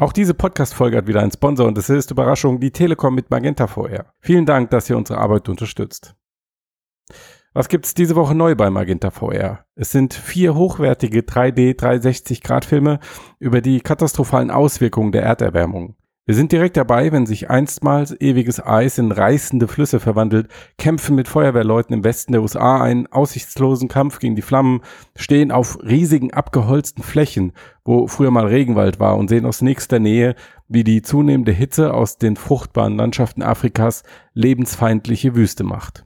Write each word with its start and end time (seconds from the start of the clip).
Auch 0.00 0.12
diese 0.12 0.32
Podcast-Folge 0.32 0.96
hat 0.96 1.08
wieder 1.08 1.22
einen 1.22 1.32
Sponsor 1.32 1.66
und 1.66 1.76
es 1.76 1.90
ist 1.90 2.12
Überraschung 2.12 2.60
die 2.60 2.70
Telekom 2.70 3.16
mit 3.16 3.32
Magenta 3.32 3.66
VR. 3.66 4.12
Vielen 4.20 4.46
Dank, 4.46 4.70
dass 4.70 4.88
ihr 4.88 4.96
unsere 4.96 5.18
Arbeit 5.18 5.48
unterstützt. 5.48 6.14
Was 7.52 7.68
gibt's 7.68 7.94
diese 7.94 8.14
Woche 8.14 8.36
neu 8.36 8.54
bei 8.54 8.70
Magenta 8.70 9.10
VR? 9.10 9.64
Es 9.74 9.90
sind 9.90 10.14
vier 10.14 10.54
hochwertige 10.54 11.22
3D 11.22 11.76
360 11.76 12.42
Grad 12.42 12.64
Filme 12.64 13.00
über 13.40 13.60
die 13.60 13.80
katastrophalen 13.80 14.52
Auswirkungen 14.52 15.10
der 15.10 15.24
Erderwärmung. 15.24 15.96
Wir 16.28 16.34
sind 16.34 16.52
direkt 16.52 16.76
dabei, 16.76 17.10
wenn 17.10 17.24
sich 17.24 17.48
einstmals 17.48 18.14
ewiges 18.20 18.62
Eis 18.62 18.98
in 18.98 19.12
reißende 19.12 19.66
Flüsse 19.66 19.98
verwandelt, 19.98 20.48
kämpfen 20.76 21.16
mit 21.16 21.26
Feuerwehrleuten 21.26 21.94
im 21.94 22.04
Westen 22.04 22.32
der 22.32 22.42
USA 22.42 22.82
einen 22.82 23.06
aussichtslosen 23.06 23.88
Kampf 23.88 24.18
gegen 24.18 24.36
die 24.36 24.42
Flammen, 24.42 24.82
stehen 25.16 25.50
auf 25.50 25.78
riesigen 25.82 26.34
abgeholzten 26.34 27.02
Flächen, 27.02 27.52
wo 27.82 28.08
früher 28.08 28.30
mal 28.30 28.44
Regenwald 28.44 29.00
war 29.00 29.16
und 29.16 29.28
sehen 29.28 29.46
aus 29.46 29.62
nächster 29.62 30.00
Nähe, 30.00 30.34
wie 30.68 30.84
die 30.84 31.00
zunehmende 31.00 31.52
Hitze 31.52 31.94
aus 31.94 32.18
den 32.18 32.36
fruchtbaren 32.36 32.98
Landschaften 32.98 33.42
Afrikas 33.42 34.02
lebensfeindliche 34.34 35.34
Wüste 35.34 35.64
macht. 35.64 36.04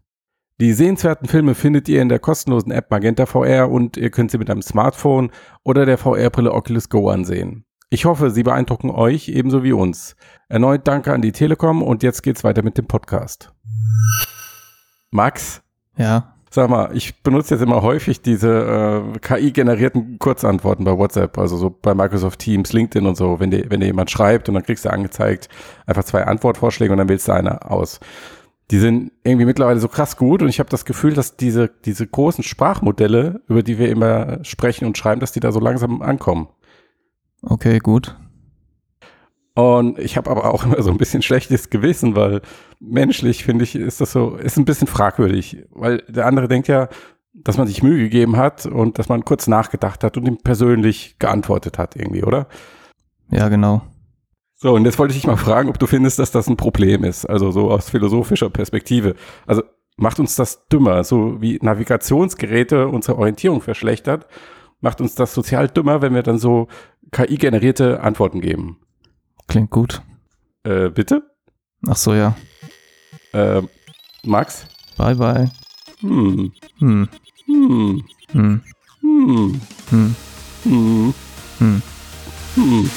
Die 0.61 0.73
sehenswerten 0.73 1.27
Filme 1.27 1.57
findet 1.57 1.89
ihr 1.89 2.01
in 2.01 2.09
der 2.09 2.21
kostenlosen 2.21 2.71
App 2.71 2.93
Magenta 2.93 3.27
VR 3.27 3.69
und 3.69 3.97
ihr 3.97 4.11
könnt 4.11 4.31
sie 4.31 4.39
mit 4.39 4.51
einem 4.51 4.63
Smartphone 4.63 5.33
oder 5.65 5.85
der 5.85 5.99
VR-Brille 5.99 6.53
Oculus 6.53 6.89
Go 6.89 7.09
ansehen. 7.09 7.65
Ich 7.93 8.07
hoffe, 8.07 8.31
sie 8.31 8.43
beeindrucken 8.43 8.89
euch 8.89 9.29
ebenso 9.29 9.63
wie 9.65 9.75
uns. 9.75 10.17
Erneut 10.49 10.89
danke 10.89 11.13
an 11.13 11.21
die 11.21 11.33
Telekom 11.33 11.83
und 11.83 12.03
jetzt 12.03 12.23
geht's 12.23 12.43
weiter 12.43 12.63
mit 12.63 12.79
dem 12.79 12.87
Podcast. 12.87 13.53
Max? 15.11 15.61
Ja. 15.99 16.33
Sag 16.49 16.71
mal, 16.71 16.97
ich 16.97 17.23
benutze 17.23 17.55
jetzt 17.55 17.61
immer 17.61 17.83
häufig 17.83 18.23
diese 18.23 19.03
äh, 19.15 19.19
KI-generierten 19.19 20.19
Kurzantworten 20.19 20.87
bei 20.87 20.97
WhatsApp, 20.97 21.37
also 21.37 21.59
so 21.59 21.69
bei 21.69 21.93
Microsoft 21.93 22.39
Teams, 22.39 22.73
LinkedIn 22.73 23.07
und 23.07 23.17
so, 23.17 23.41
wenn 23.41 23.51
dir, 23.51 23.67
wenn 23.69 23.81
dir 23.81 23.87
jemand 23.89 24.11
schreibt 24.11 24.49
und 24.49 24.55
dann 24.55 24.65
kriegst 24.65 24.87
du 24.87 24.91
angezeigt 24.91 25.51
einfach 25.85 26.05
zwei 26.05 26.25
Antwortvorschläge 26.25 26.93
und 26.93 26.97
dann 26.97 27.11
wählst 27.11 27.29
du 27.29 27.33
eine 27.33 27.71
aus. 27.71 28.01
Die 28.71 28.79
sind 28.79 29.13
irgendwie 29.23 29.45
mittlerweile 29.45 29.81
so 29.81 29.89
krass 29.89 30.17
gut 30.17 30.41
und 30.41 30.49
ich 30.49 30.61
habe 30.61 30.71
das 30.71 30.87
Gefühl, 30.87 31.13
dass 31.13 31.37
diese, 31.37 31.69
diese 31.85 32.07
großen 32.07 32.43
Sprachmodelle, 32.43 33.43
über 33.49 33.63
die 33.63 33.77
wir 33.77 33.91
immer 33.91 34.43
sprechen 34.45 34.87
und 34.87 34.97
schreiben, 34.97 35.21
dass 35.21 35.33
die 35.33 35.41
da 35.41 35.53
so 35.53 35.61
langsam 35.61 36.01
ankommen. 36.01 36.49
Okay, 37.43 37.79
gut. 37.79 38.17
Und 39.55 39.99
ich 39.99 40.17
habe 40.17 40.31
aber 40.31 40.53
auch 40.53 40.65
immer 40.65 40.83
so 40.83 40.91
ein 40.91 40.99
bisschen 40.99 41.23
schlechtes 41.23 41.71
Gewissen, 41.71 42.17
weil 42.17 42.41
menschlich 42.81 43.45
finde 43.45 43.65
ich, 43.65 43.75
ist 43.75 44.01
das 44.01 44.13
so, 44.13 44.37
ist 44.37 44.57
ein 44.57 44.65
bisschen 44.65 44.89
fragwürdig, 44.89 45.65
weil 45.71 45.99
der 46.09 46.27
andere 46.27 46.49
denkt 46.49 46.69
ja, 46.69 46.89
dass 47.35 47.57
man 47.57 47.67
sich 47.67 47.83
Mühe 47.83 47.99
gegeben 47.99 48.37
hat 48.37 48.67
und 48.67 48.99
dass 48.99 49.09
man 49.09 49.25
kurz 49.25 49.47
nachgedacht 49.47 50.05
hat 50.05 50.17
und 50.17 50.27
ihm 50.27 50.39
persönlich 50.39 51.19
geantwortet 51.19 51.79
hat 51.79 51.97
irgendwie, 51.97 52.25
oder? 52.25 52.47
Ja, 53.31 53.49
genau. 53.49 53.83
So, 54.55 54.75
und 54.75 54.85
jetzt 54.85 54.99
wollte 54.99 55.13
ich 55.13 55.21
dich 55.21 55.27
mal 55.27 55.37
fragen, 55.37 55.71
ob 55.71 55.79
du 55.79 55.87
findest, 55.87 56.19
dass 56.19 56.31
das 56.31 56.47
ein 56.47 56.57
Problem 56.57 57.05
ist, 57.05 57.25
also 57.25 57.51
so 57.51 57.71
aus 57.71 57.89
philosophischer 57.91 58.51
Perspektive. 58.51 59.17
Also 59.47 59.63
macht 59.97 60.21
uns 60.21 60.37
das 60.37 60.69
dümmer, 60.69 61.05
so 61.05 61.41
wie 61.41 61.59
Navigationsgeräte 61.61 62.87
unsere 62.87 63.19
Orientierung 63.19 63.61
verschlechtert, 63.61 64.27
macht 64.81 65.01
uns 65.01 65.15
das 65.15 65.33
sozial 65.33 65.69
dümmer, 65.69 66.03
wenn 66.03 66.15
wir 66.15 66.23
dann 66.23 66.39
so 66.39 66.69
KI-generierte 67.13 68.01
Antworten 68.01 68.41
geben. 68.41 68.79
Klingt 69.47 69.71
gut. 69.71 70.03
Äh, 70.65 70.89
bitte? 70.89 71.23
Ach 71.87 71.97
so, 71.97 72.15
ja. 72.15 72.37
Äh, 73.33 73.63
Max? 74.25 74.67
Bye, 74.97 75.15
bye. 75.15 75.51
Hm. 76.01 76.53
Hm. 76.79 77.09
Hm. 77.47 78.05
Hm. 78.33 78.61
Hm. 79.03 79.61
Hm. 79.91 81.15
Hm. 81.59 81.83
Hm. 82.55 82.91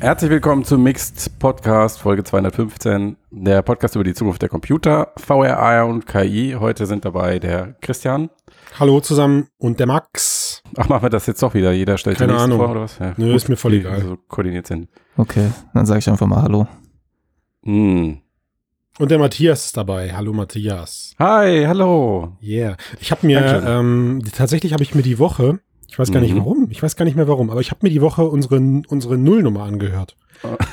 Herzlich 0.00 0.30
willkommen 0.30 0.64
zum 0.64 0.82
Mixed 0.82 1.38
Podcast, 1.38 2.00
Folge 2.00 2.24
215, 2.24 3.18
der 3.30 3.60
Podcast 3.60 3.96
über 3.96 4.04
die 4.04 4.14
Zukunft 4.14 4.40
der 4.40 4.48
Computer, 4.48 5.12
VR, 5.18 5.58
AR 5.58 5.86
und 5.88 6.06
KI. 6.06 6.56
Heute 6.58 6.86
sind 6.86 7.04
dabei 7.04 7.38
der 7.38 7.74
Christian. 7.82 8.30
Hallo 8.78 9.00
zusammen 9.00 9.48
und 9.58 9.78
der 9.78 9.86
Max. 9.86 10.62
Ach, 10.78 10.88
machen 10.88 11.02
wir 11.02 11.10
das 11.10 11.26
jetzt 11.26 11.42
doch 11.42 11.52
wieder? 11.52 11.72
Jeder 11.72 11.98
stellt 11.98 12.16
Keine 12.16 12.34
Ahnung. 12.34 12.58
vor 12.58 12.70
oder 12.70 12.80
was? 12.80 12.98
Ja, 12.98 13.12
Nö, 13.18 13.26
gut, 13.26 13.36
ist 13.36 13.48
mir 13.50 13.56
voll 13.56 13.74
egal. 13.74 14.00
So 14.00 14.16
koordiniert 14.16 14.66
sind. 14.66 14.88
Okay, 15.18 15.50
dann 15.74 15.84
sage 15.84 15.98
ich 15.98 16.08
einfach 16.08 16.26
mal 16.26 16.42
Hallo. 16.42 16.66
Hm. 17.64 18.20
Und 18.98 19.10
der 19.10 19.18
Matthias 19.18 19.66
ist 19.66 19.76
dabei. 19.76 20.14
Hallo 20.14 20.32
Matthias. 20.32 21.14
Hi, 21.18 21.64
hallo. 21.66 22.38
Yeah. 22.42 22.76
Ich 23.00 23.10
habe 23.10 23.26
mir, 23.26 23.62
ähm, 23.66 24.22
tatsächlich 24.34 24.72
habe 24.72 24.82
ich 24.82 24.94
mir 24.94 25.02
die 25.02 25.18
Woche, 25.18 25.60
ich 25.90 25.98
weiß 25.98 26.12
gar 26.12 26.20
nicht 26.20 26.32
Mhm. 26.34 26.38
warum, 26.38 26.68
ich 26.70 26.82
weiß 26.82 26.96
gar 26.96 27.04
nicht 27.04 27.16
mehr 27.16 27.28
warum, 27.28 27.50
aber 27.50 27.60
ich 27.60 27.70
habe 27.70 27.80
mir 27.82 27.90
die 27.90 28.00
Woche 28.00 28.24
unsere, 28.24 28.56
unsere 28.88 29.18
Nullnummer 29.18 29.64
angehört. 29.64 30.16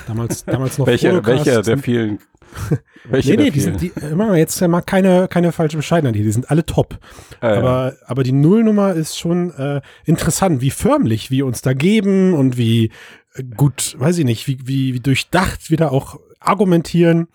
Damals, 0.08 0.46
damals 0.46 0.78
noch 0.78 0.88
Welcher, 0.88 1.10
Phonocast. 1.10 1.46
welcher 1.46 1.62
der 1.64 1.78
vielen? 1.80 2.20
Welche 3.10 3.32
Nee, 3.32 3.38
nee, 3.46 3.52
die 3.52 3.60
sind, 3.60 3.82
die, 3.82 3.92
immer 4.12 4.36
jetzt 4.38 4.60
ja 4.62 4.68
mal 4.70 4.82
keine, 4.82 5.28
keine 5.28 5.52
falsche 5.52 5.76
Bescheidenheit 5.78 6.16
hier, 6.16 6.24
die 6.24 6.32
sind 6.32 6.50
alle 6.50 6.66
top. 6.66 6.98
Äh, 7.42 7.48
Aber, 7.48 7.94
aber 8.06 8.24
die 8.24 8.32
Nullnummer 8.32 8.94
ist 8.94 9.18
schon 9.20 9.52
äh, 9.56 9.82
interessant, 10.06 10.62
wie 10.62 10.72
förmlich 10.72 11.30
wir 11.32 11.46
uns 11.46 11.62
da 11.62 11.74
geben 11.74 12.34
und 12.34 12.58
wie 12.58 12.92
äh, 13.36 13.44
gut, 13.44 13.96
weiß 14.00 14.18
ich 14.20 14.26
nicht, 14.26 14.48
wie, 14.48 14.60
wie, 14.66 14.94
wie 14.94 15.00
durchdacht 15.02 15.70
wir 15.70 15.78
da 15.78 15.90
auch 15.90 16.18
argumentieren. 16.40 17.28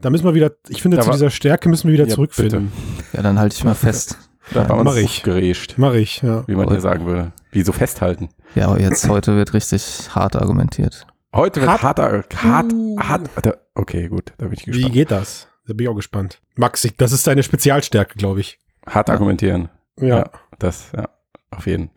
Da 0.00 0.10
müssen 0.10 0.24
wir 0.24 0.34
wieder, 0.34 0.52
ich 0.68 0.82
finde, 0.82 0.96
Da 0.96 1.02
zu 1.04 1.08
war- 1.08 1.14
dieser 1.16 1.30
Stärke 1.30 1.68
müssen 1.68 1.88
wir 1.88 1.94
wieder 1.94 2.06
ja, 2.08 2.14
zurückfinden. 2.14 2.72
Ja, 3.12 3.22
dann 3.22 3.38
halte 3.38 3.54
ich 3.56 3.64
mal 3.64 3.74
fest. 3.74 4.16
Da 4.54 4.62
bei 4.62 4.68
Ja, 4.68 4.74
uns 4.80 4.84
mach 4.84 4.96
ich. 4.96 5.22
gerätscht, 5.22 5.74
Mach 5.76 5.92
ich, 5.94 6.22
ja. 6.22 6.46
wie 6.48 6.54
man 6.54 6.68
hier 6.68 6.80
sagen 6.80 7.04
würde. 7.06 7.32
Wie 7.52 7.62
so 7.62 7.72
festhalten. 7.72 8.28
Ja, 8.54 8.68
aber 8.68 8.80
jetzt 8.80 9.08
heute 9.08 9.36
wird 9.36 9.52
richtig 9.54 10.08
hart 10.14 10.36
argumentiert. 10.36 11.06
Heute 11.34 11.60
wird 11.60 11.70
Hart- 11.70 11.82
harter, 11.82 12.24
hart, 12.42 12.72
Uh. 12.72 12.98
hart, 12.98 13.28
okay, 13.74 14.08
gut, 14.08 14.32
da 14.38 14.46
bin 14.46 14.54
ich 14.54 14.66
Wie 14.66 14.72
gespannt. 14.72 14.94
geht 14.94 15.10
das? 15.10 15.48
Da 15.66 15.74
bin 15.74 15.84
ich 15.84 15.88
auch 15.90 15.94
gespannt. 15.96 16.40
Max, 16.56 16.88
das 16.96 17.12
ist 17.12 17.26
deine 17.26 17.42
Spezialstärke, 17.42 18.16
glaube 18.16 18.40
ich. 18.40 18.58
Hart 18.86 19.10
argumentieren. 19.10 19.68
Ja. 20.00 20.30
Das, 20.58 20.92
ja, 20.96 21.08
auf 21.50 21.66
jeden. 21.66 21.90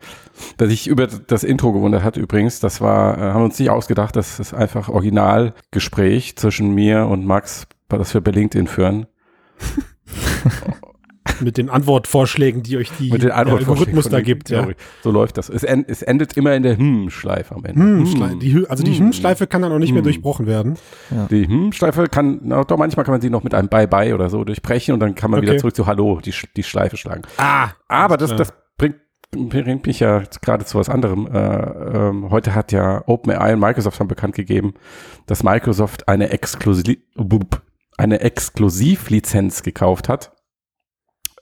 Dass 0.58 0.70
ich 0.70 0.86
über 0.86 1.06
das 1.06 1.44
Intro 1.44 1.72
gewundert 1.72 2.02
hat 2.04 2.18
übrigens, 2.18 2.60
das 2.60 2.82
war, 2.82 3.16
äh, 3.16 3.20
haben 3.32 3.40
wir 3.40 3.44
uns 3.46 3.58
nicht 3.58 3.70
ausgedacht, 3.70 4.14
das 4.14 4.38
ist 4.38 4.52
einfach 4.52 4.90
Originalgespräch 4.90 6.36
zwischen 6.36 6.74
mir 6.74 7.06
und 7.06 7.24
Max, 7.24 7.66
das 7.88 8.12
wir 8.12 8.20
bei 8.20 8.30
LinkedIn 8.32 8.66
führen. 8.66 9.06
Mit 11.42 11.56
den 11.58 11.68
Antwortvorschlägen, 11.70 12.62
die 12.62 12.76
euch 12.76 12.90
die, 12.98 13.10
Mit 13.10 13.22
den 13.22 13.30
Algorithmus 13.32 14.08
da 14.08 14.20
gibt. 14.20 14.50
Ja. 14.50 14.68
So 15.02 15.10
läuft 15.10 15.38
das. 15.38 15.48
Es, 15.48 15.62
en 15.64 15.84
es 15.88 16.02
endet 16.02 16.36
immer 16.36 16.54
in 16.54 16.62
der 16.62 16.76
Hm-Schleife 16.76 17.54
am 17.54 17.64
Ende. 17.64 17.80
Hm, 17.80 18.04
Schle- 18.04 18.38
die, 18.38 18.66
also 18.68 18.82
die 18.84 18.92
Hm. 18.92 19.06
Hm-Schleife 19.06 19.46
kann 19.46 19.62
dann 19.62 19.72
auch 19.72 19.78
nicht 19.78 19.92
mehr 19.92 19.98
Hm. 20.00 20.04
durchbrochen 20.04 20.46
werden. 20.46 20.76
Die 21.30 21.46
Hm-Schleife 21.46 22.06
kann, 22.08 22.40
na, 22.42 22.64
doch 22.64 22.78
manchmal 22.78 23.04
kann 23.04 23.12
man 23.14 23.20
sie 23.20 23.30
noch 23.30 23.42
mit 23.44 23.54
einem 23.54 23.68
Bye-Bye 23.68 24.14
oder 24.14 24.30
so 24.30 24.44
durchbrechen 24.44 24.94
und 24.94 25.00
dann 25.00 25.14
kann 25.14 25.30
man 25.30 25.42
wieder 25.42 25.52
Okay. 25.52 25.60
zurück 25.60 25.76
zu 25.76 25.86
Hallo, 25.86 26.20
die, 26.24 26.32
Sch- 26.32 26.48
die 26.56 26.62
Schleife 26.62 26.96
schlagen. 26.96 27.22
Ah, 27.38 27.70
Aber 27.88 28.16
das, 28.16 28.34
das 28.36 28.52
bringt, 28.78 28.96
bringt 29.30 29.86
mich 29.86 30.00
ja 30.00 30.22
gerade 30.42 30.64
zu 30.64 30.78
was 30.78 30.88
anderem. 30.88 31.26
Äh, 31.26 31.38
ähm, 31.38 32.30
heute 32.30 32.54
hat 32.54 32.70
ja 32.72 33.02
OpenAI 33.06 33.54
und 33.54 33.60
Microsoft 33.60 33.98
haben 34.00 34.08
bekannt 34.08 34.34
gegeben, 34.34 34.74
dass 35.26 35.42
Microsoft 35.42 36.08
eine, 36.08 36.30
Exklusiv 36.30 36.98
eine 37.98 38.20
Exklusivlizenz 38.20 39.62
gekauft 39.62 40.08
hat 40.08 40.32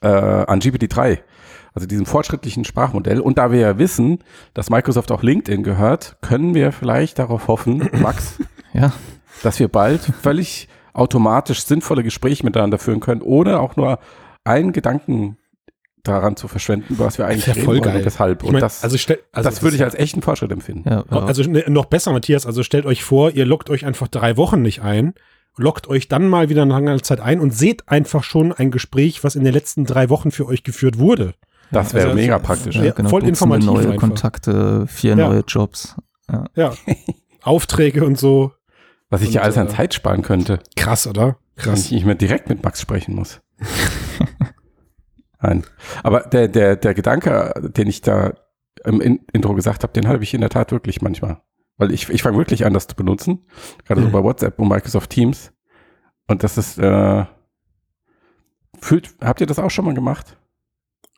äh, 0.03 0.09
an 0.09 0.61
GPT-3, 0.61 1.19
also 1.75 1.87
diesem 1.87 2.07
fortschrittlichen 2.07 2.65
Sprachmodell. 2.65 3.21
Und 3.21 3.39
da 3.39 3.53
wir 3.53 3.61
ja 3.61 3.79
wissen, 3.79 4.19
dass 4.55 4.71
Microsoft 4.71 5.13
auch 5.13 5.23
LinkedIn 5.23 5.63
gehört, 5.63 6.17
können 6.21 6.55
wir 6.55 6.73
vielleicht 6.73 7.19
darauf 7.19 7.49
hoffen, 7.49 7.89
Max, 8.01 8.39
Ja, 8.73 8.93
dass 9.43 9.59
wir 9.59 9.69
bald 9.69 10.01
völlig 10.23 10.69
automatisch 10.93 11.65
sinnvolle 11.65 12.03
Gespräche 12.03 12.45
miteinander 12.45 12.79
führen 12.79 13.01
können, 13.01 13.23
ohne 13.23 13.61
auch 13.61 13.77
nur 13.77 13.99
einen 14.45 14.73
Gedanken 14.73 15.37
daran 16.03 16.35
zu 16.35 16.49
verschwenden, 16.49 16.99
was 16.99 17.19
wir 17.19 17.27
eigentlich 17.27 17.45
Das 17.45 17.57
wär 17.57 17.65
voll 17.65 17.75
reden 17.75 17.85
wollen 17.85 17.93
geil. 17.95 18.01
und 18.01 18.07
weshalb. 18.07 18.43
Ich 18.43 18.49
Und 18.49 18.53
mein, 18.55 18.61
das, 18.61 18.83
also 18.83 18.97
stell, 18.97 19.19
also 19.33 19.51
das 19.51 19.63
würde 19.63 19.77
ich 19.77 19.85
als 19.85 19.95
echten 19.95 20.23
Fortschritt 20.23 20.51
empfinden. 20.51 20.89
ja, 20.89 21.05
ja. 21.11 21.19
Also 21.25 21.43
ne, 21.43 21.63
noch 21.69 21.85
besser, 21.85 22.11
Matthias, 22.13 22.47
also 22.47 22.63
stellt 22.63 22.87
euch 22.87 23.05
vor, 23.05 23.31
ihr 23.33 23.45
loggt 23.45 23.69
euch 23.71 23.85
einfach 23.85 24.09
drei 24.09 24.37
Wochen 24.39 24.63
nicht 24.63 24.81
ein, 24.83 25.13
loggt 25.61 25.87
euch 25.89 26.09
dann 26.09 26.27
mal 26.29 26.49
wieder 26.49 26.63
eine 26.63 26.73
lange 26.73 27.01
Zeit 27.03 27.21
ein 27.21 27.41
und 27.41 27.55
seht 27.55 27.89
einfach 27.89 28.25
schon 28.25 28.53
ein 28.53 28.71
Gespräch, 28.71 29.23
was 29.25 29.37
in 29.37 29.45
den 29.45 29.53
letzten 29.53 29.85
drei 29.85 30.09
Wochen 30.09 30.31
für 30.31 30.47
euch 30.47 30.63
geführt 30.65 30.99
wurde. 30.99 31.35
Das 31.71 31.95
wäre 31.95 32.07
Also- 32.09 32.17
mega 32.17 32.39
praktisch. 32.39 32.75
ja, 32.77 32.85
ja, 32.85 32.93
genau, 32.93 33.11
voll 33.11 33.25
informativ 33.25 33.67
neue 33.67 33.85
einfach. 33.87 33.97
Kontakte, 34.01 34.87
vier 34.89 35.17
Ja. 35.17 35.29
neue 35.29 35.45
Jobs. 35.47 35.97
Ja. 36.57 36.75
Aufträge 37.43 38.05
und 38.05 38.19
so. 38.19 38.53
Was 39.09 39.23
ich 39.23 39.33
ja 39.33 39.41
Und, 39.41 39.45
alles 39.47 39.59
an 39.59 39.67
äh, 39.69 39.71
Zeit 39.71 39.95
sparen 39.95 40.23
könnte, 40.23 40.61
Krass, 40.77 41.07
oder? 41.07 41.37
wenn 41.57 41.65
Krass. 41.65 41.85
ich 41.87 41.91
nicht 41.93 42.07
mehr 42.07 42.15
direkt 42.15 42.49
mit 42.49 42.63
Max 42.63 42.81
sprechen 42.81 43.15
muss. 43.15 43.41
Nein. 45.43 45.65
Aber 46.03 46.21
der, 46.21 46.49
der, 46.49 46.77
der 46.77 46.95
Gedanke, 46.95 47.55
den 47.77 47.89
ich 47.89 48.03
da 48.03 48.35
im 48.85 49.01
In 49.01 49.21
Intro 49.33 49.55
gesagt 49.55 49.83
habe, 49.83 49.93
den 49.93 50.07
habe 50.09 50.23
ich 50.23 50.33
in 50.35 50.41
der 50.41 50.51
Tat 50.51 50.73
wirklich 50.73 51.03
manchmal. 51.03 51.41
Weil 51.81 51.91
ich, 51.93 52.09
ich 52.11 52.23
fange 52.23 52.37
wirklich 52.39 52.65
an, 52.67 52.75
das 52.75 52.87
zu 52.87 52.95
benutzen. 52.95 53.41
Gerade 53.87 54.03
so 54.03 54.09
Mhm. 54.09 54.13
bei 54.13 54.23
WhatsApp 54.23 54.59
und 54.59 54.69
Microsoft 54.69 55.11
Teams. 55.11 55.53
Und 56.29 56.43
das 56.45 56.57
ist, 56.59 56.79
äh, 56.79 57.25
fühlt, 58.81 59.15
habt 59.21 59.41
ihr 59.41 59.47
das 59.47 59.59
auch 59.59 59.71
schon 59.71 59.85
mal 59.85 59.95
gemacht? 59.95 60.37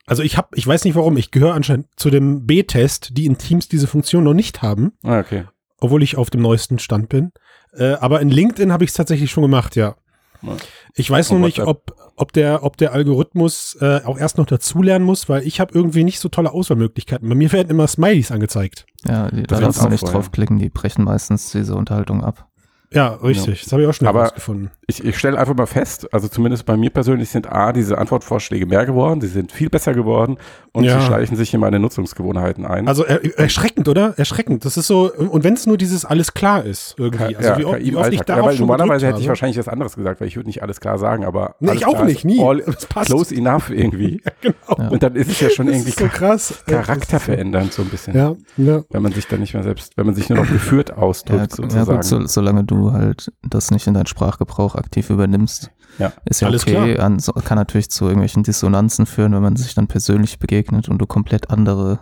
Also 0.06 0.22
ich 0.22 0.36
habe, 0.36 0.48
ich 0.54 0.66
weiß 0.66 0.84
nicht 0.84 0.94
warum, 0.96 1.16
ich 1.16 1.30
gehöre 1.30 1.54
anscheinend 1.54 1.86
zu 1.96 2.10
dem 2.10 2.46
B-Test, 2.46 3.16
die 3.16 3.26
in 3.26 3.38
Teams 3.38 3.68
diese 3.68 3.86
Funktion 3.86 4.24
noch 4.24 4.34
nicht 4.34 4.62
haben, 4.62 4.92
Ah, 5.04 5.20
okay. 5.20 5.44
obwohl 5.78 6.02
ich 6.02 6.16
auf 6.16 6.30
dem 6.30 6.42
neuesten 6.42 6.78
Stand 6.78 7.08
bin. 7.08 7.32
Äh, 7.74 7.92
aber 7.94 8.20
in 8.20 8.28
LinkedIn 8.30 8.72
habe 8.72 8.84
ich 8.84 8.90
es 8.90 8.94
tatsächlich 8.96 9.30
schon 9.30 9.42
gemacht, 9.42 9.76
ja. 9.76 9.96
Ja. 10.42 10.56
Ich 10.94 11.10
weiß 11.10 11.30
nur 11.30 11.40
nicht, 11.40 11.60
ob, 11.60 11.94
ob, 12.16 12.32
der, 12.32 12.64
ob 12.64 12.76
der 12.76 12.92
Algorithmus 12.92 13.76
äh, 13.80 14.00
auch 14.04 14.18
erst 14.18 14.38
noch 14.38 14.46
dazulernen 14.46 15.04
muss, 15.04 15.28
weil 15.28 15.46
ich 15.46 15.60
habe 15.60 15.72
irgendwie 15.74 16.04
nicht 16.04 16.20
so 16.20 16.28
tolle 16.28 16.52
Auswahlmöglichkeiten. 16.52 17.28
Bei 17.28 17.34
mir 17.34 17.52
werden 17.52 17.70
immer 17.70 17.86
Smileys 17.86 18.30
angezeigt. 18.30 18.86
Ja, 19.06 19.30
die, 19.30 19.44
da 19.44 19.60
darfst 19.60 19.82
du 19.82 19.88
nicht 19.88 20.00
vorher. 20.00 20.20
draufklicken, 20.20 20.58
die 20.58 20.68
brechen 20.68 21.04
meistens 21.04 21.52
diese 21.52 21.74
Unterhaltung 21.74 22.22
ab. 22.24 22.48
Ja, 22.94 23.08
richtig. 23.22 23.62
Das 23.64 23.72
habe 23.72 23.82
ich 23.82 23.88
auch 23.88 23.94
schon 23.94 24.06
herausgefunden. 24.06 24.70
Ich, 24.86 25.02
ich 25.04 25.16
stelle 25.18 25.38
einfach 25.38 25.54
mal 25.54 25.66
fest, 25.66 26.12
also 26.12 26.28
zumindest 26.28 26.66
bei 26.66 26.76
mir 26.76 26.90
persönlich 26.90 27.28
sind 27.30 27.50
A, 27.50 27.72
diese 27.72 27.96
Antwortvorschläge 27.98 28.66
mehr 28.66 28.84
geworden, 28.84 29.20
sie 29.20 29.28
sind 29.28 29.50
viel 29.52 29.70
besser 29.70 29.94
geworden 29.94 30.36
und 30.72 30.84
Ja. 30.84 31.00
sie 31.00 31.06
schleichen 31.06 31.36
sich 31.36 31.54
in 31.54 31.60
meine 31.60 31.78
Nutzungsgewohnheiten 31.78 32.66
ein. 32.66 32.88
Also 32.88 33.04
er, 33.04 33.38
erschreckend, 33.38 33.88
oder? 33.88 34.14
Erschreckend. 34.18 34.64
Das 34.64 34.76
ist 34.76 34.86
so, 34.86 35.10
und 35.12 35.44
wenn 35.44 35.54
es 35.54 35.66
nur 35.66 35.78
dieses 35.78 36.04
alles 36.04 36.34
klar 36.34 36.64
ist, 36.64 36.94
irgendwie. 36.98 37.36
Also 37.36 37.48
ja, 37.48 37.58
wie, 37.78 37.92
wie 37.92 37.96
oft 37.96 38.12
ich 38.12 38.20
darauf 38.22 38.44
ja, 38.46 38.50
weil 38.52 38.58
normalerweise 38.58 39.06
hätte 39.06 39.20
ich 39.20 39.28
wahrscheinlich 39.28 39.56
was 39.58 39.68
anderes 39.68 39.94
gesagt, 39.96 40.20
weil 40.20 40.28
ich 40.28 40.36
würde 40.36 40.48
nicht 40.48 40.62
alles 40.62 40.80
klar 40.80 40.98
sagen, 40.98 41.24
aber 41.24 41.54
Nee, 41.60 41.72
ich 41.74 41.86
auch 41.86 42.04
nicht, 42.04 42.24
nie. 42.24 42.42
All, 42.42 42.58
Das 42.58 42.86
passt. 42.86 43.06
close 43.06 43.34
enough 43.34 43.70
irgendwie. 43.70 44.20
Genau. 44.42 44.54
Ja. 44.76 44.88
Und 44.88 45.02
dann 45.04 45.14
ist 45.14 45.30
es 45.30 45.40
ja 45.40 45.50
schon 45.50 45.66
Das 45.66 45.76
irgendwie 45.76 45.92
so 45.92 46.06
krass. 46.08 46.62
Charakter 46.66 47.20
verändernd 47.20 47.72
so 47.72 47.82
ein 47.82 47.88
bisschen. 47.88 48.16
Ja, 48.16 48.34
ja. 48.56 48.82
Wenn 48.90 49.02
man 49.02 49.12
sich 49.12 49.28
dann 49.28 49.38
nicht 49.40 49.54
mehr 49.54 49.62
selbst, 49.62 49.96
wenn 49.96 50.04
man 50.06 50.14
sich 50.16 50.28
nur 50.28 50.38
noch 50.40 50.48
geführt 50.50 50.88
Ja, 50.88 50.96
ausdrückt, 50.96 51.56
gu- 51.56 51.62
ja 51.62 51.68
sozusagen. 51.68 51.96
gut, 51.96 52.04
so, 52.04 52.26
solange 52.26 52.64
du 52.64 52.81
halt 52.90 53.32
das 53.42 53.70
nicht 53.70 53.86
in 53.86 53.94
deinen 53.94 54.06
Sprachgebrauch 54.06 54.74
aktiv 54.74 55.08
übernimmst, 55.10 55.70
Ja. 55.98 56.12
ist 56.24 56.40
ja 56.40 56.48
Alles 56.48 56.62
okay. 56.62 56.98
An, 56.98 57.18
kann 57.44 57.58
natürlich 57.58 57.90
zu 57.90 58.04
irgendwelchen 58.06 58.42
Dissonanzen 58.42 59.06
führen, 59.06 59.32
wenn 59.34 59.42
man 59.42 59.54
sich 59.54 59.74
dann 59.74 59.86
persönlich 59.86 60.40
begegnet 60.40 60.88
und 60.88 60.98
du 60.98 61.06
komplett 61.06 61.50
andere 61.50 62.00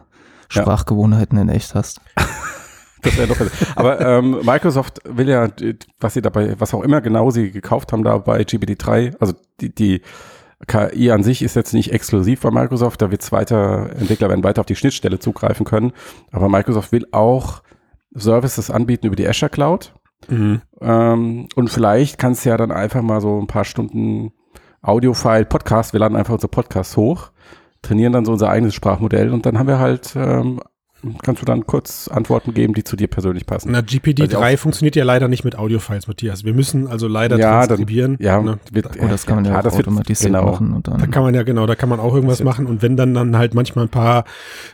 Ja. 0.53 0.63
Sprachgewohnheiten 0.63 1.37
in 1.39 1.49
echt 1.51 1.75
hast. 1.75 2.01
Das 3.03 3.17
wäre 3.17 3.29
doch. 3.29 3.37
Aber 3.77 3.99
ähm, 4.01 4.41
Microsoft 4.45 5.01
will 5.05 5.27
ja, 5.27 5.49
was 6.01 6.13
sie 6.13 6.21
dabei, 6.21 6.55
was 6.61 6.75
auch 6.75 6.83
immer 6.83 7.01
genau 7.01 7.31
sie 7.31 7.51
gekauft 7.51 7.95
haben 7.95 8.03
da 8.05 8.19
bei 8.19 8.43
GPT-3, 8.43 9.17
also 9.19 9.33
die, 9.61 9.75
die 9.75 10.03
KI 10.67 11.11
an 11.11 11.23
sich 11.23 11.41
ist 11.41 11.57
jetzt 11.57 11.73
nicht 11.73 11.93
exklusiv 11.95 12.43
bei 12.43 12.51
Microsoft, 12.51 13.01
da 13.01 13.11
wird 13.11 13.33
weiter, 13.33 13.89
Entwickler 13.99 14.29
werden 14.29 14.45
weiter 14.45 14.61
auf 14.61 14.67
die 14.67 14.77
Schnittstelle 14.77 15.19
zugreifen 15.19 15.65
können. 15.65 15.93
Aber 16.31 16.51
Microsoft 16.51 16.93
will 16.93 17.07
auch 17.13 17.63
Services 18.15 18.71
anbieten 18.71 19.07
über 19.07 19.17
die 19.17 19.27
Azure 19.27 19.49
Cloud. 19.49 19.95
Mhm. 20.29 20.61
Ähm, 20.81 21.49
und 21.55 21.69
vielleicht 21.71 22.19
kannst 22.19 22.45
du 22.45 22.51
ja 22.51 22.57
dann 22.57 22.71
einfach 22.73 23.03
mal 23.03 23.21
so 23.21 23.39
ein 23.41 23.47
paar 23.47 23.65
Stunden 23.65 24.33
Audio-File, 24.83 25.45
Podcast, 25.45 25.93
wir 25.93 26.01
laden 26.01 26.17
einfach 26.17 26.35
unsere 26.35 26.51
Podcasts 26.51 26.97
hoch, 26.97 27.31
trainieren 27.83 28.13
dann 28.13 28.25
so 28.25 28.33
unser 28.33 28.49
eigenes 28.49 28.75
Sprachmodell 28.75 29.33
und 29.33 29.45
dann 29.47 29.59
haben 29.59 29.67
wir 29.67 29.79
halt, 29.79 30.15
ähm, 30.17 30.61
kannst 31.23 31.41
du 31.41 31.47
dann 31.47 31.67
kurz 31.67 32.09
Antworten 32.09 32.53
geben, 32.53 32.75
die 32.75 32.85
zu 32.85 32.95
dir 32.97 33.07
persönlich 33.09 33.47
passen. 33.47 33.71
Na, 33.73 33.79
Weil 33.79 33.85
GPT-3 33.85 34.51
die 34.51 34.57
funktioniert 34.59 34.97
ja 34.97 35.05
leider 35.05 35.29
nicht 35.29 35.45
mit 35.45 35.57
Audiofiles, 35.57 36.07
Matthias. 36.09 36.45
Wir 36.45 36.53
müssen 36.55 36.87
also 36.89 37.09
leider 37.09 37.39
Ja, 37.39 37.61
dann- 37.61 37.69
transkribieren. 37.69 38.17
Ja, 38.21 38.41
ne? 38.43 38.59
wird, 38.71 38.97
Und 38.99 39.11
das 39.11 39.25
kann 39.27 39.37
man 39.37 39.45
ja, 39.47 39.59
auch 39.59 39.63
das 39.63 39.77
wird- 39.79 39.87
automatisiert 39.89 40.33
genau. 40.35 40.51
machen 40.51 40.73
und 40.75 40.89
Da 40.89 40.97
dann. 40.99 41.11
kann 41.11 41.23
man 41.23 41.35
ja, 41.35 41.43
genau, 41.43 41.67
da 41.67 41.75
kann 41.75 41.89
man 41.89 42.01
auch 42.01 42.15
irgendwas 42.15 42.43
machen. 42.43 42.67
Und 42.67 42.83
wenn 42.83 42.97
dann, 42.97 43.15
dann 43.15 43.37
halt 43.39 43.55
manchmal 43.55 43.87
ein 43.87 43.91
paar, 43.91 44.25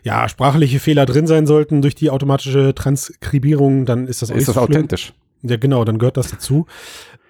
ja, 0.03 0.29
sprachliche 0.29 0.81
Fehler 0.81 1.07
drin 1.07 1.27
sein 1.29 1.47
sollten 1.47 1.81
durch 1.83 1.95
die 1.95 2.11
automatische 2.11 2.75
Transkribierung, 2.75 3.87
dann 3.87 4.07
ist 4.09 4.23
das 4.23 4.31
auch 4.31 4.35
Ist 4.35 4.39
nicht 4.43 4.49
das 4.49 4.55
so 4.57 4.61
schlimm. 4.67 4.77
authentisch? 4.79 5.15
Ja, 5.49 5.57
genau, 5.57 5.85
dann 5.85 5.99
gehört 5.99 6.17
das 6.17 6.31
dazu. 6.31 6.67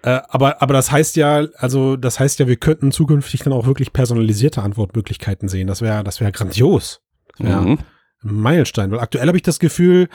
Äh, 0.02 0.20
aber, 0.28 0.62
aber 0.62 0.74
das 0.74 0.90
heißt 0.92 1.16
ja, 1.16 1.46
also, 1.56 1.96
das 1.96 2.20
heißt 2.20 2.38
ja, 2.38 2.46
wir 2.46 2.56
könnten 2.56 2.92
zukünftig 2.92 3.42
dann 3.42 3.52
auch 3.52 3.66
wirklich 3.66 3.92
personalisierte 3.92 4.62
Antwortmöglichkeiten 4.62 5.48
sehen. 5.48 5.66
Das 5.66 5.80
wäre, 5.82 6.04
das 6.04 6.20
wäre 6.20 6.32
grandios. 6.32 7.00
Das 7.38 7.46
wäre 7.46 7.60
Mhm. 7.62 7.78
ein 8.22 8.34
Meilenstein. 8.34 8.90
Weil 8.90 9.00
aktuell 9.00 9.26
habe 9.26 9.36
ich 9.38 9.42
das 9.42 9.58
Gefühl, 9.58 10.08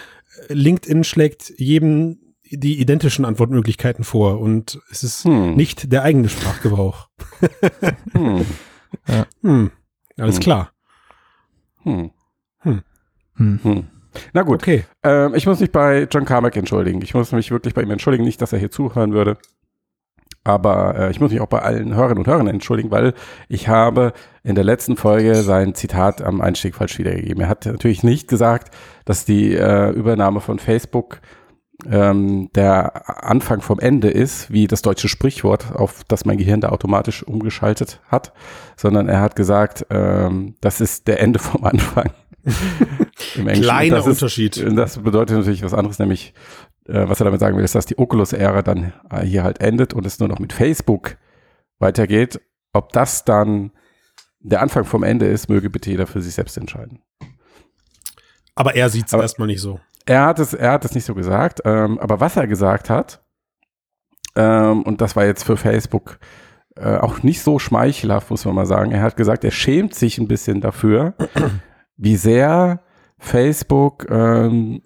LinkedIn 0.50 1.04
schlägt 1.04 1.52
jedem 1.58 2.18
die 2.54 2.80
identischen 2.82 3.24
Antwortmöglichkeiten 3.24 4.04
vor 4.04 4.40
und 4.42 4.80
es 4.92 5.04
ist 5.04 5.24
Hm. 5.24 5.56
nicht 5.56 5.92
der 5.92 6.04
eigene 6.04 6.28
Sprachgebrauch. 6.30 7.08
Hm. 8.14 8.46
Hm, 9.42 9.72
alles 10.18 10.36
Hm. 10.36 10.42
klar. 10.42 10.72
Hm. 11.84 12.12
Hm. 12.60 12.84
Hm. 13.36 13.88
Na 14.34 14.44
gut, 14.44 14.62
Okay. 14.62 14.86
ähm, 15.04 15.34
ich 15.36 15.46
muss 15.48 15.60
mich 15.60 15.72
bei 15.72 16.08
John 16.12 16.26
Carmack 16.26 16.56
entschuldigen. 16.56 17.02
Ich 17.02 17.14
muss 17.14 17.32
mich 17.32 17.52
wirklich 17.52 17.74
bei 17.74 17.82
ihm 17.82 17.92
entschuldigen, 17.92 18.24
nicht, 18.24 18.42
dass 18.42 18.54
er 18.54 18.60
hier 18.60 18.72
zuhören 18.72 19.14
würde. 19.14 19.38
Aber 20.44 20.96
äh, 20.98 21.12
ich 21.12 21.20
muss 21.20 21.32
mich 21.32 21.40
auch 21.40 21.48
bei 21.48 21.62
allen 21.62 21.94
Hörerinnen 21.94 22.20
und 22.20 22.28
Hörern 22.28 22.48
entschuldigen, 22.48 22.90
weil 22.90 23.14
ich 23.48 23.68
habe 23.68 24.14
in 24.44 24.56
der 24.56 24.64
letzten 24.64 24.98
Folge 24.98 25.36
sein 25.44 25.76
Zitat 25.76 26.22
am 26.22 26.42
Einstieg 26.42 26.76
falsch 26.76 26.98
wiedergegeben. 26.98 27.44
Er 27.44 27.50
hat 27.50 27.66
natürlich 27.68 28.04
nicht 28.04 28.28
gesagt, 28.28 28.74
dass 29.06 29.24
die 29.24 29.54
äh, 29.54 29.92
Übernahme 29.92 30.40
von 30.42 30.58
Facebook 30.58 31.22
ähm, 31.90 32.50
der 32.56 33.24
Anfang 33.26 33.62
vom 33.62 33.80
Ende 33.80 34.10
ist, 34.10 34.52
wie 34.52 34.68
das 34.68 34.82
deutsche 34.82 35.10
Sprichwort, 35.10 35.76
auf 35.76 36.04
das 36.08 36.26
mein 36.26 36.38
Gehirn 36.38 36.62
da 36.62 36.70
automatisch 36.70 37.24
umgeschaltet 37.24 38.02
hat, 38.08 38.34
sondern 38.76 39.10
er 39.10 39.22
hat 39.22 39.36
gesagt, 39.36 39.86
ähm, 39.92 40.56
das 40.62 40.82
ist 40.82 41.08
der 41.08 41.20
Ende 41.20 41.40
vom 41.40 41.64
Anfang. 41.64 42.10
Im 43.36 43.48
Englischen. 43.48 43.64
Kleiner 43.64 43.98
das 43.98 44.08
ist, 44.08 44.22
Unterschied. 44.22 44.64
Das 44.76 44.98
bedeutet 44.98 45.38
natürlich 45.38 45.64
was 45.64 45.74
anderes, 45.74 46.00
nämlich 46.00 46.34
äh, 46.88 47.08
was 47.08 47.20
er 47.22 47.26
damit 47.26 47.40
sagen 47.40 47.58
will, 47.58 47.64
ist, 47.64 47.76
dass 47.76 47.86
die 47.86 47.98
Oculus-Ära 47.98 48.62
dann 48.62 48.94
äh, 49.10 49.22
hier 49.22 49.44
halt 49.44 49.62
endet 49.62 49.94
und 49.94 50.06
es 50.06 50.20
nur 50.20 50.30
noch 50.30 50.40
mit 50.40 50.54
Facebook 50.54 51.18
weitergeht. 51.80 52.42
Ob 52.74 52.92
das 52.94 53.26
dann 53.26 53.72
der 54.40 54.62
Anfang 54.62 54.86
vom 54.86 55.04
Ende 55.04 55.28
ist, 55.28 55.50
möge 55.50 55.70
bitte 55.70 55.90
jeder 55.90 56.08
für 56.08 56.22
sich 56.22 56.34
selbst 56.34 56.58
entscheiden. 56.58 57.02
Aber 58.56 58.76
er 58.76 58.90
sieht 58.90 59.08
es 59.08 59.14
erstmal 59.14 59.48
nicht 59.48 59.62
so. 59.62 59.80
Er 60.06 60.26
hat 60.26 60.40
es, 60.40 60.54
er 60.54 60.72
hat 60.72 60.86
es 60.86 60.96
nicht 60.96 61.06
so 61.06 61.14
gesagt, 61.14 61.62
ähm, 61.64 62.00
aber 62.00 62.20
was 62.20 62.36
er 62.36 62.48
gesagt 62.48 62.90
hat, 62.90 63.24
ähm, 64.36 64.84
und 64.84 65.02
das 65.02 65.16
war 65.16 65.26
jetzt 65.26 65.44
für 65.44 65.58
Facebook 65.58 66.20
äh, 66.76 66.98
auch 66.98 67.22
nicht 67.22 67.42
so 67.42 67.60
schmeichelhaft, 67.60 68.30
muss 68.30 68.46
man 68.46 68.56
mal 68.56 68.66
sagen. 68.66 68.92
Er 68.92 69.02
hat 69.02 69.18
gesagt, 69.18 69.44
er 69.44 69.52
schämt 69.52 69.94
sich 69.94 70.18
ein 70.18 70.28
bisschen 70.28 70.62
dafür, 70.62 71.14
wie 72.02 72.16
sehr 72.16 72.82
Facebook 73.20 74.08
ähm, 74.10 74.82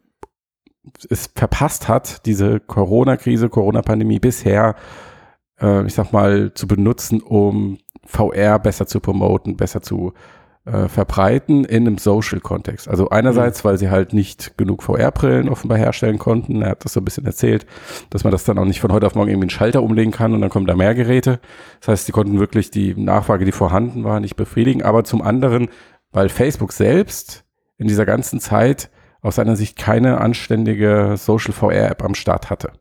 es 1.10 1.32
verpasst 1.34 1.88
hat, 1.88 2.26
diese 2.26 2.60
Corona-Krise, 2.60 3.48
Corona-Pandemie 3.48 4.20
bisher, 4.20 4.76
äh, 5.62 5.86
ich 5.86 5.94
sag 5.94 6.12
mal, 6.12 6.54
zu 6.54 6.68
benutzen, 6.68 7.22
um 7.22 7.78
VR 8.06 8.60
besser 8.60 8.86
zu 8.86 9.00
promoten, 9.00 9.56
besser 9.56 9.82
zu 9.82 10.14
äh, 10.66 10.90
verbreiten 10.90 11.64
in 11.64 11.88
einem 11.88 11.98
Social-Kontext. 11.98 12.90
Also 12.90 13.10
einerseits, 13.10 13.64
weil 13.64 13.78
sie 13.78 13.90
halt 13.90 14.14
nicht 14.14 14.58
genug 14.58 14.84
VR-Brillen 14.84 15.48
offenbar 15.48 15.78
herstellen 15.78 16.20
konnten. 16.20 16.64
Er 16.64 16.72
hat 16.72 16.84
das 16.84 16.94
so 16.94 17.00
ein 17.00 17.06
bisschen 17.06 17.26
erzählt, 17.26 17.66
dass 18.10 18.24
man 18.26 18.32
das 18.32 18.44
dann 18.44 18.58
auch 18.58 18.66
nicht 18.66 18.82
von 18.82 18.92
heute 18.92 19.06
auf 19.06 19.16
morgen 19.16 19.30
irgendwie 19.30 19.46
einen 19.46 19.52
Schalter 19.52 19.82
umlegen 19.82 20.12
kann 20.12 20.34
und 20.34 20.42
dann 20.42 20.50
kommen 20.50 20.66
da 20.66 20.76
mehr 20.76 20.96
Geräte. 20.96 21.40
Das 21.80 21.88
heißt, 21.88 22.06
sie 22.08 22.12
konnten 22.12 22.40
wirklich 22.40 22.72
die 22.72 22.94
Nachfrage, 22.96 23.46
die 23.46 23.52
vorhanden 23.54 24.04
war, 24.04 24.20
nicht 24.20 24.36
befriedigen. 24.36 24.84
Aber 24.84 25.04
zum 25.04 25.22
anderen, 25.22 25.70
weil 26.16 26.30
Facebook 26.30 26.72
selbst 26.72 27.44
in 27.78 27.88
dieser 27.90 28.06
ganzen 28.06 28.40
Zeit 28.40 28.90
aus 29.22 29.36
seiner 29.36 29.56
Sicht 29.58 29.78
keine 29.78 30.22
anständige 30.22 31.16
Social 31.18 31.52
VR-App 31.54 32.04
am 32.04 32.16
Start 32.16 32.50
hatte. 32.50 32.72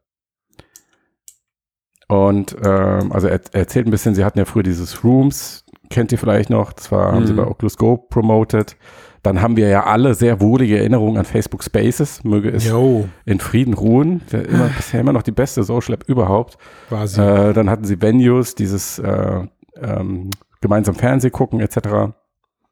Und 2.09 2.55
ähm, 2.65 3.13
also 3.13 3.29
er, 3.29 3.41
er 3.53 3.61
erzählt 3.61 3.87
ein 3.87 3.91
bisschen, 3.91 4.15
sie 4.15 4.25
hatten 4.25 4.39
ja 4.39 4.45
früher 4.45 4.63
dieses 4.63 5.03
Rooms, 5.03 5.65
kennt 5.91 6.13
ihr 6.13 6.19
vielleicht 6.19 6.51
noch, 6.51 6.73
das 6.73 6.93
war, 6.93 7.13
haben 7.13 7.27
sie 7.27 7.33
Mhm. 7.33 7.39
bei 7.39 7.47
Oculus 7.47 7.77
Go 7.77 7.97
promoted. 7.97 8.77
Dann 9.23 9.41
haben 9.41 9.57
wir 9.57 9.69
ja 9.69 9.85
alle 9.85 10.15
sehr 10.15 10.41
wohlige 10.43 10.77
Erinnerungen 10.79 11.17
an 11.17 11.25
Facebook 11.25 11.65
Spaces, 11.65 12.23
möge 12.25 12.51
es 12.51 12.67
Jo, 12.67 13.09
in 13.25 13.41
Frieden 13.41 13.73
ruhen. 13.73 14.21
Immer, 14.31 14.69
bisher 14.77 15.01
immer 15.01 15.15
noch 15.15 15.23
die 15.23 15.33
beste 15.33 15.65
Social 15.65 15.95
App 15.95 16.05
überhaupt. 16.09 16.59
quasi. 16.89 17.21
Äh, 17.21 17.55
dann 17.55 17.71
hatten 17.71 17.85
sie 17.85 18.01
Venues, 18.03 18.55
dieses 18.55 18.99
äh, 18.99 19.47
ähm, 19.81 20.31
gemeinsam 20.61 20.95
Fernseh 20.95 21.31
gucken 21.31 21.61
etc. 21.61 22.13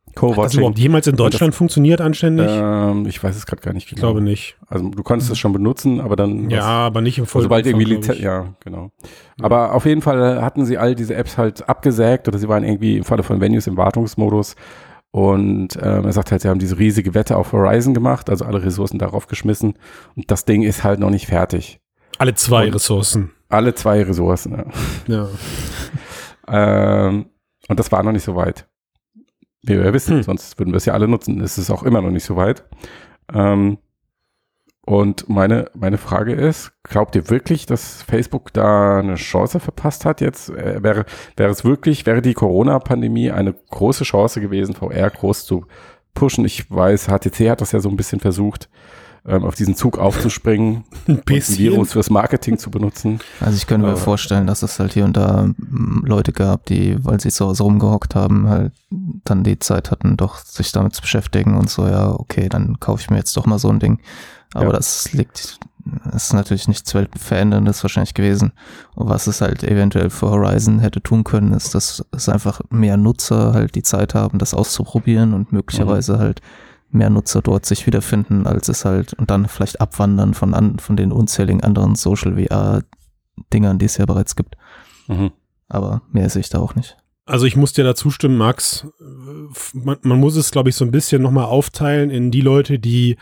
Hat 0.09 0.17
das 0.17 0.21
Co-Watching. 0.21 0.59
überhaupt 0.61 0.79
jemals 0.79 1.07
in 1.07 1.17
Deutschland 1.17 1.55
funktioniert 1.55 2.01
anständig? 2.03 2.47
Ähm, 2.51 3.07
ich 3.07 3.23
weiß 3.25 3.35
es 3.35 3.47
gerade 3.47 3.63
gar 3.63 3.73
nicht 3.73 3.85
ich 3.87 3.91
genau. 3.95 4.09
glaube 4.09 4.21
nicht. 4.21 4.57
Also 4.69 4.89
du 4.91 5.03
konntest 5.03 5.31
es 5.31 5.39
schon 5.39 5.53
benutzen, 5.55 6.01
aber 6.01 6.17
dann 6.17 6.51
Ja, 6.51 6.63
aber 6.65 7.01
nicht 7.01 7.19
im 7.19 7.25
vollen 7.27 7.45
sobald 7.45 7.67
irgendwie 7.67 7.87
Lizenz, 7.87 8.19
ich. 8.19 8.25
ja, 8.25 8.55
genau. 8.61 8.91
Aber 9.41 9.75
auf 9.75 9.87
jeden 9.87 10.03
Fall 10.03 10.43
hatten 10.43 10.67
sie 10.67 10.77
all 10.77 10.95
diese 10.95 11.15
Apps 11.15 11.39
halt 11.39 11.67
abgesägt 11.69 12.29
oder 12.29 12.39
sie 12.39 12.49
waren 12.49 12.63
irgendwie 12.63 12.99
im 12.99 13.05
Falle 13.05 13.23
von 13.23 13.41
Venues 13.41 13.67
im 13.67 13.77
Wartungsmodus. 13.79 14.55
Und 15.13 15.77
ähm, 15.83 16.05
er 16.05 16.13
sagt 16.13 16.31
halt, 16.31 16.43
sie 16.43 16.49
haben 16.49 16.59
diese 16.59 16.79
riesige 16.79 17.15
Wette 17.15 17.37
auf 17.37 17.53
Horizon 17.53 17.93
gemacht, 17.95 18.29
also 18.31 18.45
alle 18.45 18.63
Ressourcen 18.63 18.99
darauf 18.99 19.27
geschmissen. 19.29 19.75
Und 20.17 20.31
das 20.31 20.45
Ding 20.47 20.63
ist 20.63 20.85
halt 20.85 21.01
noch 21.01 21.11
nicht 21.11 21.27
fertig. 21.27 21.81
Alle 22.19 22.35
zwei 22.35 22.67
Und- 22.67 22.75
Ressourcen. 22.75 23.31
Alle 23.49 23.75
zwei 23.75 24.03
Ressourcen. 24.03 24.53
Ja. 25.07 25.15
Ja. 25.17 25.29
Ähm, 26.49 27.27
und 27.69 27.79
das 27.79 27.93
war 27.93 28.03
noch 28.03 28.13
nicht 28.13 28.25
so 28.25 28.35
weit. 28.35 28.67
Wie 29.63 29.79
wir 29.79 29.93
wissen, 29.93 30.17
Hm. 30.19 30.23
sonst 30.25 30.59
würden 30.59 30.73
wir 30.73 30.77
es 30.79 30.87
ja 30.87 30.93
alle 30.95 31.09
nutzen. 31.09 31.41
Es 31.41 31.59
ist 31.59 31.71
auch 31.71 31.83
immer 31.85 32.03
noch 32.03 32.11
nicht 32.11 32.25
so 32.25 32.37
weit. 32.37 32.65
Ähm, 33.33 33.79
Und 34.85 35.29
meine, 35.29 35.71
meine 35.75 35.97
Frage 35.97 36.33
ist, 36.33 36.73
glaubt 36.83 37.15
ihr 37.15 37.31
wirklich, 37.31 37.67
dass 37.67 38.03
Facebook 38.03 38.53
da 38.53 38.99
eine 38.99 39.15
Chance 39.15 39.61
verpasst 39.61 40.05
hat 40.05 40.21
jetzt? 40.21 40.51
Äh, 40.51 40.83
wäre, 40.83 41.05
wäre 41.37 41.51
es 41.53 41.65
wirklich, 41.65 42.05
wäre 42.05 42.21
die 42.21 42.35
Corona-Pandemie 42.35 43.31
eine 43.31 43.55
große 43.71 44.03
Chance 44.03 44.41
gewesen, 44.41 44.75
VR 44.75 45.09
groß 45.11 45.47
zu 45.47 45.67
pushen? 46.15 46.45
Ich 46.45 46.69
weiß, 46.69 47.07
HTC 47.07 47.49
hat 47.51 47.61
das 47.61 47.71
ja 47.71 47.79
so 47.79 47.89
ein 47.91 47.97
bisschen 47.97 48.19
versucht, 48.19 48.69
ähm, 49.27 49.45
auf 49.45 49.55
diesen 49.55 49.77
Zug 49.77 49.99
aufzuspringen 49.99 50.85
Ein 51.07 51.23
ein 51.29 51.43
Virus 51.59 51.93
fürs 51.93 52.11
Marketing 52.11 52.59
zu 52.59 52.71
benutzen. 52.71 53.21
Also 53.41 53.57
ich 53.57 53.67
könnte 53.67 53.87
mir 53.87 53.93
Aber- 53.93 54.01
vorstellen, 54.01 54.47
dass 54.47 54.63
es 54.63 54.79
halt 54.81 54.93
hier 54.95 55.05
und 55.05 55.17
da 55.17 55.47
mm, 55.57 56.05
Leute 56.07 56.33
gab, 56.33 56.67
die, 56.67 56.97
weil 57.05 57.21
sie 57.21 57.31
so 57.31 57.55
so 57.55 57.65
rumgehockt 57.65 58.15
haben, 58.15 58.49
halt 58.49 58.73
dann 59.25 59.45
die 59.45 59.59
Zeit 59.59 59.91
hatten, 59.91 60.17
doch 60.17 60.39
sich 60.39 60.73
damit 60.73 60.95
zu 60.95 61.03
beschäftigen 61.03 61.57
und 61.57 61.71
so, 61.71 61.87
ja, 61.87 62.11
okay, 62.11 62.49
dann 62.49 62.81
kaufe 62.81 63.01
ich 63.03 63.11
mir 63.11 63.17
jetzt 63.19 63.37
doch 63.37 63.47
mal 63.47 63.59
so 63.59 63.69
ein 63.69 63.79
Ding. 63.79 64.01
Aber 64.55 64.67
Ja. 64.67 64.73
das 64.73 65.13
liegt, 65.13 65.59
das 66.05 66.25
ist 66.25 66.33
natürlich 66.35 66.69
nichts 66.69 66.95
Weltveränderndes 66.95 67.83
wahrscheinlich 67.85 68.15
gewesen. 68.15 68.53
Und 68.95 69.09
was 69.09 69.27
es 69.29 69.41
halt 69.41 69.63
eventuell 69.65 70.11
für 70.11 70.31
Horizon 70.31 70.81
hätte 70.81 71.01
tun 71.01 71.25
können, 71.25 71.53
ist, 71.55 71.75
dass 71.75 72.05
es 72.13 72.29
einfach 72.29 72.61
mehr 72.71 72.97
Nutzer 72.97 73.53
halt 73.55 73.75
die 73.77 73.83
Zeit 73.83 74.15
haben, 74.15 74.39
das 74.39 74.53
auszuprobieren 74.53 75.33
und 75.33 75.53
möglicherweise 75.53 76.19
halt 76.19 76.41
mehr 76.93 77.11
Nutzer 77.11 77.43
dort 77.43 77.67
sich 77.67 77.87
wiederfinden, 77.87 78.47
als 78.47 78.69
es 78.69 78.85
halt 78.85 79.15
und 79.15 79.31
dann 79.31 79.49
vielleicht 79.49 79.81
abwandern 79.81 80.35
von, 80.35 80.55
an, 80.55 80.79
von 80.79 80.97
den 80.97 81.13
unzähligen 81.13 81.63
anderen 81.63 81.95
Social 81.95 82.37
VR 82.37 82.83
Dingern, 83.53 83.79
die 83.79 83.87
es 83.87 83.97
ja 83.97 84.07
bereits 84.07 84.37
gibt. 84.37 84.57
Mhm. 85.09 85.33
Aber 85.69 86.03
mehr 86.13 86.29
sehe 86.29 86.41
ich 86.41 86.51
da 86.51 86.59
auch 86.59 86.75
nicht. 86.75 86.97
Also 87.25 87.47
ich 87.47 87.57
muss 87.57 87.73
dir 87.73 87.85
da 87.85 87.95
zustimmen, 87.95 88.37
Max. 88.37 88.87
Man, 89.73 89.97
man 90.03 90.21
muss 90.21 90.37
es, 90.37 90.51
glaube 90.51 90.69
ich, 90.69 90.77
so 90.77 90.85
ein 90.85 90.91
bisschen 90.91 91.23
nochmal 91.23 91.47
aufteilen 91.47 92.11
in 92.11 92.31
die 92.31 92.41
Leute, 92.41 92.79
die 92.79 93.17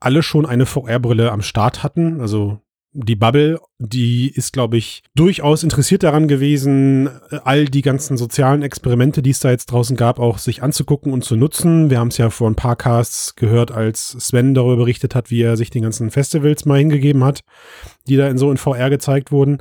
alle 0.00 0.22
schon 0.22 0.46
eine 0.46 0.66
VR-Brille 0.66 1.32
am 1.32 1.42
Start 1.42 1.82
hatten. 1.82 2.20
Also 2.20 2.60
die 2.92 3.16
Bubble, 3.16 3.60
die 3.78 4.28
ist, 4.28 4.52
glaube 4.52 4.78
ich, 4.78 5.02
durchaus 5.14 5.62
interessiert 5.62 6.02
daran 6.02 6.26
gewesen, 6.26 7.08
all 7.44 7.66
die 7.66 7.82
ganzen 7.82 8.16
sozialen 8.16 8.62
Experimente, 8.62 9.22
die 9.22 9.30
es 9.30 9.40
da 9.40 9.50
jetzt 9.50 9.66
draußen 9.66 9.96
gab, 9.96 10.18
auch 10.18 10.38
sich 10.38 10.62
anzugucken 10.62 11.12
und 11.12 11.22
zu 11.22 11.36
nutzen. 11.36 11.90
Wir 11.90 11.98
haben 11.98 12.08
es 12.08 12.18
ja 12.18 12.30
vor 12.30 12.48
ein 12.48 12.56
paar 12.56 12.76
Casts 12.76 13.36
gehört, 13.36 13.70
als 13.70 14.08
Sven 14.18 14.54
darüber 14.54 14.76
berichtet 14.76 15.14
hat, 15.14 15.30
wie 15.30 15.42
er 15.42 15.56
sich 15.56 15.70
den 15.70 15.82
ganzen 15.82 16.10
Festivals 16.10 16.64
mal 16.64 16.78
hingegeben 16.78 17.24
hat, 17.24 17.40
die 18.08 18.16
da 18.16 18.26
in 18.28 18.38
so 18.38 18.50
in 18.50 18.56
VR 18.56 18.90
gezeigt 18.90 19.30
wurden. 19.32 19.58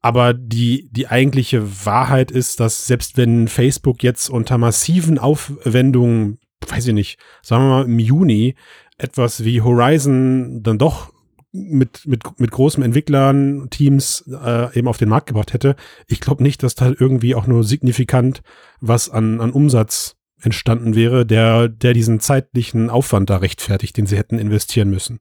Aber 0.00 0.32
die, 0.34 0.88
die 0.92 1.08
eigentliche 1.08 1.84
Wahrheit 1.84 2.30
ist, 2.30 2.60
dass 2.60 2.86
selbst 2.86 3.16
wenn 3.16 3.48
Facebook 3.48 4.02
jetzt 4.02 4.28
unter 4.28 4.58
massiven 4.58 5.18
Aufwendungen, 5.18 6.38
weiß 6.68 6.86
ich 6.88 6.94
nicht, 6.94 7.18
sagen 7.42 7.64
wir 7.64 7.70
mal 7.70 7.84
im 7.86 7.98
Juni, 7.98 8.54
etwas 8.98 9.44
wie 9.44 9.62
Horizon 9.62 10.62
dann 10.62 10.78
doch 10.78 11.12
mit, 11.52 12.06
mit, 12.06 12.38
mit 12.38 12.50
großen 12.50 12.82
Entwicklern, 12.82 13.68
Teams 13.70 14.24
äh, 14.28 14.76
eben 14.78 14.86
auf 14.88 14.98
den 14.98 15.08
Markt 15.08 15.26
gebracht 15.28 15.52
hätte, 15.54 15.76
ich 16.06 16.20
glaube 16.20 16.42
nicht, 16.42 16.62
dass 16.62 16.74
da 16.74 16.92
irgendwie 16.98 17.34
auch 17.34 17.46
nur 17.46 17.64
signifikant 17.64 18.42
was 18.80 19.08
an, 19.10 19.40
an 19.40 19.50
Umsatz 19.52 20.16
entstanden 20.40 20.94
wäre, 20.94 21.26
der, 21.26 21.68
der 21.68 21.94
diesen 21.94 22.20
zeitlichen 22.20 22.90
Aufwand 22.90 23.28
da 23.30 23.38
rechtfertigt, 23.38 23.96
den 23.96 24.06
sie 24.06 24.16
hätten 24.16 24.38
investieren 24.38 24.90
müssen. 24.90 25.20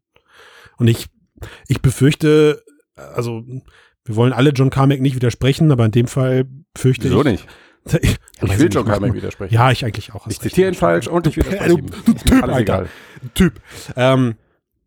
Und 0.78 0.88
ich, 0.90 1.08
ich 1.68 1.82
befürchte, 1.82 2.62
also 2.96 3.44
wir 4.06 4.16
wollen 4.16 4.34
alle 4.34 4.52
John 4.52 4.70
Carmack 4.70 5.02
nicht 5.02 5.16
widersprechen, 5.16 5.72
aber 5.72 5.86
in 5.86 5.92
dem 5.92 6.08
Fall 6.08 6.46
fürchte 6.76 7.06
Wieso 7.06 7.22
ich. 7.22 7.26
nicht? 7.26 7.48
Ich, 8.02 8.18
Ich 8.44 8.60
will 8.60 8.70
John 8.70 8.86
Carmack 8.86 9.14
widersprechen. 9.14 9.54
Ja, 9.54 9.72
ich 9.72 9.86
eigentlich 9.86 10.14
auch. 10.14 10.28
Ich 10.28 10.40
zitiere 10.42 10.68
ihn 10.68 10.74
falsch 10.76 11.08
und 11.08 11.26
ich 11.26 11.38
widerspreche 11.38 11.70
Du- 11.78 11.78
du 11.78 12.12
mir 12.12 12.16
Typ, 12.26 12.44
alles 12.44 12.58
egal. 12.58 12.90
Typ. 13.34 13.54
Ähm, 13.96 14.36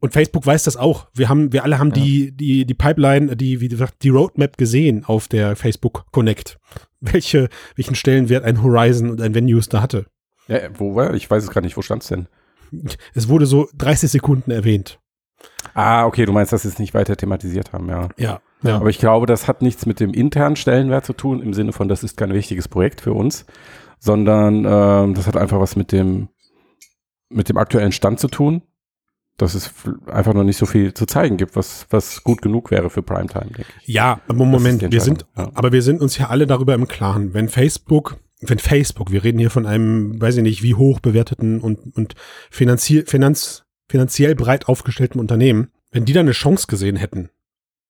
und 0.00 0.12
Facebook 0.12 0.46
weiß 0.46 0.64
das 0.64 0.76
auch. 0.76 1.08
Wir 1.14 1.28
haben, 1.28 1.52
wir 1.52 1.62
alle 1.62 1.78
haben 1.78 1.92
die, 1.92 2.32
die, 2.32 2.64
die 2.64 2.74
Pipeline, 2.74 3.36
die, 3.36 3.60
wie 3.60 3.68
gesagt, 3.68 4.02
die 4.02 4.08
Roadmap 4.08 4.56
gesehen 4.56 5.04
auf 5.04 5.28
der 5.28 5.56
Facebook 5.56 6.06
Connect. 6.10 6.58
Welche, 7.02 7.48
welchen 7.76 7.94
Stellenwert 7.94 8.44
ein 8.44 8.62
Horizon 8.62 9.08
und 9.08 9.22
ein 9.22 9.34
Venues 9.34 9.70
da 9.70 9.80
hatte. 9.80 10.04
Ja, 10.48 10.58
wo 10.74 10.94
war? 10.94 11.14
Ich 11.14 11.30
weiß 11.30 11.44
es 11.44 11.48
gerade 11.48 11.64
nicht. 11.64 11.78
Wo 11.78 11.82
stand's 11.82 12.08
denn? 12.08 12.26
Es 13.14 13.28
wurde 13.28 13.46
so 13.46 13.70
30 13.74 14.10
Sekunden 14.10 14.50
erwähnt. 14.50 15.00
Ah, 15.72 16.04
okay, 16.04 16.26
du 16.26 16.32
meinst, 16.32 16.52
dass 16.52 16.62
sie 16.62 16.68
es 16.68 16.78
nicht 16.78 16.92
weiter 16.92 17.16
thematisiert 17.16 17.72
haben, 17.72 17.88
ja. 17.88 18.08
Ja. 18.18 18.40
ja. 18.62 18.76
Aber 18.76 18.90
ich 18.90 18.98
glaube, 18.98 19.24
das 19.24 19.48
hat 19.48 19.62
nichts 19.62 19.86
mit 19.86 19.98
dem 19.98 20.12
internen 20.12 20.56
Stellenwert 20.56 21.06
zu 21.06 21.14
tun, 21.14 21.40
im 21.40 21.54
Sinne 21.54 21.72
von, 21.72 21.88
das 21.88 22.02
ist 22.02 22.18
kein 22.18 22.34
wichtiges 22.34 22.68
Projekt 22.68 23.00
für 23.00 23.14
uns, 23.14 23.46
sondern 23.98 24.66
ähm, 24.66 25.14
das 25.14 25.26
hat 25.26 25.38
einfach 25.38 25.58
was 25.58 25.76
mit 25.76 25.92
dem, 25.92 26.28
mit 27.30 27.48
dem 27.48 27.56
aktuellen 27.56 27.92
Stand 27.92 28.20
zu 28.20 28.28
tun, 28.28 28.62
dass 29.40 29.54
es 29.54 29.72
einfach 30.06 30.34
noch 30.34 30.44
nicht 30.44 30.58
so 30.58 30.66
viel 30.66 30.92
zu 30.92 31.06
zeigen 31.06 31.36
gibt, 31.36 31.56
was, 31.56 31.86
was 31.90 32.22
gut 32.22 32.42
genug 32.42 32.70
wäre 32.70 32.90
für 32.90 33.02
Primetime, 33.02 33.46
denke 33.46 33.72
ich. 33.80 33.94
Ja, 33.94 34.20
aber 34.28 34.44
Moment, 34.44 34.90
wir 34.90 35.00
sind, 35.00 35.24
ja. 35.36 35.50
aber 35.54 35.72
wir 35.72 35.82
sind 35.82 36.00
uns 36.00 36.18
ja 36.18 36.28
alle 36.28 36.46
darüber 36.46 36.74
im 36.74 36.86
Klaren, 36.88 37.32
wenn 37.32 37.48
Facebook, 37.48 38.18
wenn 38.40 38.58
Facebook, 38.58 39.10
wir 39.10 39.24
reden 39.24 39.38
hier 39.38 39.50
von 39.50 39.66
einem, 39.66 40.20
weiß 40.20 40.36
ich 40.36 40.42
nicht, 40.42 40.62
wie 40.62 40.74
hoch 40.74 41.00
bewerteten 41.00 41.60
und, 41.60 41.96
und 41.96 42.14
finanziell, 42.50 43.06
Finanz, 43.06 43.64
finanziell 43.88 44.34
breit 44.34 44.68
aufgestellten 44.68 45.20
Unternehmen, 45.20 45.70
wenn 45.90 46.04
die 46.04 46.12
da 46.12 46.20
eine 46.20 46.32
Chance 46.32 46.66
gesehen 46.68 46.96
hätten 46.96 47.30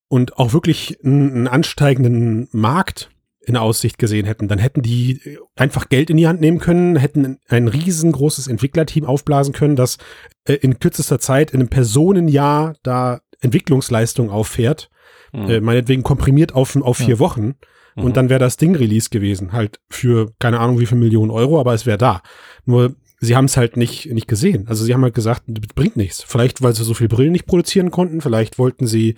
und 0.08 0.38
auch 0.38 0.52
wirklich 0.52 0.98
einen, 1.04 1.32
einen 1.32 1.48
ansteigenden 1.48 2.48
Markt 2.52 3.10
in 3.42 3.56
Aussicht 3.56 3.98
gesehen 3.98 4.26
hätten, 4.26 4.48
dann 4.48 4.58
hätten 4.58 4.82
die 4.82 5.38
einfach 5.56 5.88
Geld 5.88 6.10
in 6.10 6.16
die 6.18 6.28
Hand 6.28 6.40
nehmen 6.40 6.58
können, 6.58 6.96
hätten 6.96 7.38
ein 7.48 7.68
riesengroßes 7.68 8.48
Entwicklerteam 8.48 9.04
aufblasen 9.04 9.54
können, 9.54 9.76
das 9.76 9.96
äh, 10.44 10.54
in 10.54 10.78
kürzester 10.78 11.18
Zeit 11.18 11.50
in 11.52 11.60
einem 11.60 11.68
Personenjahr 11.70 12.74
da 12.82 13.20
Entwicklungsleistung 13.40 14.30
auffährt 14.30 14.90
Hm. 15.32 15.48
äh, 15.48 15.60
meinetwegen 15.60 16.02
komprimiert 16.02 16.54
auf, 16.54 16.74
auf 16.76 16.98
Ja. 16.98 17.06
vier 17.06 17.18
Wochen. 17.20 17.54
Mhm. 17.94 18.04
Und 18.04 18.16
dann 18.16 18.28
wäre 18.30 18.40
das 18.40 18.56
Ding 18.56 18.74
Release 18.74 19.10
gewesen. 19.10 19.52
Halt 19.52 19.78
für 19.88 20.32
keine 20.40 20.58
Ahnung 20.58 20.80
wie 20.80 20.86
viel 20.86 20.98
Millionen 20.98 21.30
Euro, 21.30 21.60
aber 21.60 21.72
es 21.72 21.86
wäre 21.86 21.98
da. 21.98 22.20
Nur 22.64 22.96
sie 23.20 23.36
haben 23.36 23.44
es 23.44 23.56
halt 23.56 23.76
nicht, 23.76 24.12
nicht 24.12 24.26
gesehen. 24.26 24.66
Also 24.66 24.84
sie 24.84 24.92
haben 24.92 25.02
halt 25.04 25.14
gesagt, 25.14 25.42
das 25.46 25.66
bringt 25.74 25.96
nichts. 25.96 26.24
Vielleicht, 26.26 26.62
weil 26.62 26.74
sie 26.74 26.82
so 26.84 26.94
viel 26.94 27.06
Brillen 27.08 27.30
nicht 27.32 27.46
produzieren 27.46 27.90
konnten. 27.92 28.20
Vielleicht 28.20 28.58
wollten 28.58 28.86
sie 28.88 29.14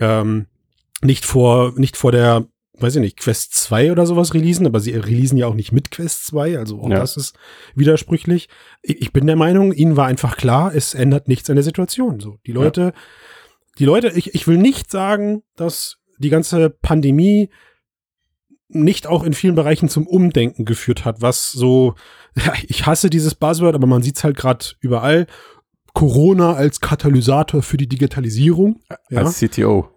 ähm, 0.00 0.46
nicht 1.02 1.26
vor, 1.26 1.74
nicht 1.76 1.96
vor 1.98 2.12
der, 2.12 2.46
weiß 2.82 2.96
ich 2.96 3.00
nicht, 3.00 3.16
Quest 3.18 3.54
2 3.54 3.92
oder 3.92 4.04
sowas 4.06 4.34
releasen, 4.34 4.66
aber 4.66 4.80
sie 4.80 4.92
releasen 4.92 5.38
ja 5.38 5.46
auch 5.46 5.54
nicht 5.54 5.72
mit 5.72 5.90
Quest 5.90 6.26
2, 6.26 6.58
also 6.58 6.80
auch 6.80 6.90
Ja. 6.90 6.98
das 6.98 7.16
ist 7.16 7.36
widersprüchlich. 7.74 8.48
Ich, 8.82 9.00
ich 9.00 9.12
bin 9.12 9.26
der 9.26 9.36
Meinung, 9.36 9.72
ihnen 9.72 9.96
war 9.96 10.06
einfach 10.06 10.36
klar, 10.36 10.74
es 10.74 10.94
ändert 10.94 11.28
nichts 11.28 11.48
an 11.48 11.56
der 11.56 11.62
Situation. 11.62 12.20
So, 12.20 12.38
die 12.46 12.52
Leute, 12.52 12.92
die 13.78 13.84
Leute, 13.84 14.08
ich, 14.14 14.34
ich 14.34 14.46
will 14.46 14.58
nicht 14.58 14.90
sagen, 14.90 15.42
dass 15.56 15.98
die 16.18 16.30
ganze 16.30 16.70
Pandemie 16.70 17.50
nicht 18.68 19.06
auch 19.06 19.22
in 19.24 19.34
vielen 19.34 19.54
Bereichen 19.54 19.88
zum 19.88 20.06
Umdenken 20.06 20.64
geführt 20.64 21.04
hat, 21.04 21.20
was 21.20 21.50
so, 21.50 21.94
ja, 22.36 22.52
ich 22.66 22.86
hasse 22.86 23.10
dieses 23.10 23.34
Buzzword, 23.34 23.74
aber 23.74 23.86
man 23.86 24.02
sieht 24.02 24.16
es 24.16 24.24
halt 24.24 24.36
gerade 24.36 24.64
überall. 24.80 25.26
Corona 25.94 26.54
als 26.54 26.80
Katalysator 26.80 27.62
für 27.62 27.76
die 27.76 27.86
Digitalisierung. 27.86 28.80
Ja, 29.10 29.20
Als 29.24 29.38
CTO. 29.40 29.90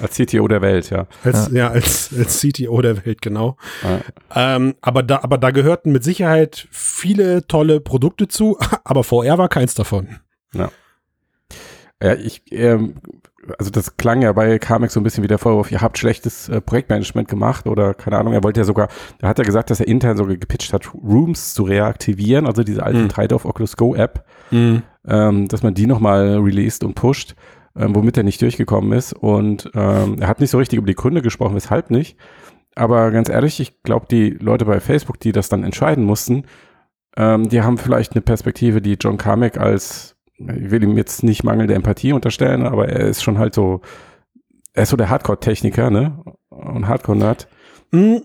Als 0.00 0.16
CTO 0.16 0.48
der 0.48 0.62
Welt, 0.62 0.90
ja. 0.90 1.06
als, 1.24 1.50
ja. 1.52 1.68
als, 1.68 2.14
als 2.16 2.40
CTO 2.40 2.80
der 2.82 3.04
Welt, 3.04 3.22
genau. 3.22 3.56
Ja. 3.82 4.56
Ähm, 4.56 4.74
aber, 4.80 5.02
da, 5.02 5.20
aber 5.22 5.38
da 5.38 5.50
gehörten 5.50 5.92
mit 5.92 6.04
Sicherheit 6.04 6.68
viele 6.70 7.46
tolle 7.46 7.80
Produkte 7.80 8.28
zu, 8.28 8.58
aber 8.84 9.04
VR 9.04 9.38
war 9.38 9.48
keins 9.48 9.74
davon. 9.74 10.20
Ja, 12.02 12.14
ich, 12.14 12.42
ähm, 12.52 12.94
also 13.58 13.70
das 13.70 13.96
klang 13.96 14.22
ja 14.22 14.32
bei 14.32 14.58
Carmex 14.58 14.94
so 14.94 15.00
ein 15.00 15.02
bisschen 15.02 15.24
wie 15.24 15.28
der 15.28 15.38
Vorwurf, 15.38 15.72
ihr 15.72 15.80
habt 15.80 15.98
schlechtes 15.98 16.48
äh, 16.48 16.60
Projektmanagement 16.60 17.28
gemacht 17.28 17.66
oder 17.66 17.94
keine 17.94 18.18
Ahnung, 18.18 18.34
er 18.34 18.44
wollte 18.44 18.60
ja 18.60 18.64
sogar, 18.64 18.88
er 19.20 19.28
hat 19.28 19.38
ja 19.38 19.44
gesagt, 19.44 19.70
dass 19.70 19.80
er 19.80 19.88
intern 19.88 20.16
sogar 20.16 20.36
gepitcht 20.36 20.72
hat, 20.72 20.94
Rooms 20.94 21.54
zu 21.54 21.64
reaktivieren, 21.64 22.46
also 22.46 22.62
diese 22.62 22.82
alten 22.82 23.02
Mhm. 23.02 23.08
Treidorf 23.08 23.44
Oculus 23.44 23.76
Go 23.76 23.94
App, 23.94 24.24
ähm, 24.52 25.48
dass 25.48 25.62
man 25.62 25.74
die 25.74 25.86
nochmal 25.86 26.38
released 26.38 26.84
und 26.84 26.94
pusht, 26.94 27.34
ähm, 27.78 27.94
womit 27.94 28.16
er 28.16 28.24
nicht 28.24 28.42
durchgekommen 28.42 28.92
ist 28.92 29.12
und 29.12 29.70
ähm, 29.74 30.16
er 30.20 30.28
hat 30.28 30.40
nicht 30.40 30.50
so 30.50 30.58
richtig 30.58 30.78
über 30.78 30.86
die 30.86 30.94
Gründe 30.94 31.22
gesprochen, 31.22 31.54
weshalb 31.54 31.90
nicht, 31.90 32.16
aber 32.74 33.10
ganz 33.10 33.28
ehrlich, 33.28 33.60
ich 33.60 33.82
glaube, 33.82 34.06
die 34.10 34.30
Leute 34.30 34.64
bei 34.64 34.80
Facebook, 34.80 35.18
die 35.20 35.32
das 35.32 35.48
dann 35.48 35.64
entscheiden 35.64 36.04
mussten, 36.04 36.44
ähm, 37.16 37.48
die 37.48 37.62
haben 37.62 37.78
vielleicht 37.78 38.12
eine 38.12 38.20
Perspektive, 38.20 38.82
die 38.82 38.96
John 39.00 39.16
Carmack 39.16 39.58
als 39.58 40.18
ich 40.38 40.70
will 40.70 40.82
ihm 40.84 40.96
jetzt 40.96 41.24
nicht 41.24 41.42
mangelnde 41.42 41.74
Empathie 41.74 42.12
unterstellen, 42.12 42.64
aber 42.64 42.88
er 42.88 43.00
ist 43.00 43.22
schon 43.22 43.38
halt 43.38 43.54
so, 43.54 43.80
er 44.72 44.84
ist 44.84 44.90
so 44.90 44.96
der 44.96 45.10
Hardcore-Techniker, 45.10 45.90
ne? 45.90 46.22
Und 46.48 46.86
Hardcore-Nerd. 46.86 47.48
Mhm. 47.90 48.22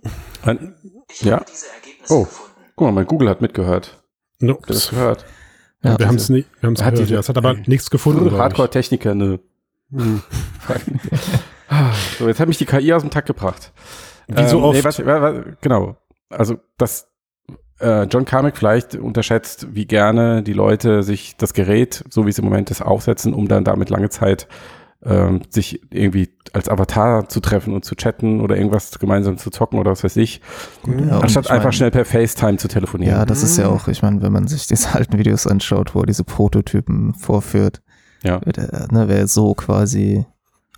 Ja. 1.21 1.43
Oh, 2.09 2.27
guck 2.75 2.87
mal, 2.87 2.91
mein 2.91 3.07
Google 3.07 3.29
hat 3.29 3.41
mitgehört. 3.41 4.03
No, 4.39 4.53
Habt 4.53 4.69
ihr 4.69 4.73
das 4.73 4.89
gehört? 4.89 5.25
Ja, 5.83 5.99
wir 5.99 6.07
haben 6.07 6.15
es 6.15 6.29
nicht, 6.29 6.47
wir 6.61 6.67
haben 6.67 6.73
es 6.75 6.83
Hat 6.83 6.95
gehört, 6.95 7.11
es 7.11 7.29
hat 7.29 7.37
aber 7.37 7.55
nichts 7.65 7.89
gefunden. 7.89 8.31
Hardcore-Techniker, 8.37 9.15
ne? 9.15 9.39
Mhm. 9.89 10.21
so, 12.19 12.27
jetzt 12.27 12.39
hat 12.39 12.47
mich 12.47 12.57
die 12.57 12.65
KI 12.65 12.93
aus 12.93 13.01
dem 13.03 13.11
Takt 13.11 13.27
gebracht. 13.27 13.71
Wie 14.27 14.47
so 14.47 14.57
Ähm, 14.57 14.63
oft. 14.63 14.77
Nee, 14.77 14.83
was, 14.83 15.05
wa- 15.05 15.21
wa- 15.21 15.43
genau. 15.61 15.97
Also, 16.29 16.57
das, 16.77 17.07
äh, 17.79 18.03
John 18.03 18.25
Carmack 18.25 18.57
vielleicht 18.57 18.95
unterschätzt, 18.95 19.67
wie 19.71 19.85
gerne 19.85 20.41
die 20.43 20.53
Leute 20.53 21.03
sich 21.03 21.35
das 21.37 21.53
Gerät, 21.53 22.03
so 22.09 22.25
wie 22.25 22.29
es 22.29 22.39
im 22.39 22.45
Moment 22.45 22.71
ist, 22.71 22.81
aufsetzen, 22.81 23.33
um 23.33 23.47
dann 23.47 23.63
damit 23.63 23.89
lange 23.89 24.09
Zeit 24.09 24.47
ähm, 25.05 25.41
sich 25.49 25.81
irgendwie 25.91 26.29
als 26.53 26.69
Avatar 26.69 27.27
zu 27.29 27.39
treffen 27.39 27.73
und 27.73 27.83
zu 27.83 27.95
chatten 27.95 28.39
oder 28.41 28.55
irgendwas 28.57 28.97
gemeinsam 28.99 29.37
zu 29.37 29.49
zocken 29.49 29.79
oder 29.79 29.91
was 29.91 30.03
weiß 30.03 30.15
ich, 30.17 30.39
Ja, 30.87 31.19
anstatt 31.19 31.45
ich 31.45 31.51
einfach 31.51 31.65
mein- 31.65 31.73
schnell 31.73 31.91
per 31.91 32.05
FaceTime 32.05 32.57
zu 32.57 32.67
telefonieren. 32.67 33.15
Ja, 33.17 33.25
das 33.25 33.43
ist 33.43 33.57
ja 33.57 33.67
auch, 33.67 33.87
ich 33.87 34.01
meine, 34.01 34.21
wenn 34.21 34.31
man 34.31 34.47
sich 34.47 34.67
diese 34.67 34.89
alten 34.95 35.17
Videos 35.17 35.45
anschaut, 35.47 35.93
wo 35.95 36.01
er 36.01 36.05
diese 36.05 36.23
Prototypen 36.23 37.13
vorführt, 37.15 37.81
Ja. 38.23 38.39
wer, 38.43 38.53
der, 38.53 38.87
ne, 38.91 39.07
wer 39.07 39.27
so 39.27 39.53
quasi 39.55 40.25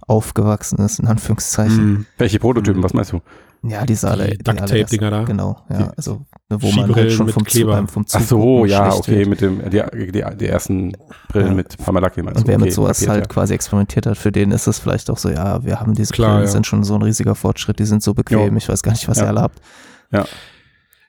aufgewachsen 0.08 0.77
ist, 0.79 1.00
in 1.00 1.08
Anführungszeichen. 1.08 1.77
Hm. 1.77 2.05
Welche 2.17 2.39
Prototypen, 2.39 2.84
was 2.84 2.94
meinst 2.94 3.12
du? 3.12 3.22
Ja, 3.67 3.86
diese 3.86 4.10
alle. 4.10 4.27
Die 4.29 4.38
Duct-Tape-Dinger 4.38 5.10
da. 5.12 5.24
Genau, 5.24 5.57
ja, 5.69 5.77
Die 5.77 5.98
also 5.98 6.25
ne, 6.50 6.62
wo 6.62 6.72
man 6.72 6.93
halt 6.95 7.12
schon 7.12 7.25
mit 7.25 7.34
vom, 7.34 7.43
Kleber. 7.43 7.72
beim, 7.74 7.88
vom 7.88 8.03
Ach 8.07 8.19
Zug 8.19 8.22
so, 8.27 8.38
gucken 8.39 8.69
ja, 8.69 8.93
okay, 8.93 9.17
wird. 9.19 9.29
mit 9.29 9.41
dem, 9.41 9.62
die, 9.69 10.12
die, 10.12 10.24
die 10.38 10.45
ersten 10.48 10.93
Brillen 11.29 11.48
Ja. 11.50 11.53
mit 11.53 11.77
Parmalaki 11.77 12.22
meinst 12.24 12.41
Und 12.41 12.48
wer 12.48 12.55
okay, 12.55 12.65
mit 12.65 12.74
sowas 12.74 12.98
kapiert, 13.00 13.12
halt 13.12 13.24
ja. 13.24 13.27
quasi 13.27 13.53
experimentiert 13.53 14.05
hat, 14.05 14.17
für 14.17 14.31
den 14.31 14.51
ist 14.51 14.67
es 14.67 14.79
vielleicht 14.79 15.10
auch 15.10 15.17
so, 15.17 15.29
ja, 15.29 15.63
wir 15.63 15.79
haben 15.79 15.93
diese 15.95 16.13
Klar, 16.13 16.31
Brillen, 16.36 16.45
ja. 16.45 16.51
sind 16.51 16.67
schon 16.67 16.84
so 16.84 16.95
ein 16.95 17.01
riesiger 17.01 17.36
Fortschritt, 17.36 17.79
die 17.79 17.86
sind 17.86 18.03
so 18.03 18.13
bequem, 18.13 18.51
Jo. 18.51 18.57
ich 18.57 18.69
weiß 18.69 18.84
gar 18.84 18.91
nicht, 18.91 19.07
was 19.07 19.17
Ja. 19.17 19.24
ihr 19.25 19.29
alle 19.29 19.41
habt. 19.41 19.60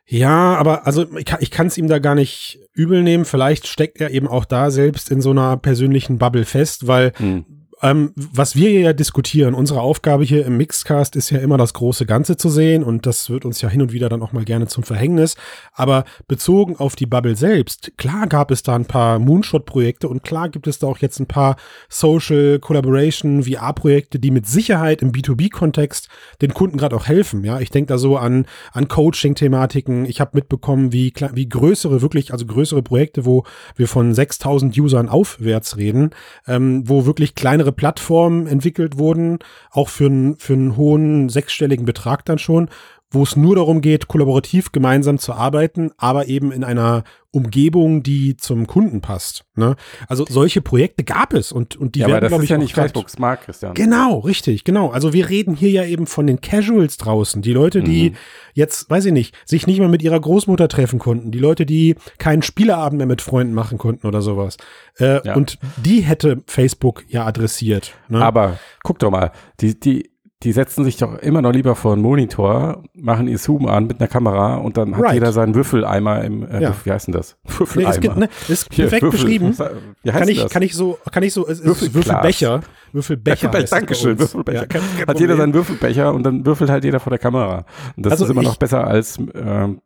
Ja, 0.09 0.55
aber 0.57 0.87
also 0.87 1.05
ich, 1.17 1.25
kann- 1.25 1.41
ich 1.43 1.51
kann 1.51 1.67
es 1.67 1.77
ihm 1.77 1.89
da 1.89 1.99
gar 1.99 2.15
nicht 2.15 2.61
übel 2.75 3.03
nehmen. 3.03 3.25
Vielleicht 3.25 3.67
steckt 3.67 4.01
er 4.01 4.11
eben 4.13 4.29
auch 4.29 4.45
da 4.45 4.71
selbst 4.71 5.11
in 5.11 5.21
so 5.21 5.31
einer 5.33 5.57
persönlichen 5.57 6.19
Bubble 6.19 6.45
fest, 6.45 6.87
weil 6.87 7.13
Hm. 7.17 7.45
Ähm, 7.83 8.13
was 8.17 8.57
wir 8.57 8.71
ja 8.71 8.93
diskutieren, 8.95 9.55
unsere 9.55 9.83
Aufgabe 9.83 10.25
hier 10.25 10.47
im 10.47 10.57
Mixcast 10.57 11.15
ist 11.15 11.29
ja 11.31 11.39
immer 11.39 11.59
das 11.59 11.75
große 11.75 12.07
Ganze 12.07 12.39
zu 12.39 12.49
sehen 12.49 12.83
und 12.83 13.05
das 13.05 13.29
wird 13.29 13.45
uns 13.45 13.61
ja 13.61 13.69
hin 13.69 13.83
und 13.83 13.93
wieder 13.93 14.09
dann 14.09 14.23
auch 14.23 14.33
mal 14.33 14.45
gerne 14.45 14.67
zum 14.67 14.83
Verhängnis. 14.83 15.37
Aber 15.75 16.05
bezogen 16.27 16.77
auf 16.77 16.97
die 16.97 17.05
Bubble 17.05 17.37
selbst, 17.37 17.93
klar 17.99 18.29
gab 18.29 18.51
es 18.51 18.63
da 18.63 18.75
ein 18.75 18.87
paar 18.87 19.19
Moonshot-Projekte 19.19 20.09
und 20.09 20.25
klar 20.25 20.49
gibt 20.49 20.67
es 20.67 20.79
da 20.79 20.87
auch 20.87 20.99
jetzt 20.99 21.21
ein 21.21 21.27
paar 21.27 21.57
Social 21.91 22.59
Collaboration, 22.61 23.43
VR-Projekte, 23.43 24.19
die 24.19 24.31
mit 24.31 24.47
Sicherheit 24.47 25.03
im 25.03 25.13
B2B-Kontext 25.13 26.09
den 26.41 26.55
Kunden 26.55 26.79
gerade 26.79 26.97
auch 26.97 27.07
helfen. 27.07 27.45
Ja, 27.45 27.61
ich 27.61 27.71
denke 27.71 27.89
da 27.89 27.99
so 27.99 28.17
an, 28.17 28.47
an 28.73 28.89
Coaching-Thematiken. 28.89 30.07
Ich 30.07 30.21
habe 30.23 30.31
mitbekommen, 30.35 30.93
wie, 30.93 31.13
wie 31.35 31.49
größere, 31.49 32.01
wirklich, 32.01 32.33
also 32.33 32.47
größere 32.47 32.83
Projekte, 32.83 33.27
wo 33.27 33.45
wir 33.77 33.87
von 33.87 34.15
6000 34.15 34.77
Usern 34.79 35.11
aufwärts 35.11 35.77
reden, 35.77 36.11
ähm, 36.47 36.89
wo 36.89 37.05
wirklich 37.05 37.35
kleinere 37.35 37.66
Plattformen 37.73 38.47
entwickelt 38.47 38.99
wurden, 38.99 39.39
auch 39.71 39.89
für, 39.89 40.07
einen 40.07 40.37
für 40.39 40.55
einen 40.55 40.77
hohen 40.77 41.29
sechsstelligen 41.29 41.87
Betrag 41.87 42.25
dann 42.25 42.39
schon, 42.39 42.69
wo 43.11 43.23
es 43.23 43.37
nur 43.37 43.55
darum 43.57 43.81
geht, 43.81 44.09
kollaborativ 44.09 44.73
gemeinsam 44.73 45.19
zu 45.19 45.33
arbeiten, 45.33 45.91
aber 45.97 46.27
eben 46.27 46.51
in 46.53 46.65
einer 46.65 47.05
Umgebung, 47.31 48.03
die 48.03 48.37
zum 48.37 48.67
Kunden 48.67 49.01
passt. 49.03 49.45
Ne? 49.55 49.77
Also 50.09 50.25
solche 50.29 50.63
Projekte 50.63 51.05
gab 51.05 51.35
es 51.35 51.53
und, 51.53 51.77
und 51.77 51.95
die 51.95 52.01
ja, 52.01 52.09
werden, 52.09 52.29
glaube 52.29 52.45
ich, 52.45 52.51
ja 52.51 52.57
nicht 52.59 52.75
Facebooks 52.75 53.19
Markt, 53.19 53.45
Christian. 53.45 53.75
Genau, 53.75 54.21
richtig, 54.21 54.65
genau. 54.65 54.89
Also 54.89 55.13
wir 55.13 55.29
reden 55.29 55.55
hier 55.55 55.71
ja 55.71 55.85
eben 55.85 56.07
von 56.07 56.27
den 56.27 56.41
Casuals 56.41 56.97
draußen, 56.97 57.43
die 57.43 57.53
Leute, 57.53 57.83
die 57.83 58.11
Mhm. 58.11 58.17
jetzt, 58.55 58.89
weiß 58.91 59.05
ich 59.05 59.13
nicht, 59.13 59.35
sich 59.45 59.67
nicht 59.67 59.81
mal 59.81 59.89
mit 59.89 60.03
ihrer 60.03 60.19
Großmutter 60.19 60.67
treffen 60.69 60.99
konnten, 60.99 61.31
die 61.31 61.39
Leute, 61.39 61.67
die 61.67 61.97
keinen 62.19 62.43
Spieleabend 62.43 62.99
mehr 62.99 63.07
mit 63.07 63.21
Freunden 63.23 63.53
machen 63.55 63.77
konnten 63.79 64.07
oder 64.07 64.23
sowas. 64.23 64.57
Äh, 64.99 65.21
Ja. 65.27 65.35
Und 65.35 65.59
die 65.77 66.01
hätte 66.01 66.43
Facebook 66.47 67.05
ja 67.09 67.27
adressiert. 67.27 67.93
Ne? 68.09 68.25
Aber 68.25 68.59
guck 68.83 68.99
doch 68.99 69.11
mal, 69.11 69.31
die, 69.61 69.79
die, 69.79 70.11
die 70.43 70.53
setzen 70.53 70.85
sich 70.85 70.99
doch 70.99 71.15
immer 71.19 71.41
noch 71.41 71.53
lieber 71.53 71.75
vor 71.75 71.95
einen 71.95 72.03
Monitor, 72.03 72.83
machen 72.95 73.27
ihr 73.27 73.39
Zoom 73.39 73.67
an 73.67 73.87
mit 73.87 74.01
einer 74.01 74.09
Kamera 74.09 74.57
und 74.57 74.77
dann 74.77 74.95
hat 74.95 75.03
Right. 75.05 75.15
jeder 75.15 75.33
seinen 75.33 75.55
Würfeleimer 75.55 76.23
im, 76.25 76.47
äh, 76.47 76.61
Ja. 76.63 76.75
wie 76.85 76.93
heißt 76.93 77.07
denn 77.07 77.15
das? 77.15 77.39
nee, 77.45 77.51
Würfeleimer. 77.59 77.91
es 77.91 78.01
gibt, 78.01 78.17
ne, 78.19 78.29
ist 78.49 78.69
Hier, 78.71 78.85
perfekt 78.85 79.03
Würfel- 79.05 79.11
beschrieben. 79.13 79.57
Wie 80.03 80.11
heißt 80.13 80.19
Kann 80.21 80.29
ich, 80.29 80.43
das? 80.43 80.53
kann 80.53 80.63
ich 80.63 80.75
so, 80.75 80.99
kann 81.11 81.23
ich 81.23 81.33
so, 81.33 81.47
es 81.49 81.61
ist 81.61 81.65
Würfelglas. 81.67 82.07
Würfelbecher. 82.07 82.61
Würfelbecher. 82.93 83.49
bei 83.49 83.63
Dankeschön. 83.63 84.19
Würfelbecher. 84.19 84.59
Ja, 84.61 84.67
kein- 84.67 84.83
kein 84.99 85.07
hat 85.07 85.19
jeder 85.21 85.37
seinen 85.37 85.55
Würfelbecher 85.55 86.13
und 86.13 86.23
dann 86.23 86.45
würfelt 86.45 86.69
halt 86.71 86.85
jeder 86.85 87.01
vor 87.01 87.11
der 87.11 87.19
Kamera. 87.19 87.65
Und 87.97 88.05
das 88.05 88.13
Also 88.13 88.25
ist 88.27 88.31
immer 88.31 88.43
noch 88.43 88.57
besser 88.57 88.87
als 88.87 89.19
ähm, 89.35 89.81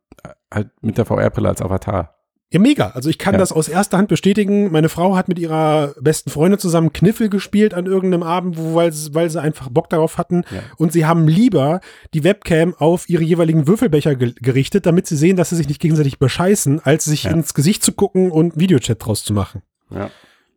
halt 0.52 0.68
mit 0.82 0.98
der 0.98 1.04
VR-Brille 1.04 1.48
als 1.48 1.62
Avatar. 1.62 2.16
Ja, 2.52 2.58
mega. 2.58 2.88
Also 2.90 3.08
ich 3.08 3.18
kann 3.18 3.34
Ja. 3.34 3.38
das 3.38 3.52
aus 3.52 3.68
erster 3.68 3.96
Hand 3.96 4.08
bestätigen. 4.08 4.72
Meine 4.72 4.88
Frau 4.88 5.14
hat 5.16 5.28
mit 5.28 5.38
ihrer 5.38 5.94
besten 6.00 6.30
Freundin 6.30 6.58
zusammen 6.58 6.92
Kniffel 6.92 7.28
gespielt 7.28 7.74
an 7.74 7.86
irgendeinem 7.86 8.24
Abend, 8.24 8.58
wo, 8.58 8.74
weil, 8.74 8.92
sie- 8.92 9.14
weil 9.14 9.30
sie 9.30 9.40
einfach 9.40 9.68
Bock 9.68 9.88
darauf 9.88 10.18
hatten. 10.18 10.42
Ja. 10.50 10.60
Und 10.76 10.92
sie 10.92 11.06
haben 11.06 11.28
lieber 11.28 11.80
die 12.12 12.24
Webcam 12.24 12.74
auf 12.76 13.08
ihre 13.08 13.22
jeweiligen 13.22 13.68
Würfelbecher 13.68 14.16
ge 14.16 14.34
gerichtet, 14.40 14.84
damit 14.84 15.06
sie 15.06 15.16
sehen, 15.16 15.36
dass 15.36 15.50
sie 15.50 15.56
sich 15.56 15.68
nicht 15.68 15.80
gegenseitig 15.80 16.18
bescheißen, 16.18 16.80
als 16.84 17.04
sich 17.04 17.24
Ja. 17.24 17.30
ins 17.30 17.54
Gesicht 17.54 17.84
zu 17.84 17.92
gucken 17.92 18.32
und 18.32 18.58
Videochat 18.58 19.04
draus 19.06 19.22
zu 19.22 19.32
machen. 19.32 19.62
Ja. 19.90 20.10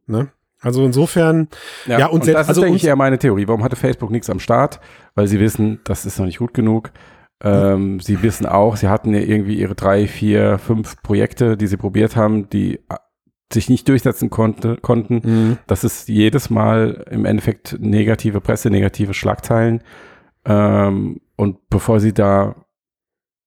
Ne? 0.08 0.30
Also 0.62 0.84
insofern, 0.86 1.48
Ja, 1.86 2.08
und 2.08 2.14
und, 2.22 2.26
selbst- 2.26 2.40
das 2.40 2.48
also 2.50 2.62
ist, 2.62 2.66
denke 2.66 2.74
uns- 2.74 2.82
ich, 2.84 2.88
eher 2.88 2.96
meine 2.96 3.20
Theorie. 3.20 3.48
Warum 3.48 3.64
hatte 3.64 3.76
Facebook 3.76 4.10
nichts 4.10 4.32
am 4.32 4.40
Start? 4.40 4.80
Weil 5.14 5.28
sie 5.28 5.40
wissen, 5.40 5.80
das 5.84 6.08
ist 6.08 6.18
noch 6.18 6.26
nicht 6.26 6.40
gut 6.40 6.56
genug. 6.56 6.90
Ähm, 7.42 8.00
sie 8.00 8.22
wissen 8.22 8.46
auch, 8.46 8.76
sie 8.76 8.88
hatten 8.88 9.14
ja 9.14 9.20
irgendwie 9.22 9.56
ihre 9.60 9.76
drei, 9.76 10.08
vier, 10.08 10.58
fünf 10.58 11.02
Projekte, 11.02 11.58
die 11.58 11.68
sie 11.68 11.78
probiert 11.78 12.16
haben, 12.16 12.50
die 12.50 12.76
äh, 12.76 12.96
sich 13.52 13.70
nicht 13.70 13.88
durchsetzen 13.88 14.30
konnte, 14.30 14.78
konnten. 14.78 15.60
Das 15.68 15.84
ist 15.84 16.10
jedes 16.10 16.50
Mal 16.50 17.06
im 17.12 17.26
Endeffekt 17.26 17.78
negative 17.80 18.42
Presse, 18.42 18.70
negative 18.70 19.14
Schlagzeilen. 19.14 19.84
Ähm, 20.46 21.22
und 21.36 21.70
bevor 21.70 22.00
sie 22.00 22.14
da 22.14 22.56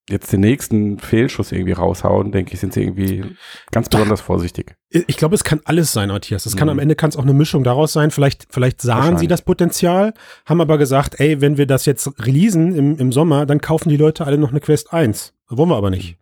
jetzt 0.09 0.33
den 0.33 0.41
nächsten 0.41 0.99
Fehlschuss 0.99 1.51
irgendwie 1.53 1.73
raushauen, 1.73 2.31
denke 2.33 2.55
ich, 2.55 2.61
sind 2.61 2.73
sie 2.73 2.83
irgendwie 2.83 3.25
ganz 3.73 3.89
besonders 3.89 4.21
vorsichtig. 4.21 4.77
ich 4.91 5.17
glaube, 5.17 5.35
es 5.35 5.43
kann 5.45 5.61
alles 5.65 5.93
sein, 5.93 6.09
Matthias. 6.09 6.47
Es 6.47 6.57
kann 6.57 6.69
Mhm. 6.69 6.73
am 6.73 6.79
Ende 6.79 6.95
kann 6.95 7.11
es 7.11 7.17
auch 7.17 7.23
eine 7.25 7.33
Mischung 7.35 7.65
daraus 7.65 7.93
sein. 7.93 8.11
Vielleicht, 8.11 8.47
vielleicht 8.51 8.81
sahen 8.81 9.19
sie 9.19 9.27
das 9.27 9.43
Potenzial, 9.43 10.15
haben 10.45 10.61
aber 10.61 10.79
gesagt, 10.79 11.19
ey, 11.19 11.41
wenn 11.41 11.57
wir 11.59 11.67
das 11.67 11.87
jetzt 11.87 12.11
releasen 12.21 12.75
im, 12.75 12.97
im 12.99 13.11
Sommer, 13.13 13.47
dann 13.47 13.61
kaufen 13.61 13.89
die 13.89 13.97
Leute 13.97 14.25
alle 14.27 14.39
noch 14.39 14.51
eine 14.51 14.61
Quest 14.61 14.93
1. 14.93 15.35
Wollen 15.49 15.69
wir 15.71 15.77
aber 15.77 15.91
nicht. 15.91 16.17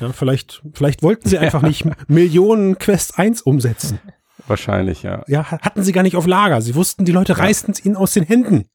Ja, 0.00 0.12
vielleicht, 0.12 0.62
vielleicht 0.74 1.02
wollten 1.02 1.28
sie 1.28 1.38
einfach 1.40 1.62
nicht 1.62 1.84
Millionen 2.08 2.78
Quest 2.78 3.18
1 3.18 3.42
umsetzen. 3.42 3.98
Wahrscheinlich, 4.46 5.02
ja. 5.02 5.24
Ja, 5.26 5.44
hatten 5.50 5.82
sie 5.82 5.90
gar 5.92 6.02
nicht 6.04 6.16
auf 6.16 6.26
Lager. 6.26 6.62
Sie 6.62 6.76
wussten, 6.76 7.04
die 7.04 7.10
Leute 7.12 7.36
reißen 7.38 7.72
es 7.72 7.84
ihnen 7.84 7.96
aus 7.96 8.12
den 8.12 8.22
Händen. 8.24 8.66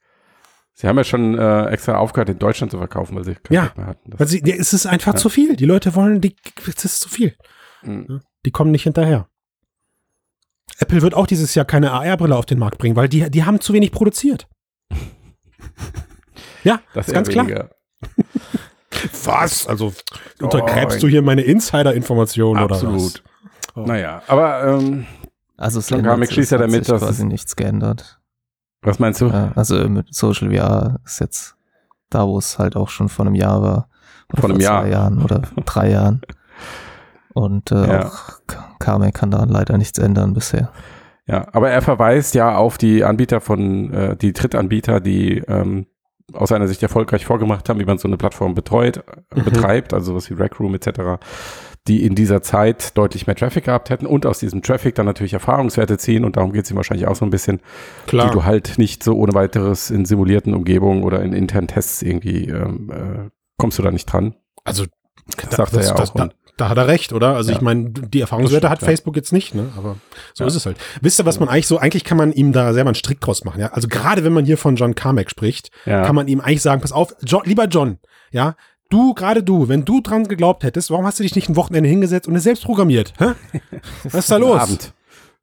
Sie 0.74 0.88
haben 0.88 0.98
ja 0.98 1.04
schon 1.04 1.38
äh, 1.38 1.66
extra 1.68 1.96
aufgehört, 1.98 2.30
in 2.30 2.40
Deutschland 2.40 2.72
zu 2.72 2.78
verkaufen, 2.78 3.16
weil 3.16 3.24
sie 3.26 3.36
kein 3.36 3.54
Ja. 3.54 3.62
Geld 3.66 3.78
mehr 3.78 3.88
hatten. 3.88 4.12
Das, 4.12 4.20
Weil 4.20 4.28
sie, 4.28 4.42
ja, 4.46 4.56
es 4.56 4.74
ist 4.74 4.86
einfach 4.86 5.14
Ja. 5.14 5.20
zu 5.20 5.30
viel. 5.30 5.56
Die 5.56 5.66
Leute 5.66 5.94
wollen, 5.96 6.22
die, 6.22 6.36
es 6.68 6.86
ist 6.86 7.02
zu 7.02 7.10
viel. 7.10 7.36
Mhm. 7.84 8.22
Die 8.46 8.52
kommen 8.52 8.72
nicht 8.72 8.84
hinterher. 8.84 9.28
Apple 10.80 11.02
wird 11.02 11.14
auch 11.14 11.28
dieses 11.28 11.54
Jahr 11.54 11.66
keine 11.66 11.92
AR-Brille 11.92 12.36
auf 12.36 12.46
den 12.46 12.58
Markt 12.58 12.78
bringen, 12.80 12.96
weil 12.96 13.08
die, 13.10 13.30
die 13.30 13.44
haben 13.44 13.60
zu 13.60 13.74
wenig 13.74 13.92
produziert. 13.92 14.48
ja, 16.64 16.80
das 16.94 17.08
ist 17.08 17.14
ganz 17.14 17.28
eher 17.28 17.34
klar. 17.34 17.46
weniger. 17.48 17.70
Was? 19.26 19.68
Also 19.68 19.94
Oh, 20.42 20.46
untergräbst 20.46 21.02
du 21.04 21.08
hier 21.08 21.22
meine 21.22 21.42
Insider-Informationen 21.44 22.64
oder 22.64 22.76
was? 22.76 22.84
Absolut. 22.84 23.24
Oh. 23.76 23.82
Naja, 23.82 24.22
aber 24.28 24.64
ähm, 24.64 25.06
Also 25.58 25.80
ändert 25.80 26.06
Carmack 26.12 26.28
sich, 26.28 26.34
schließt 26.36 26.52
ja 26.52 26.58
hat 26.58 26.64
damit, 26.66 26.86
sich 26.86 26.94
dass 26.94 27.02
quasi 27.02 27.26
nichts 27.26 27.56
geändert. 27.56 28.20
Was 28.82 29.00
meinst 29.00 29.22
du? 29.22 29.30
Also 29.56 29.88
mit 29.90 30.14
Social 30.14 30.52
VR 30.54 31.00
ist 31.06 31.20
jetzt 31.20 31.56
da, 32.10 32.26
wo 32.28 32.38
es 32.38 32.58
halt 32.60 32.76
auch 32.76 32.90
schon 32.90 33.10
vor 33.10 33.26
einem 33.26 33.36
Jahr 33.36 33.62
war. 33.62 33.88
Oder 34.34 34.42
Vor 34.42 34.50
einem 34.50 34.60
vor 34.60 34.64
Jahr. 34.64 34.82
zwei 34.84 34.90
Jahren 34.90 35.22
oder 35.24 35.42
drei 35.66 35.92
Jahren. 35.92 36.22
Und 37.34 37.72
äh, 37.72 37.88
Ja. 37.88 38.06
auch 38.08 38.40
K- 38.48 38.76
Carmack 38.80 39.14
kann 39.14 39.32
da 39.32 39.44
leider 39.46 39.78
nichts 39.78 39.98
ändern 40.00 40.34
bisher. 40.34 40.72
Ja, 41.28 41.48
aber 41.54 41.70
er 41.70 41.82
verweist 41.82 42.34
ja 42.36 42.56
auf 42.58 42.78
die 42.78 43.04
Anbieter 43.04 43.40
von, 43.40 43.94
äh, 43.94 44.18
die 44.18 44.34
Drittanbieter, 44.34 45.00
die 45.00 45.38
ähm, 45.48 45.86
aus 46.34 46.50
seiner 46.50 46.68
Sicht 46.68 46.82
erfolgreich 46.84 47.26
vorgemacht 47.26 47.70
haben, 47.70 47.80
wie 47.80 47.86
man 47.86 47.98
so 47.98 48.08
eine 48.08 48.18
Plattform 48.18 48.54
betreut, 48.56 48.98
äh, 48.98 49.40
Mhm. 49.40 49.44
betreibt, 49.46 49.94
also 49.94 50.16
was 50.16 50.30
wie 50.30 50.34
Rec 50.34 50.60
Room 50.60 50.74
etc., 50.76 51.20
die 51.88 52.06
in 52.06 52.14
dieser 52.14 52.42
Zeit 52.44 52.96
deutlich 52.98 53.26
mehr 53.26 53.36
Traffic 53.36 53.66
gehabt 53.66 53.90
hätten 53.90 54.06
und 54.06 54.26
aus 54.28 54.38
diesem 54.40 54.62
Traffic 54.62 54.94
dann 54.96 55.08
natürlich 55.08 55.34
Erfahrungswerte 55.34 55.98
ziehen 55.98 56.26
und 56.26 56.38
darum 56.38 56.54
geht 56.54 56.66
es 56.66 56.72
ihm 56.72 56.78
wahrscheinlich 56.78 57.08
auch 57.08 57.16
so 57.16 57.26
ein 57.26 57.32
bisschen, 57.32 57.60
Klar. 58.08 58.28
die 58.28 58.34
du 58.34 58.44
halt 58.44 58.78
nicht 58.78 59.04
so 59.04 59.16
ohne 59.16 59.34
weiteres 59.34 59.90
in 59.90 60.06
simulierten 60.06 60.54
Umgebungen 60.54 61.04
oder 61.04 61.24
in 61.24 61.34
internen 61.34 61.68
Tests 61.68 62.02
irgendwie 62.04 62.46
ähm, 62.50 62.92
äh, 62.92 63.30
kommst 63.58 63.80
du 63.80 63.84
da 63.84 63.90
nicht 63.92 64.06
dran. 64.06 64.36
also, 64.64 64.86
Das 65.38 65.56
sagt 65.56 65.74
er 65.74 65.84
ja 65.84 65.96
auch. 65.96 66.10
da, 66.14 66.24
und- 66.24 66.36
da 66.58 66.70
hat 66.70 66.78
er 66.78 66.88
recht, 66.88 67.14
oder? 67.14 67.36
Also 67.36 67.50
Ja. 67.50 67.56
ich 67.58 67.62
meine, 67.64 67.90
die 67.90 68.22
Erfahrungswerte 68.22 68.62
Das 68.62 68.70
hat 68.72 68.78
stimmt, 68.80 68.88
ja. 68.88 68.92
Facebook 68.92 69.16
jetzt 69.16 69.34
nicht, 69.34 69.56
ne? 69.56 69.70
Aber 69.76 69.96
so 70.36 70.44
Ja. 70.44 70.48
ist 70.48 70.56
es 70.56 70.66
halt. 70.68 70.78
Wisst 71.02 71.20
ihr, 71.20 71.26
was 71.26 71.40
man 71.40 71.50
eigentlich 71.50 71.66
so, 71.66 71.80
eigentlich 71.80 72.04
kann 72.04 72.18
man 72.18 72.32
ihm 72.34 72.52
da 72.52 72.74
selber 72.74 72.90
einen 72.90 72.96
Strick 72.96 73.20
draus 73.22 73.44
machen, 73.44 73.60
ja? 73.60 73.68
Also 73.74 73.88
gerade 73.88 74.24
wenn 74.24 74.34
man 74.34 74.46
hier 74.46 74.58
von 74.60 74.76
John 74.76 74.94
Carmack 74.94 75.32
spricht, 75.32 75.72
kann 75.86 76.14
man 76.14 76.28
ihm 76.28 76.42
eigentlich 76.42 76.62
sagen, 76.62 76.82
pass 76.82 76.92
auf, 76.92 77.16
John, 77.24 77.42
lieber 77.46 77.66
John, 77.66 77.98
ja, 78.32 78.56
du, 78.92 79.14
gerade 79.16 79.42
du, 79.44 79.68
wenn 79.68 79.86
du 79.86 80.02
dran 80.02 80.28
geglaubt 80.28 80.64
hättest, 80.64 80.92
warum 80.92 81.06
hast 81.06 81.18
du 81.20 81.24
dich 81.24 81.36
nicht 81.36 81.50
ein 81.50 81.56
Wochenende 81.56 81.90
hingesetzt 81.90 82.28
und 82.28 82.36
es 82.36 82.44
selbst 82.44 82.64
programmiert? 82.66 83.14
Hä? 83.18 83.32
Was 84.04 84.14
ist 84.16 84.32
da 84.32 84.38
los? 84.38 84.60
Abend. 84.62 84.94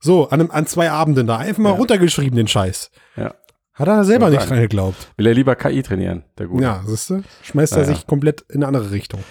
So, 0.01 0.29
an, 0.29 0.41
einem, 0.41 0.51
an 0.53 0.67
zwei 0.67 0.91
Abenden 0.91 1.27
da, 1.27 1.39
einfach 1.39 1.61
mal 1.63 1.71
Ja. 1.71 1.77
runtergeschrieben, 1.77 2.37
den 2.37 2.47
Scheiß. 2.47 2.91
Ja. 3.17 3.35
Hat 3.75 3.89
er 3.89 4.05
selber 4.05 4.27
Kann 4.27 4.35
nicht 4.35 4.51
dran 4.51 4.61
geglaubt. 4.61 5.13
Will 5.17 5.27
er 5.27 5.35
lieber 5.35 5.57
KI 5.57 5.83
trainieren, 5.83 6.25
der 6.39 6.47
Gute. 6.47 6.63
Ja, 6.65 6.83
siehst 6.87 7.11
du? 7.11 7.23
Schmeißt 7.43 7.73
er 7.75 7.83
Naja. 7.83 7.95
sich 7.95 8.07
komplett 8.07 8.43
in 8.49 8.57
eine 8.57 8.67
andere 8.69 8.91
Richtung. 8.93 9.23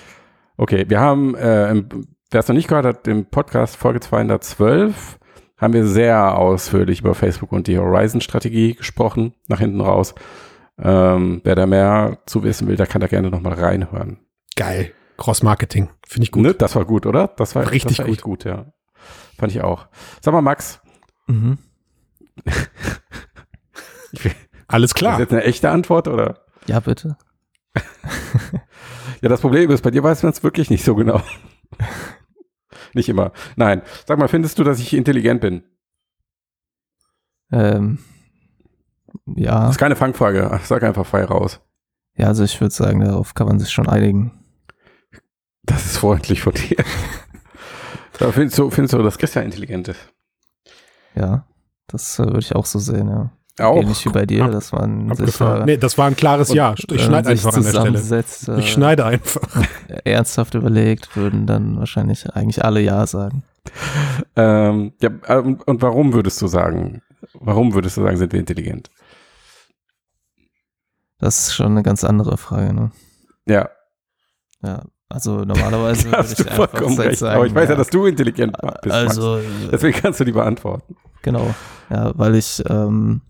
Okay, 0.58 0.86
wir 0.88 1.00
haben, 1.00 1.36
äh, 1.36 1.84
wer 2.32 2.40
es 2.40 2.48
noch 2.48 2.56
nicht 2.56 2.68
gehört 2.68 2.86
hat, 2.86 3.08
im 3.08 3.26
Podcast 3.26 3.76
Folge 3.78 4.00
212 4.00 5.20
haben 5.58 5.74
wir 5.74 5.86
sehr 5.86 6.38
ausführlich 6.38 7.00
über 7.02 7.16
Facebook 7.16 7.52
und 7.52 7.68
die 7.68 7.78
Horizon-Strategie 7.78 8.76
gesprochen, 8.76 9.34
nach 9.48 9.60
hinten 9.60 9.82
raus. 9.82 10.14
Ähm, 10.80 11.42
wer 11.44 11.56
da 11.56 11.66
mehr 11.66 12.20
zu 12.26 12.44
wissen 12.44 12.68
will, 12.68 12.76
der 12.76 12.88
kann 12.88 13.02
da 13.02 13.08
gerne 13.08 13.30
nochmal 13.32 13.54
reinhören. 13.54 14.20
Geil. 14.56 14.94
Cross-Marketing. 15.18 15.90
Finde 16.08 16.24
ich 16.24 16.32
gut. 16.32 16.44
Ne? 16.44 16.54
Das 16.54 16.76
war 16.76 16.86
gut, 16.86 17.06
oder? 17.06 17.30
Das 17.38 17.56
war 17.56 17.72
Richtig 17.72 17.98
das 17.98 18.06
war 18.06 18.12
echt 18.12 18.22
gut, 18.22 18.44
ja. 18.44 18.72
Fand 19.38 19.52
ich 19.52 19.62
auch. 19.62 19.88
Sag 20.22 20.34
mal, 20.34 20.42
Max, 20.42 20.80
Mhm. 21.28 21.58
ich 24.12 24.24
will, 24.24 24.32
Alles 24.68 24.92
ist 24.92 24.96
klar. 24.96 25.20
jetzt 25.20 25.34
eine 25.34 25.44
echte 25.44 25.70
Antwort, 25.70 26.08
oder? 26.08 26.46
Ja, 26.68 26.80
bitte. 26.80 27.18
Ja, 29.22 29.30
das 29.30 29.42
Problem 29.42 29.72
ist, 29.72 29.82
bei 29.82 29.90
dir 29.90 30.04
weiß 30.04 30.22
man 30.22 30.32
es 30.32 30.44
wirklich 30.44 30.70
nicht 30.70 30.84
so 30.84 30.94
genau. 30.94 31.24
nicht 32.94 33.10
immer. 33.10 33.32
Nein. 33.56 33.82
Sag 34.06 34.20
mal, 34.20 34.28
findest 34.28 34.60
du, 34.60 34.64
dass 34.64 34.80
ich 34.80 34.94
intelligent 34.94 35.42
bin? 35.42 35.64
Ähm, 37.52 37.98
ja, 39.36 39.62
Das 39.62 39.72
ist 39.72 39.78
keine 39.78 39.96
Fangfrage. 39.96 40.60
Sag 40.64 40.84
einfach 40.84 41.06
frei 41.06 41.24
raus. 41.26 41.60
ja, 42.16 42.28
also 42.28 42.44
ich 42.44 42.60
würde 42.62 42.74
sagen, 42.74 43.00
darauf 43.02 43.34
kann 43.34 43.48
man 43.48 43.60
sich 43.60 43.70
schon 43.72 43.88
einigen. 43.88 44.32
Das 45.64 45.86
ist 45.86 45.98
freundlich 45.98 46.42
von 46.42 46.54
dir. 46.54 46.78
Da 48.20 48.32
findest, 48.32 48.58
du, 48.58 48.72
findest 48.72 48.94
du, 48.94 49.04
dass 49.04 49.20
Christian 49.20 49.46
intelligent 49.46 49.90
ist? 49.90 50.00
Ja, 51.14 51.46
das 51.86 52.18
äh, 52.18 52.24
würde 52.26 52.40
ich 52.40 52.56
auch 52.56 52.66
so 52.66 52.80
sehen, 52.80 53.08
ja. 53.08 53.30
Auch. 53.64 53.80
Ähnlich 53.80 54.04
wie 54.06 54.10
bei 54.10 54.26
dir, 54.26 54.46
Ab- 54.46 54.52
dass 54.54 54.72
man 54.72 55.16
sich 55.16 55.38
da, 55.38 55.64
Nee, 55.66 55.78
das 55.78 56.00
war 56.00 56.08
ein 56.08 56.16
klares 56.16 56.52
Ja. 56.52 56.74
Ich 56.90 57.04
schneide 57.04 57.30
einfach 57.30 57.54
an 57.54 57.62
der 57.62 57.70
Stelle. 57.70 57.86
zusammensetzt, 57.94 58.50
äh, 58.50 58.58
Ich 58.60 58.72
schneide 58.72 59.06
einfach. 59.06 59.42
ernsthaft 60.04 60.56
überlegt, 60.56 61.16
würden 61.16 61.46
dann 61.46 61.78
wahrscheinlich 61.78 62.28
eigentlich 62.36 62.66
alle 62.66 62.82
Ja 62.82 63.06
sagen. 63.06 63.44
Ähm, 64.36 64.94
ja, 65.00 65.12
und 65.38 65.82
warum 65.84 66.14
würdest 66.14 66.42
du 66.42 66.48
sagen, 66.48 67.04
warum 67.36 67.76
würdest 67.76 67.98
du 67.98 68.02
sagen, 68.02 68.18
sind 68.18 68.34
wir 68.34 68.40
intelligent? 68.40 68.90
Das 71.20 71.40
ist 71.48 71.54
schon 71.56 71.72
eine 71.72 71.84
ganz 71.84 72.04
andere 72.04 72.38
Frage, 72.38 72.74
ne? 72.74 72.92
Ja, 73.48 73.70
Ja, 74.64 74.84
also 75.10 75.44
normalerweise 75.46 76.06
würde 76.12 76.28
ich 76.32 76.52
einfach 76.52 76.74
recht. 77.00 77.20
sagen, 77.20 77.36
Aber 77.38 77.46
ich 77.48 77.56
weiß 77.56 77.70
ja, 77.70 77.76
dass 77.76 77.90
du 77.90 78.06
intelligent 78.06 78.54
bist. 78.62 78.64
Max. 78.86 78.92
also, 78.92 79.40
Deswegen 79.72 79.98
kannst 80.00 80.20
du 80.20 80.26
die 80.26 80.32
beantworten. 80.34 80.96
Genau, 81.24 81.54
ja, 81.90 82.12
weil 82.18 82.36
ich, 82.36 82.62
ähm, 82.70 83.22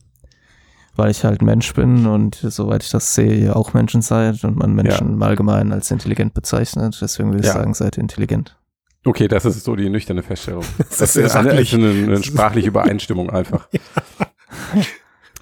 weil 0.96 1.12
ich 1.12 1.24
halt 1.24 1.42
Mensch 1.44 1.74
bin 1.76 2.08
und 2.08 2.36
soweit 2.36 2.84
ich 2.84 2.90
das 2.90 3.14
sehe, 3.14 3.36
ihr 3.36 3.56
auch 3.56 3.74
Menschen 3.74 4.02
seid 4.02 4.44
und 4.44 4.58
man 4.58 4.74
Menschen 4.74 5.14
im 5.14 5.22
Allgemeinen 5.24 5.72
als 5.72 5.92
intelligent 5.92 6.34
bezeichnet. 6.34 6.98
Deswegen 7.02 7.30
würde 7.30 7.42
ich 7.42 7.46
Ja. 7.48 7.54
sagen, 7.54 7.74
seid 7.76 7.98
intelligent. 7.98 8.58
Okay, 9.06 9.28
das 9.28 9.46
ist 9.46 9.64
so 9.64 9.76
die 9.76 9.90
nüchterne 9.90 10.24
Feststellung. 10.24 10.64
Das 10.90 11.00
ist 11.02 11.14
sehr 11.14 11.34
eine, 11.36 11.52
eine, 11.52 11.60
eine 11.72 12.24
sprachliche 12.24 12.68
Übereinstimmung 12.70 13.30
einfach. 13.30 13.68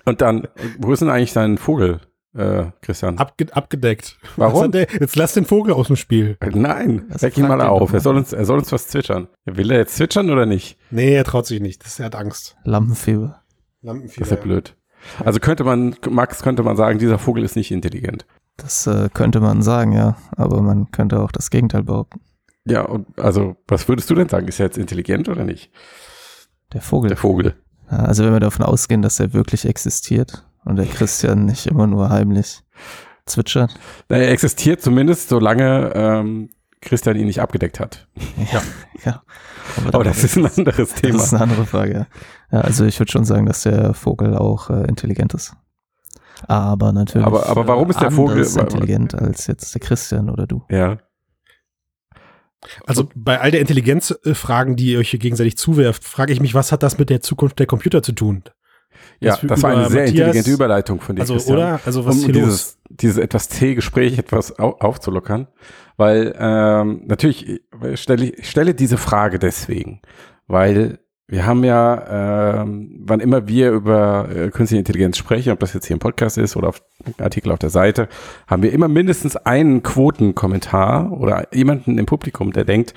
Und 0.03 0.21
dann, 0.21 0.47
wo 0.77 0.91
ist 0.93 0.99
denn 1.01 1.09
eigentlich 1.09 1.33
dein 1.33 1.57
Vogel, 1.57 2.01
äh, 2.35 2.65
Christian? 2.81 3.17
Abge 3.17 3.47
abgedeckt. 3.51 4.17
Warum? 4.35 4.71
Der? 4.71 4.87
Jetzt 4.99 5.15
lass 5.15 5.33
den 5.33 5.45
Vogel 5.45 5.73
aus 5.73 5.87
dem 5.87 5.95
Spiel. 5.95 6.37
Nein, 6.53 7.05
Das 7.09 7.21
weck 7.21 7.37
ihn 7.37 7.47
mal 7.47 7.61
auf. 7.61 7.93
Er 7.93 7.99
soll 7.99 8.17
uns, 8.17 8.33
er 8.33 8.45
soll 8.45 8.59
uns 8.59 8.71
was 8.71 8.87
zwitschern. 8.87 9.27
Will 9.45 9.71
er 9.71 9.79
jetzt 9.79 9.95
zwitschern 9.95 10.29
oder 10.29 10.45
nicht? 10.45 10.77
Nee, 10.91 11.15
er 11.15 11.23
traut 11.23 11.45
sich 11.45 11.61
nicht. 11.61 11.83
Das, 11.85 11.99
er 11.99 12.07
hat 12.07 12.15
Angst. 12.15 12.57
Lampenfieber. 12.63 13.41
Lampenfieber. 13.81 14.19
Das 14.19 14.31
ist 14.31 14.37
ja 14.37 14.43
blöd. 14.43 14.75
Also 15.23 15.39
könnte 15.39 15.63
man, 15.63 15.95
Max, 16.09 16.41
könnte 16.41 16.63
man 16.63 16.75
sagen, 16.77 16.99
dieser 16.99 17.19
Vogel 17.19 17.43
ist 17.43 17.55
nicht 17.55 17.71
intelligent. 17.71 18.25
Das 18.57 18.87
äh, 18.87 19.09
könnte 19.13 19.39
man 19.39 19.61
sagen, 19.61 19.91
ja. 19.91 20.17
Aber 20.35 20.61
man 20.61 20.91
könnte 20.91 21.19
auch 21.19 21.31
das 21.31 21.49
Gegenteil 21.49 21.83
behaupten. 21.83 22.21
Ja, 22.65 22.81
und 22.81 23.19
also, 23.19 23.55
was 23.67 23.87
würdest 23.87 24.09
du 24.09 24.15
denn 24.15 24.29
sagen? 24.29 24.47
Ist 24.47 24.59
er 24.59 24.65
jetzt 24.65 24.77
intelligent 24.77 25.29
oder 25.29 25.43
nicht? 25.43 25.71
Der 26.73 26.81
Vogel. 26.81 27.09
Der 27.09 27.17
Vogel. 27.17 27.55
Also 27.87 28.25
wenn 28.25 28.33
wir 28.33 28.39
davon 28.39 28.65
ausgehen, 28.65 29.03
dass 29.03 29.19
er 29.19 29.33
wirklich 29.33 29.65
existiert 29.65 30.43
und 30.65 30.75
der 30.75 30.85
Christian 30.85 31.45
nicht 31.45 31.67
immer 31.67 31.87
nur 31.87 32.09
heimlich 32.09 32.61
zwitschert. 33.25 33.73
Na, 34.09 34.17
Er 34.17 34.31
existiert 34.31 34.81
zumindest, 34.81 35.29
solange 35.29 35.91
ähm, 35.95 36.49
Christian 36.81 37.15
ihn 37.15 37.25
nicht 37.27 37.39
abgedeckt 37.41 37.79
hat. 37.79 38.07
Ja, 38.51 38.61
ja. 39.03 39.23
Aber 39.91 40.03
das 40.03 40.23
ist 40.23 40.37
ein 40.37 40.45
anderes 40.45 40.93
Thema. 40.95 41.13
Das 41.17 41.25
ist 41.27 41.33
eine 41.33 41.43
andere 41.43 41.65
Frage. 41.65 42.07
Ja. 42.51 42.61
Also 42.61 42.85
ich 42.85 42.99
würde 42.99 43.11
schon 43.11 43.25
sagen, 43.25 43.45
dass 43.47 43.63
der 43.63 43.93
Vogel 43.95 44.35
auch 44.35 44.69
äh, 44.69 44.83
intelligent 44.87 45.33
ist. 45.33 45.55
Aber 46.47 46.91
natürlich. 46.91 47.25
Aber- 47.25 47.47
aber 47.47 47.67
warum 47.67 47.89
ist 47.89 47.99
der 48.01 48.11
Vogel- 48.11 48.45
intelligent 48.45 49.15
als 49.15 49.47
jetzt 49.47 49.73
der 49.73 49.81
Christian 49.81 50.29
oder 50.29 50.45
du? 50.45 50.63
Ja. 50.69 50.97
Also 52.87 53.09
bei 53.15 53.39
all 53.39 53.51
der 53.51 53.61
Intelligenzfragen, 53.61 54.75
die 54.75 54.93
ihr 54.93 54.99
euch 54.99 55.09
hier 55.11 55.19
gegenseitig 55.19 55.57
zuwerft, 55.57 56.03
frage 56.03 56.33
ich 56.33 56.41
mich, 56.41 56.53
was 56.55 56.71
hat 56.71 56.81
das 56.83 56.97
mit 56.97 57.09
der 57.09 57.21
Zukunft 57.21 57.59
der 57.59 57.67
Computer 57.67 58.01
zu 58.01 58.11
tun? 58.11 58.43
Ja, 59.19 59.37
Das 59.43 59.63
war 59.63 59.71
eine 59.71 59.89
sehr 59.89 60.01
Matthias- 60.03 60.09
intelligente 60.11 60.51
Überleitung 60.51 60.99
von 61.01 61.15
dir, 61.15 61.21
Also, 61.21 61.33
Christian. 61.35 61.57
oder? 61.57 61.79
Also, 61.85 62.05
was 62.05 62.23
um 62.23 62.31
dieses, 62.31 62.77
dieses 62.89 63.17
etwas 63.17 63.49
zähe 63.49 63.75
Gespräch 63.75 64.17
etwas 64.17 64.57
au 64.59 64.71
aufzulockern. 64.79 65.47
Weil 65.97 66.35
ähm, 66.37 67.03
natürlich, 67.05 67.61
ich 67.91 68.01
stelle, 68.01 68.25
ich 68.25 68.49
stelle 68.49 68.73
diese 68.73 68.97
Frage 68.97 69.39
deswegen, 69.39 70.01
weil 70.47 70.99
wir 71.27 71.45
haben 71.47 71.63
ja, 71.63 72.61
ähm, 72.61 73.01
wann 73.03 73.19
immer 73.19 73.47
wir 73.47 73.71
über 73.71 74.27
äh, 74.29 74.49
künstliche 74.51 74.77
Intelligenz 74.77 75.17
sprechen, 75.17 75.51
ob 75.53 75.59
das 75.59 75.73
jetzt 75.73 75.87
hier 75.87 75.95
im 75.95 75.99
Podcast 75.99 76.37
ist 76.37 76.55
oder 76.55 76.67
auf 76.67 76.83
Artikel 77.17 77.51
auf 77.51 77.57
der 77.59 77.71
Seite, 77.71 78.09
haben 78.45 78.61
wir 78.61 78.71
immer 78.73 78.87
mindestens 78.89 79.35
einen 79.35 79.81
Quotenkommentar 79.81 81.11
oder 81.13 81.47
jemanden 81.51 81.97
im 81.97 82.05
Publikum, 82.05 82.51
der 82.53 82.65
denkt, 82.65 82.93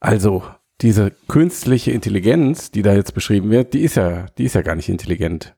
also 0.00 0.42
diese 0.80 1.10
künstliche 1.28 1.90
Intelligenz, 1.90 2.70
die 2.70 2.82
da 2.82 2.94
jetzt 2.94 3.14
beschrieben 3.14 3.50
wird, 3.50 3.74
die 3.74 3.82
ist 3.82 3.96
ja, 3.96 4.26
die 4.38 4.44
ist 4.44 4.54
ja 4.54 4.62
gar 4.62 4.76
nicht 4.76 4.88
intelligent 4.88 5.56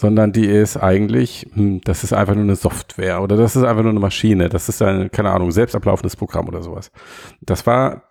sondern 0.00 0.30
die 0.32 0.46
ist 0.46 0.76
eigentlich, 0.76 1.50
hm, 1.54 1.80
das 1.82 2.04
ist 2.04 2.12
einfach 2.12 2.36
nur 2.36 2.44
eine 2.44 2.54
Software 2.54 3.20
oder 3.20 3.36
das 3.36 3.56
ist 3.56 3.64
einfach 3.64 3.82
nur 3.82 3.90
eine 3.90 3.98
Maschine, 3.98 4.48
das 4.48 4.68
ist 4.68 4.80
ein, 4.80 5.10
keine 5.10 5.32
Ahnung, 5.32 5.50
selbst 5.50 5.74
ablaufendes 5.74 6.14
Programm 6.14 6.46
oder 6.46 6.62
sowas. 6.62 6.92
Das 7.40 7.66
war, 7.66 8.04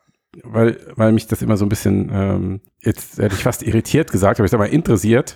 weil, 0.44 0.78
weil 0.96 1.14
mich 1.14 1.28
das 1.28 1.42
immer 1.42 1.56
so 1.56 1.66
ein 1.66 1.70
bisschen, 1.70 2.12
ähm, 2.12 2.62
jetzt 2.82 3.20
hätte 3.20 3.36
ich 3.36 3.44
fast 3.44 3.64
irritiert 3.64 4.12
gesagt, 4.12 4.38
aber 4.38 4.44
ich 4.46 4.52
sag 4.52 4.60
mal 4.60 4.66
interessiert, 4.66 5.36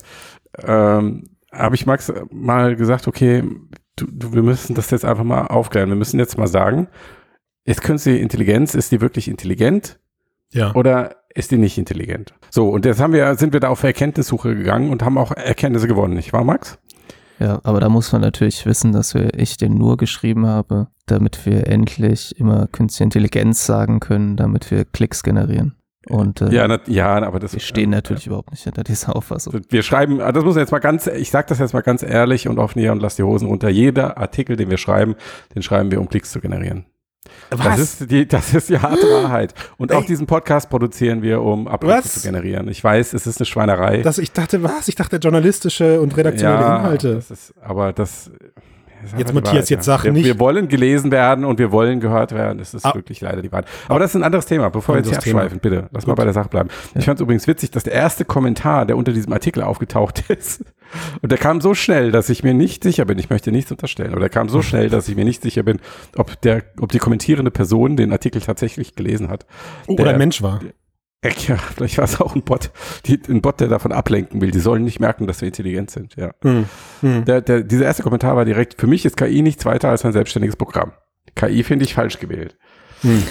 ähm, 0.61 1.23
habe 1.53 1.75
ich 1.75 1.85
Max 1.85 2.11
mal 2.31 2.75
gesagt, 2.75 3.07
okay, 3.07 3.43
du, 3.95 4.07
du, 4.11 4.33
wir 4.33 4.43
müssen 4.43 4.75
das 4.75 4.91
jetzt 4.91 5.05
einfach 5.05 5.23
mal 5.23 5.47
aufklären. 5.47 5.87
Wir 5.87 5.95
müssen 5.95 6.19
jetzt 6.19 6.37
mal 6.37 6.47
sagen, 6.47 6.89
ist 7.63 7.81
künstliche 7.81 8.19
Intelligenz, 8.19 8.75
ist 8.75 8.91
die 8.91 8.99
wirklich 8.99 9.29
intelligent 9.29 10.01
Ja. 10.53 10.73
oder 10.73 11.15
ist 11.33 11.51
die 11.51 11.57
nicht 11.57 11.77
intelligent? 11.77 12.33
So, 12.49 12.69
und 12.69 12.85
jetzt 12.85 12.99
haben 12.99 13.13
wir, 13.13 13.35
sind 13.35 13.53
wir 13.53 13.59
da 13.59 13.69
auf 13.69 13.83
Erkenntnissuche 13.83 14.55
gegangen 14.55 14.89
und 14.89 15.03
haben 15.03 15.17
auch 15.17 15.31
Erkenntnisse 15.31 15.87
gewonnen, 15.87 16.13
nicht 16.13 16.33
wahr, 16.33 16.43
Max? 16.43 16.77
Ja, 17.39 17.59
aber 17.63 17.79
da 17.79 17.89
muss 17.89 18.11
man 18.11 18.21
natürlich 18.21 18.65
wissen, 18.65 18.91
dass 18.91 19.15
wir, 19.15 19.33
ich 19.39 19.57
den 19.57 19.73
nur 19.73 19.97
geschrieben 19.97 20.45
habe, 20.45 20.87
damit 21.07 21.45
wir 21.45 21.67
endlich 21.67 22.37
immer 22.39 22.67
künstliche 22.67 23.05
Intelligenz 23.05 23.65
sagen 23.65 23.99
können, 23.99 24.37
damit 24.37 24.69
wir 24.69 24.85
Klicks 24.85 25.23
generieren. 25.23 25.75
Und 26.07 26.41
äh, 26.41 26.53
Ja, 26.53 26.67
na, 26.67 26.79
ja, 26.85 27.15
aber 27.23 27.39
das 27.39 27.53
wir 27.53 27.59
stehen 27.59 27.91
natürlich 27.91 28.27
überhaupt 28.27 28.51
nicht 28.51 28.63
hinter 28.63 28.83
dieser 28.83 29.15
Auffassung. 29.15 29.61
Wir 29.69 29.81
schreiben, 29.83 30.21
ah, 30.21 30.31
das 30.31 30.43
muss 30.43 30.55
jetzt 30.55 30.71
mal 30.71 30.79
ganz, 30.79 31.07
ich 31.07 31.31
sage 31.31 31.47
das 31.49 31.59
jetzt 31.59 31.73
mal 31.73 31.81
ganz 31.81 32.03
ehrlich 32.03 32.47
und 32.47 32.59
offen 32.59 32.79
hier 32.79 32.91
und 32.91 33.01
lass 33.01 33.15
die 33.15 33.23
Hosen 33.23 33.47
runter. 33.47 33.69
Jeder 33.69 34.17
Artikel, 34.17 34.55
den 34.55 34.69
wir 34.69 34.77
schreiben, 34.77 35.15
den 35.55 35.63
schreiben 35.63 35.91
wir, 35.91 35.99
um 35.99 36.09
Klicks 36.09 36.31
zu 36.31 36.41
generieren. 36.41 36.85
Das 37.49 37.79
ist 37.79 38.09
die, 38.09 38.27
das 38.27 38.53
ist 38.53 38.69
die 38.69 38.79
harte 38.79 39.03
Wahrheit. 39.07 39.53
Und 39.77 39.91
auch 39.93 40.01
Ey. 40.01 40.07
diesen 40.07 40.25
Podcast 40.25 40.69
produzieren 40.69 41.21
wir, 41.21 41.41
um 41.41 41.67
Abrufe 41.67 41.93
Was? 41.97 42.13
zu 42.15 42.21
generieren. 42.21 42.67
Ich 42.67 42.83
weiß, 42.83 43.13
es 43.13 43.27
ist 43.27 43.39
eine 43.39 43.45
Schweinerei. 43.45 44.01
Das, 44.01 44.17
ich 44.17 44.31
dachte, 44.31 44.63
was? 44.63 44.87
Ich 44.87 44.95
dachte, 44.95 45.17
journalistische 45.17 46.01
und 46.01 46.15
redaktionelle 46.17 46.59
Inhalte. 46.65 47.15
Das 47.15 47.29
ist, 47.29 47.53
aber 47.61 47.93
das. 47.93 48.31
das 49.03 49.11
Jetzt, 49.19 49.33
Matthias, 49.33 49.53
Wahrheit, 49.53 49.69
jetzt 49.69 49.87
ja. 49.87 49.97
sag 49.97 50.03
wir, 50.03 50.11
nicht- 50.13 50.25
Wir 50.25 50.39
wollen 50.39 50.67
gelesen 50.67 51.11
werden 51.11 51.43
und 51.45 51.59
wir 51.59 51.71
wollen 51.71 51.99
gehört 51.99 52.31
werden. 52.33 52.57
Das 52.59 52.73
ist 52.73 52.85
Ah. 52.85 52.93
wirklich 52.95 53.19
leider 53.21 53.41
die 53.41 53.51
Wahrheit. 53.51 53.65
Aber 53.87 53.99
das 53.99 54.11
ist 54.11 54.15
ein 54.15 54.23
anderes 54.23 54.45
Thema. 54.45 54.69
Bevor 54.69 54.95
wir 54.95 54.99
jetzt 54.99 55.07
hier 55.07 55.13
Anderes 55.17 55.23
Thema. 55.25 55.39
abschweifen, 55.41 55.59
bitte, 55.59 55.89
lass 55.91 56.07
mal 56.07 56.13
bei 56.15 56.23
der 56.23 56.33
Sache 56.33 56.49
bleiben. 56.49 56.69
Ich 56.95 57.05
fand 57.05 57.17
es 57.19 57.21
übrigens 57.21 57.47
witzig, 57.47 57.71
dass 57.71 57.83
der 57.83 57.93
erste 57.93 58.25
Kommentar, 58.25 58.85
der 58.85 58.97
unter 58.97 59.11
diesem 59.11 59.33
Artikel 59.33 59.61
aufgetaucht 59.63 60.23
ist, 60.29 60.63
und 61.21 61.31
der 61.31 61.37
kam 61.39 61.61
so 61.61 61.73
schnell, 61.73 62.11
dass 62.11 62.29
ich 62.29 62.43
mir 62.43 62.53
nicht 62.53 62.83
sicher 62.83 63.05
bin, 63.05 63.17
ich 63.19 63.29
möchte 63.29 63.51
nichts 63.51 63.71
unterstellen, 63.71 64.11
oder 64.11 64.21
der 64.21 64.29
kam 64.29 64.49
so 64.49 64.61
schnell, 64.61 64.89
dass 64.89 65.07
ich 65.09 65.15
mir 65.15 65.25
nicht 65.25 65.41
sicher 65.41 65.63
bin, 65.63 65.79
ob 66.15 66.39
der, 66.41 66.63
ob 66.79 66.91
die 66.91 66.99
kommentierende 66.99 67.51
Person 67.51 67.95
den 67.97 68.11
Artikel 68.11 68.41
tatsächlich 68.41 68.95
gelesen 68.95 69.29
hat. 69.29 69.45
Oder 69.87 70.03
Der- 70.05 70.13
ein 70.13 70.19
Mensch 70.19 70.41
war. 70.41 70.61
Äh, 70.63 71.31
Ja, 71.47 71.55
vielleicht 71.57 71.97
war 71.99 72.05
es 72.05 72.19
auch 72.19 72.33
ein 72.35 72.41
Bot, 72.41 72.71
die, 73.05 73.19
ein 73.29 73.41
Bot, 73.41 73.59
der 73.59 73.67
davon 73.67 73.91
ablenken 73.91 74.41
will. 74.41 74.49
Die 74.49 74.59
sollen 74.59 74.83
nicht 74.83 74.99
merken, 74.99 75.27
dass 75.27 75.39
wir 75.41 75.47
intelligent 75.47 75.91
sind. 75.91 76.15
Ja. 76.15 76.31
Hm. 76.41 76.65
Hm. 77.01 77.25
Der, 77.25 77.41
der, 77.41 77.61
dieser 77.61 77.85
erste 77.85 78.01
Kommentar 78.01 78.35
war 78.35 78.43
direkt, 78.45 78.79
für 78.81 78.87
mich 78.87 79.05
ist 79.05 79.17
KI 79.17 79.43
nichts 79.43 79.63
weiter 79.65 79.89
als 79.89 80.03
ein 80.03 80.13
selbstständiges 80.13 80.55
Programm. 80.55 80.93
KI 81.35 81.61
finde 81.63 81.85
ich 81.85 81.93
falsch 81.93 82.17
gewählt. 82.19 82.57
Hm. 83.01 83.23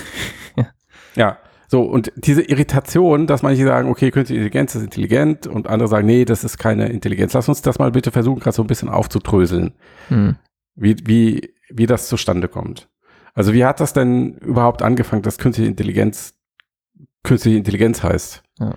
Ja, 1.16 1.38
so, 1.70 1.83
und 1.83 2.11
diese 2.16 2.42
Irritation, 2.42 3.28
dass 3.28 3.42
manche 3.42 3.64
sagen, 3.64 3.88
okay, 3.88 4.11
künstliche 4.11 4.40
Intelligenz 4.40 4.74
ist 4.74 4.83
intelligent 4.83 5.46
und 5.46 5.68
andere 5.68 5.88
sagen, 5.88 6.04
nee, 6.04 6.24
das 6.24 6.42
ist 6.42 6.59
keine 6.59 6.88
Intelligenz. 6.88 7.33
Lass 7.33 7.48
uns 7.48 7.62
das 7.62 7.78
mal 7.78 7.92
bitte 7.92 8.11
versuchen, 8.11 8.40
gerade 8.40 8.56
so 8.56 8.64
ein 8.64 8.66
bisschen 8.66 8.88
aufzudröseln, 8.88 9.74
Hm. 10.09 10.35
wie, 10.74 10.96
wie, 11.04 11.54
wie 11.68 11.87
das 11.87 12.09
zustande 12.09 12.48
kommt. 12.48 12.88
Also 13.35 13.52
wie 13.52 13.64
hat 13.64 13.78
das 13.78 13.92
denn 13.92 14.35
überhaupt 14.38 14.83
angefangen, 14.83 15.22
dass 15.22 15.38
künstliche 15.38 15.70
Intelligenz 15.70 16.35
künstliche 17.22 17.59
Intelligenz 17.59 18.02
heißt? 18.02 18.42
Ja. 18.59 18.74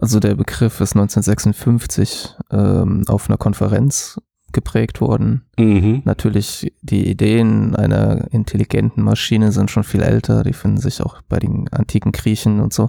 Also 0.00 0.18
der 0.18 0.34
Begriff 0.34 0.80
ist 0.80 0.96
1956 0.96 2.36
ähm, 2.50 3.04
auf 3.06 3.28
einer 3.28 3.36
Konferenz 3.36 4.18
geprägt 4.54 5.02
worden. 5.02 5.44
Mhm. 5.58 6.00
Natürlich, 6.04 6.72
die 6.80 7.06
Ideen 7.08 7.76
einer 7.76 8.32
intelligenten 8.32 9.02
Maschine 9.02 9.52
sind 9.52 9.70
schon 9.70 9.84
viel 9.84 10.02
älter, 10.02 10.42
die 10.42 10.54
finden 10.54 10.78
sich 10.78 11.02
auch 11.02 11.20
bei 11.28 11.38
den 11.38 11.68
antiken 11.70 12.12
Griechen 12.12 12.60
und 12.60 12.72
so. 12.72 12.88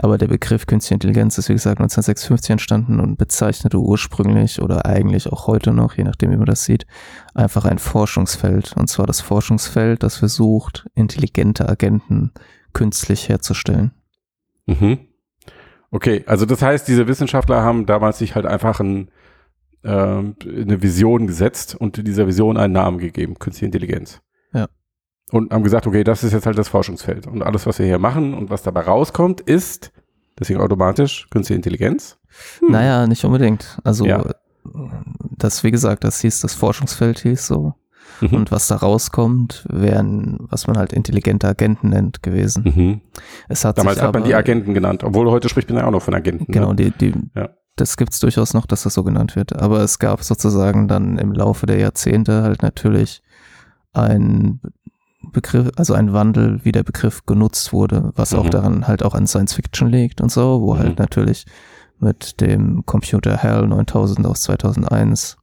Aber 0.00 0.16
der 0.16 0.28
Begriff 0.28 0.66
Künstliche 0.66 0.94
Intelligenz 0.94 1.36
ist, 1.36 1.50
wie 1.50 1.54
gesagt, 1.54 1.78
1956 1.78 2.50
entstanden 2.50 2.98
und 2.98 3.18
bezeichnete 3.18 3.76
ursprünglich 3.78 4.62
oder 4.62 4.86
eigentlich 4.86 5.30
auch 5.30 5.46
heute 5.46 5.72
noch, 5.72 5.98
je 5.98 6.04
nachdem, 6.04 6.30
wie 6.30 6.36
man 6.36 6.46
das 6.46 6.64
sieht, 6.64 6.86
einfach 7.34 7.66
ein 7.66 7.78
Forschungsfeld. 7.78 8.74
Und 8.74 8.88
zwar 8.88 9.06
das 9.06 9.20
Forschungsfeld, 9.20 10.02
das 10.02 10.16
versucht, 10.16 10.86
intelligente 10.94 11.68
Agenten 11.68 12.32
künstlich 12.72 13.28
herzustellen. 13.28 13.92
Mhm. 14.64 14.98
Okay, 15.90 16.24
also 16.26 16.46
das 16.46 16.62
heißt, 16.62 16.88
diese 16.88 17.06
Wissenschaftler 17.06 17.62
haben 17.62 17.84
damals 17.84 18.18
sich 18.18 18.34
halt 18.34 18.46
einfach 18.46 18.80
ein, 18.80 19.10
äh, 19.82 19.88
eine 19.90 20.82
Vision 20.82 21.26
gesetzt 21.26 21.74
und 21.74 22.06
dieser 22.06 22.26
Vision 22.26 22.56
einen 22.56 22.72
Namen 22.72 22.98
gegeben, 22.98 23.38
Künstliche 23.38 23.66
Intelligenz. 23.66 24.20
Ja. 24.52 24.68
Und 25.30 25.52
haben 25.52 25.64
gesagt, 25.64 25.86
okay, 25.86 26.04
das 26.04 26.24
ist 26.24 26.32
jetzt 26.32 26.46
halt 26.46 26.58
das 26.58 26.68
Forschungsfeld. 26.68 27.26
Und 27.26 27.42
alles, 27.42 27.66
was 27.66 27.78
wir 27.78 27.86
hier 27.86 27.98
machen 27.98 28.34
und 28.34 28.50
was 28.50 28.62
dabei 28.62 28.82
rauskommt, 28.82 29.40
ist, 29.40 29.92
deswegen 30.38 30.60
automatisch, 30.60 31.28
Künstliche 31.30 31.56
Intelligenz. 31.56 32.18
Hm. 32.60 32.70
Naja, 32.72 33.06
nicht 33.06 33.24
unbedingt. 33.24 33.78
Also 33.84 34.04
Ja. 34.06 34.24
das, 35.38 35.64
wie 35.64 35.70
gesagt, 35.70 36.04
das 36.04 36.20
hieß, 36.20 36.40
das 36.40 36.54
Forschungsfeld 36.54 37.20
hieß 37.20 37.46
so. 37.46 37.74
Mhm. 38.20 38.34
Und 38.34 38.52
was 38.52 38.68
da 38.68 38.76
rauskommt, 38.76 39.66
wären, 39.68 40.36
was 40.40 40.66
man 40.66 40.76
halt 40.76 40.92
intelligente 40.92 41.48
Agenten 41.48 41.88
nennt, 41.88 42.22
gewesen. 42.22 42.62
Mhm. 42.64 43.00
Es 43.48 43.64
hat 43.64 43.78
Damals 43.78 44.00
hat 44.00 44.12
man 44.12 44.22
aber, 44.22 44.28
die 44.28 44.34
Agenten 44.34 44.74
genannt, 44.74 45.02
obwohl 45.02 45.28
heute 45.30 45.48
spricht 45.48 45.68
man 45.70 45.78
ja 45.78 45.86
auch 45.86 45.90
noch 45.90 46.02
von 46.02 46.14
Agenten. 46.14 46.52
Genau, 46.52 46.70
Ne? 46.72 46.76
die, 46.76 46.90
die, 47.12 47.14
Ja. 47.34 47.50
Das 47.76 47.96
gibt's 47.96 48.20
durchaus 48.20 48.54
noch, 48.54 48.66
dass 48.66 48.82
das 48.82 48.94
so 48.94 49.02
genannt 49.04 49.34
wird. 49.36 49.54
Aber 49.54 49.80
es 49.80 49.98
gab 49.98 50.22
sozusagen 50.22 50.88
dann 50.88 51.18
im 51.18 51.32
Laufe 51.32 51.66
der 51.66 51.78
Jahrzehnte 51.78 52.42
halt 52.42 52.62
natürlich 52.62 53.22
ein 53.92 54.60
Begriff, 55.32 55.70
also 55.76 55.94
ein 55.94 56.12
Wandel, 56.12 56.64
wie 56.64 56.72
der 56.72 56.82
Begriff 56.82 57.24
genutzt 57.26 57.72
wurde, 57.72 58.10
was 58.16 58.34
auch 58.34 58.44
Mhm. 58.44 58.50
daran 58.50 58.88
halt 58.88 59.02
auch 59.04 59.14
an 59.14 59.26
Science 59.26 59.54
Fiction 59.54 59.88
liegt 59.88 60.20
und 60.20 60.30
so, 60.32 60.60
wo 60.60 60.74
Mhm. 60.74 60.78
halt 60.78 60.98
natürlich 60.98 61.46
mit 61.98 62.40
dem 62.40 62.84
Computer 62.84 63.42
HAL 63.42 63.68
9000 63.68 64.26
aus 64.26 64.42
2001 64.42 65.36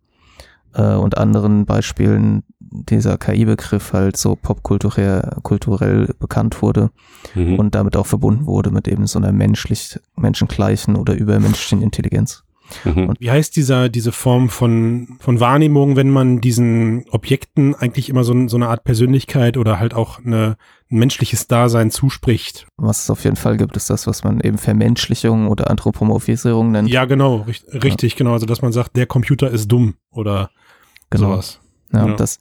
äh, 0.80 0.96
und 0.96 1.18
anderen 1.18 1.66
Beispielen 1.66 2.44
dieser 2.60 3.18
KI-Begriff 3.18 3.94
halt 3.94 4.16
so 4.16 4.36
popkulturell 4.36 5.38
kulturell 5.44 6.14
bekannt 6.20 6.62
wurde 6.62 6.92
Mhm. 7.36 7.56
und 7.60 7.76
damit 7.76 7.98
auch 7.98 8.06
verbunden 8.06 8.46
wurde 8.46 8.72
mit 8.72 8.88
eben 8.88 9.08
so 9.08 9.20
einer 9.20 9.32
menschlich, 9.32 10.00
menschengleichen 10.16 10.96
oder 10.96 11.14
übermenschlichen 11.16 11.82
Intelligenz. 11.82 12.44
Mhm. 12.86 13.14
Wie 13.20 13.32
heißt 13.32 13.56
dieser, 13.56 13.90
diese 13.90 14.12
Form 14.12 14.48
von, 14.50 15.18
von 15.20 15.40
Wahrnehmung, 15.40 15.96
wenn 15.96 16.12
man 16.12 16.40
diesen 16.40 17.06
Objekten 17.10 17.74
eigentlich 17.74 18.10
immer 18.10 18.24
so, 18.24 18.48
so 18.48 18.58
eine 18.58 18.68
Art 18.68 18.84
Persönlichkeit 18.84 19.58
oder 19.58 19.80
halt 19.80 19.96
auch 19.96 20.24
eine, 20.24 20.56
ein 20.92 21.00
menschliches 21.00 21.48
Dasein 21.48 21.90
zuspricht? 21.90 22.68
Was 22.78 23.04
es 23.04 23.10
auf 23.10 23.24
jeden 23.24 23.38
Fall 23.38 23.58
gibt, 23.58 23.76
ist 23.76 23.90
das, 23.90 24.06
was 24.06 24.24
man 24.24 24.40
eben 24.42 24.60
Vermenschlichung 24.60 25.48
oder 25.48 25.70
Anthropomorphisierung 25.72 26.72
nennt. 26.72 26.90
Ja, 26.90 27.06
genau, 27.06 27.38
richt, 27.38 27.66
richtig, 27.84 28.16
genau. 28.16 28.34
Also, 28.34 28.46
dass 28.46 28.62
man 28.62 28.72
sagt, 28.72 28.96
der 28.96 29.08
Computer 29.08 29.50
ist 29.50 29.68
dumm 29.68 29.96
oder 30.12 30.52
genau. 31.10 31.32
sowas. 31.32 31.60
Ja, 31.92 32.00
Ja. 32.00 32.06
und 32.06 32.20
das, 32.20 32.40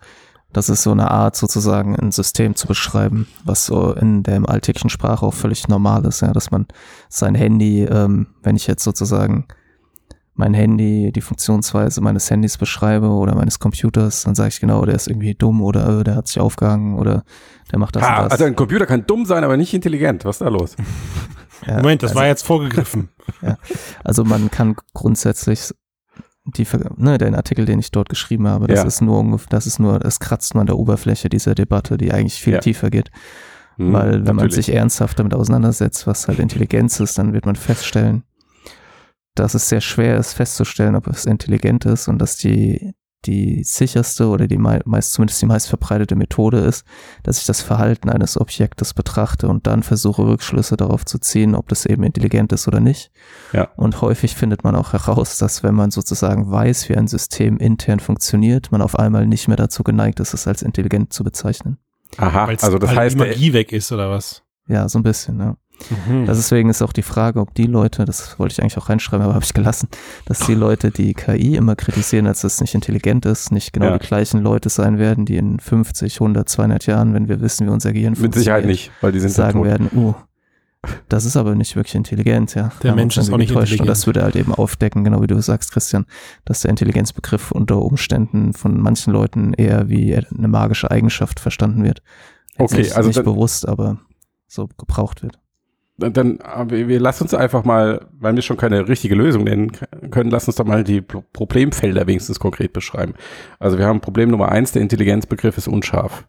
das 0.52 0.68
ist 0.68 0.82
so 0.82 0.92
eine 0.92 1.10
Art, 1.10 1.36
sozusagen 1.36 1.96
ein 1.96 2.10
System 2.10 2.54
zu 2.54 2.66
beschreiben, 2.66 3.26
was 3.44 3.66
so 3.66 3.92
in 3.92 4.22
der 4.22 4.48
alltäglichen 4.48 4.90
Sprache 4.90 5.24
auch 5.26 5.34
völlig 5.34 5.68
normal 5.68 6.04
ist, 6.06 6.20
ja, 6.22 6.32
dass 6.32 6.50
man 6.50 6.66
sein 7.08 7.34
Handy, 7.34 7.84
ähm, 7.84 8.28
wenn 8.42 8.56
ich 8.56 8.66
jetzt 8.66 8.84
sozusagen 8.84 9.46
mein 10.34 10.54
Handy, 10.54 11.10
die 11.12 11.20
Funktionsweise 11.20 12.00
meines 12.00 12.30
Handys 12.30 12.56
beschreibe 12.56 13.08
oder 13.08 13.34
meines 13.34 13.58
Computers, 13.58 14.22
dann 14.22 14.36
sage 14.36 14.50
ich 14.50 14.60
genau, 14.60 14.84
der 14.84 14.94
ist 14.94 15.08
irgendwie 15.08 15.34
dumm 15.34 15.60
oder 15.60 16.00
äh, 16.00 16.04
der 16.04 16.14
hat 16.14 16.28
sich 16.28 16.38
aufgehangen 16.38 16.96
oder 16.96 17.24
der 17.72 17.80
macht 17.80 17.96
das 17.96 18.04
und 18.04 18.08
das. 18.08 18.32
also 18.32 18.44
ein 18.44 18.54
Computer 18.54 18.86
kann 18.86 19.04
dumm 19.04 19.26
sein, 19.26 19.42
aber 19.42 19.56
nicht 19.56 19.74
intelligent. 19.74 20.24
Was 20.24 20.36
ist 20.36 20.42
da 20.42 20.48
los? 20.48 20.76
Ja, 21.66 21.78
Moment, 21.78 22.04
das 22.04 22.10
also, 22.10 22.20
war 22.20 22.26
jetzt 22.28 22.46
vorgegriffen. 22.46 23.08
also 24.04 24.22
man 24.22 24.48
kann 24.48 24.76
grundsätzlich 24.94 25.74
die, 26.56 26.66
ne, 26.96 27.18
den 27.18 27.34
Artikel, 27.34 27.64
den 27.64 27.78
ich 27.78 27.90
dort 27.90 28.08
geschrieben 28.08 28.48
habe, 28.48 28.66
das 28.66 28.80
Ja. 28.80 28.84
ist 28.86 29.00
nur 29.00 29.38
das 29.50 29.66
ist 29.66 29.78
nur, 29.78 30.04
es 30.04 30.20
kratzt 30.20 30.54
nur 30.54 30.60
an 30.62 30.66
der 30.66 30.78
Oberfläche 30.78 31.28
dieser 31.28 31.54
Debatte, 31.54 31.98
die 31.98 32.12
eigentlich 32.12 32.40
viel 32.40 32.54
Ja. 32.54 32.60
tiefer 32.60 32.90
geht. 32.90 33.10
Hm, 33.76 33.92
Weil 33.92 34.12
wenn 34.26 34.34
man 34.34 34.46
natürlich. 34.46 34.66
sich 34.66 34.74
ernsthaft 34.74 35.18
damit 35.18 35.34
auseinandersetzt, 35.34 36.06
was 36.06 36.26
halt 36.28 36.38
Intelligenz 36.38 36.98
ist, 37.00 37.18
dann 37.18 37.32
wird 37.32 37.46
man 37.46 37.56
feststellen, 37.56 38.24
dass 39.34 39.54
es 39.54 39.68
sehr 39.68 39.80
schwer 39.80 40.16
ist 40.18 40.32
festzustellen, 40.32 40.96
ob 40.96 41.06
es 41.06 41.24
intelligent 41.24 41.84
ist 41.84 42.08
und 42.08 42.18
dass 42.18 42.36
die, 42.36 42.92
die 43.26 43.64
sicherste 43.64 44.28
oder 44.28 44.46
die 44.46 44.58
mei- 44.58 44.80
meist, 44.84 45.12
zumindest 45.12 45.42
die 45.42 45.46
meist 45.46 45.68
verbreitete 45.68 46.14
Methode 46.14 46.58
ist, 46.58 46.84
dass 47.24 47.38
ich 47.40 47.46
das 47.46 47.60
Verhalten 47.60 48.08
eines 48.10 48.40
Objektes 48.40 48.94
betrachte 48.94 49.48
und 49.48 49.66
dann 49.66 49.82
versuche 49.82 50.22
Rückschlüsse 50.26 50.76
darauf 50.76 51.04
zu 51.04 51.18
ziehen, 51.18 51.54
ob 51.54 51.68
das 51.68 51.84
eben 51.84 52.04
intelligent 52.04 52.52
ist 52.52 52.68
oder 52.68 52.80
nicht. 52.80 53.10
Ja. 53.52 53.68
Und 53.76 54.00
häufig 54.00 54.34
findet 54.36 54.62
man 54.64 54.76
auch 54.76 54.92
heraus, 54.92 55.36
dass 55.38 55.62
wenn 55.62 55.74
man 55.74 55.90
sozusagen 55.90 56.50
weiß, 56.50 56.88
wie 56.88 56.96
ein 56.96 57.08
System 57.08 57.58
intern 57.58 58.00
funktioniert, 58.00 58.70
man 58.70 58.82
auf 58.82 58.98
einmal 58.98 59.26
nicht 59.26 59.48
mehr 59.48 59.56
dazu 59.56 59.82
geneigt 59.82 60.20
ist, 60.20 60.32
es 60.34 60.46
als 60.46 60.62
intelligent 60.62 61.12
zu 61.12 61.24
bezeichnen. 61.24 61.78
Aha, 62.16 62.46
Weil's 62.46 62.64
also 62.64 62.78
das 62.78 62.90
halt 62.90 62.98
heißt, 63.00 63.14
die 63.16 63.18
Magie 63.20 63.52
weg 63.52 63.72
ist 63.72 63.90
oder 63.92 64.10
was? 64.10 64.42
Ja, 64.68 64.88
so 64.88 64.98
ein 64.98 65.02
bisschen, 65.02 65.38
ja. 65.40 65.56
Mhm. 66.06 66.26
Das 66.26 66.36
deswegen 66.38 66.70
ist 66.70 66.82
auch 66.82 66.92
die 66.92 67.02
Frage, 67.02 67.40
ob 67.40 67.54
die 67.54 67.66
Leute, 67.66 68.04
das 68.04 68.38
wollte 68.38 68.52
ich 68.52 68.62
eigentlich 68.62 68.78
auch 68.78 68.88
reinschreiben, 68.88 69.24
aber 69.24 69.34
habe 69.34 69.44
ich 69.44 69.54
gelassen, 69.54 69.88
dass 70.26 70.40
die 70.40 70.54
Leute, 70.54 70.90
die 70.90 71.14
KI 71.14 71.56
immer 71.56 71.76
kritisieren, 71.76 72.26
als 72.26 72.44
es 72.44 72.60
nicht 72.60 72.74
intelligent 72.74 73.26
ist, 73.26 73.52
nicht 73.52 73.72
genau 73.72 73.86
Ja. 73.86 73.98
die 73.98 74.06
gleichen 74.06 74.40
Leute 74.40 74.68
sein 74.68 74.98
werden, 74.98 75.24
die 75.24 75.36
in 75.36 75.60
50, 75.60 76.20
100, 76.20 76.48
200 76.48 76.86
Jahren, 76.86 77.14
wenn 77.14 77.28
wir 77.28 77.40
wissen, 77.40 77.66
wie 77.66 77.70
unser 77.70 77.92
Gehirn 77.92 78.14
mit 78.18 78.34
Sicherheit 78.34 78.64
funktioniert, 78.64 78.66
nicht, 78.66 78.90
weil 79.00 79.12
die 79.12 79.20
sind 79.20 79.30
sagen 79.30 79.64
werden, 79.64 79.88
uh, 79.94 80.14
das 81.08 81.24
ist 81.24 81.36
aber 81.36 81.54
nicht 81.54 81.74
wirklich 81.74 81.96
intelligent, 81.96 82.54
ja. 82.54 82.70
Der 82.82 82.94
Mensch 82.94 83.16
ist 83.16 83.32
auch 83.32 83.36
nicht 83.36 83.50
enttäuscht. 83.50 83.72
Und 83.72 83.80
intelligent. 83.80 83.88
das 83.88 84.06
würde 84.06 84.22
halt 84.22 84.36
eben 84.36 84.54
aufdecken, 84.54 85.02
genau 85.04 85.20
wie 85.22 85.26
du 85.26 85.40
sagst, 85.40 85.72
Christian, 85.72 86.06
dass 86.44 86.60
der 86.60 86.70
Intelligenzbegriff 86.70 87.50
unter 87.50 87.82
Umständen 87.82 88.52
von 88.52 88.80
manchen 88.80 89.12
Leuten 89.12 89.54
eher 89.54 89.88
wie 89.88 90.14
eine 90.14 90.48
magische 90.48 90.90
Eigenschaft 90.90 91.40
verstanden 91.40 91.82
wird. 91.82 92.02
Okay, 92.58 92.78
nicht, 92.78 92.96
also 92.96 93.08
nicht 93.08 93.24
bewusst, 93.24 93.68
aber 93.68 93.98
so 94.46 94.68
gebraucht 94.78 95.22
wird. 95.22 95.38
Dann, 95.98 96.38
äh, 96.38 96.70
wir, 96.70 96.88
wir 96.88 97.00
lass 97.00 97.20
uns 97.20 97.34
einfach 97.34 97.64
mal, 97.64 98.06
weil 98.12 98.34
wir 98.34 98.42
schon 98.42 98.56
keine 98.56 98.88
richtige 98.88 99.16
Lösung 99.16 99.44
nennen 99.44 99.72
können, 100.10 100.30
lass 100.30 100.46
uns 100.46 100.56
doch 100.56 100.64
mal 100.64 100.84
die 100.84 101.00
Pro 101.00 101.22
Problemfelder 101.32 102.06
wenigstens 102.06 102.38
konkret 102.38 102.72
beschreiben. 102.72 103.14
Also 103.58 103.78
wir 103.78 103.86
haben 103.86 104.00
Problem 104.00 104.30
Nummer 104.30 104.50
eins, 104.50 104.72
der 104.72 104.82
Intelligenzbegriff 104.82 105.58
ist 105.58 105.68
unscharf. 105.68 106.26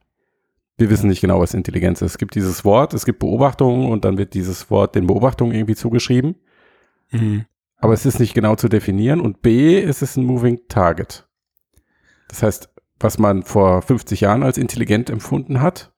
Wir 0.78 0.90
wissen 0.90 1.10
nicht 1.10 1.22
genau, 1.22 1.40
was 1.40 1.54
Intelligenz 1.54 2.02
ist. 2.02 2.12
Es 2.12 2.18
gibt 2.18 2.36
dieses 2.36 2.66
Wort, 2.66 2.94
es 2.94 3.06
gibt 3.06 3.20
Beobachtungen 3.20 3.90
und 3.90 4.06
dann 4.06 4.18
wird 4.18 4.34
dieses 4.34 4.72
Wort 4.72 4.96
den 4.96 5.08
Beobachtungen 5.08 5.54
irgendwie 5.54 5.76
zugeschrieben. 5.76 6.36
Mhm. 7.12 7.46
Aber 7.78 7.94
es 7.94 8.06
ist 8.06 8.20
nicht 8.20 8.34
genau 8.34 8.56
zu 8.56 8.70
definieren. 8.70 9.22
Und 9.22 9.42
B, 9.42 9.82
es 9.82 10.02
ist 10.02 10.18
ein 10.18 10.26
Moving 10.26 10.62
Target. 10.68 11.28
Das 12.28 12.44
heißt, 12.44 12.70
was 13.00 13.18
man 13.18 13.44
vor 13.44 13.82
50 13.82 14.22
Jahren 14.22 14.44
als 14.44 14.58
intelligent 14.58 15.10
empfunden 15.10 15.62
hat, 15.62 15.92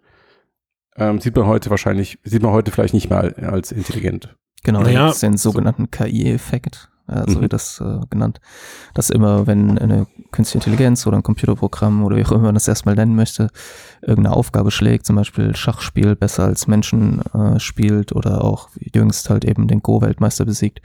ähm, 0.97 1.19
sieht 1.19 1.35
man 1.35 1.45
heute 1.45 1.69
wahrscheinlich, 1.69 2.19
sieht 2.23 2.41
man 2.41 2.51
heute 2.51 2.71
vielleicht 2.71 2.93
nicht 2.93 3.09
mehr 3.09 3.33
als 3.51 3.71
intelligent. 3.71 4.35
Genau, 4.63 4.81
Naja, 4.81 4.93
da 4.99 5.05
gibt 5.05 5.15
es 5.15 5.19
den 5.21 5.37
sogenannten 5.37 5.89
KI-Effekt, 5.89 6.89
äh, 7.07 7.23
so 7.27 7.37
Mhm. 7.37 7.41
wird 7.41 7.53
das 7.53 7.81
äh, 7.81 7.99
genannt, 8.09 8.39
dass 8.93 9.09
immer, 9.09 9.47
wenn 9.47 9.79
eine 9.79 10.05
künstliche 10.31 10.63
Intelligenz 10.69 11.07
oder 11.07 11.17
ein 11.17 11.23
Computerprogramm 11.23 12.03
oder 12.03 12.15
wie 12.15 12.23
auch 12.25 12.31
immer 12.31 12.43
man 12.43 12.53
das 12.53 12.67
erstmal 12.67 12.93
nennen 12.95 13.15
möchte, 13.15 13.49
irgendeine 14.01 14.35
Aufgabe 14.35 14.69
schlägt, 14.69 15.05
zum 15.07 15.15
Beispiel 15.15 15.55
Schachspiel 15.55 16.15
besser 16.15 16.43
als 16.45 16.67
Menschen 16.67 17.21
äh, 17.33 17.59
spielt 17.59 18.11
oder 18.13 18.43
auch 18.43 18.69
jüngst 18.79 19.29
halt 19.31 19.45
eben 19.45 19.67
den 19.67 19.81
Go-Weltmeister 19.81 20.45
besiegt, 20.45 20.81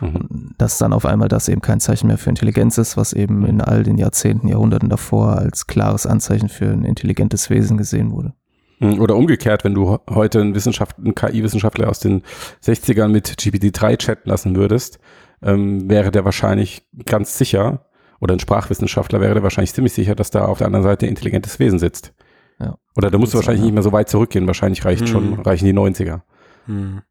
Mhm. 0.00 0.54
dass 0.58 0.78
dann 0.78 0.92
auf 0.92 1.04
einmal 1.04 1.26
das 1.26 1.48
eben 1.48 1.60
kein 1.60 1.80
Zeichen 1.80 2.06
mehr 2.06 2.18
für 2.18 2.30
Intelligenz 2.30 2.78
ist, 2.78 2.96
was 2.96 3.12
eben 3.12 3.44
in 3.44 3.60
all 3.60 3.82
den 3.82 3.98
Jahrzehnten, 3.98 4.46
Jahrhunderten 4.46 4.88
davor 4.88 5.36
als 5.38 5.66
klares 5.66 6.06
Anzeichen 6.06 6.48
für 6.48 6.70
ein 6.70 6.84
intelligentes 6.84 7.50
Wesen 7.50 7.76
gesehen 7.76 8.12
wurde. 8.12 8.32
Mhm. 8.80 9.00
Oder 9.00 9.16
umgekehrt, 9.16 9.64
wenn 9.64 9.74
du 9.74 9.98
heute 10.08 10.40
einen, 10.40 10.54
Wissenschaft, 10.54 10.98
einen 10.98 11.14
KI-Wissenschaftler 11.14 11.88
aus 11.88 12.00
den 12.00 12.22
60ern 12.64 13.08
mit 13.08 13.28
GPT-3 13.38 13.96
chatten 13.98 14.28
lassen 14.28 14.56
würdest, 14.56 14.98
ähm, 15.42 15.88
wäre 15.90 16.10
der 16.10 16.24
wahrscheinlich 16.24 16.86
ganz 17.06 17.38
sicher, 17.38 17.86
oder 18.20 18.34
ein 18.34 18.40
Sprachwissenschaftler 18.40 19.20
wäre 19.20 19.34
der 19.34 19.42
wahrscheinlich 19.42 19.72
ziemlich 19.72 19.92
sicher, 19.92 20.14
dass 20.14 20.30
da 20.30 20.44
auf 20.46 20.58
der 20.58 20.66
anderen 20.66 20.84
Seite 20.84 21.06
ein 21.06 21.10
intelligentes 21.10 21.58
Wesen 21.58 21.78
sitzt. 21.78 22.12
Ja. 22.60 22.76
Oder 22.96 23.10
da 23.10 23.18
musst 23.18 23.32
du 23.32 23.38
Kann 23.38 23.42
sein, 23.44 23.46
wahrscheinlich 23.46 23.60
ja. 23.60 23.64
nicht 23.66 23.74
mehr 23.74 23.82
so 23.82 23.92
weit 23.92 24.08
zurückgehen, 24.08 24.46
wahrscheinlich 24.46 24.84
reicht 24.84 25.02
Mhm. 25.02 25.06
schon, 25.06 25.34
reichen 25.40 25.64
die 25.66 25.72
90er. 25.72 26.22
Mhm. 26.66 27.02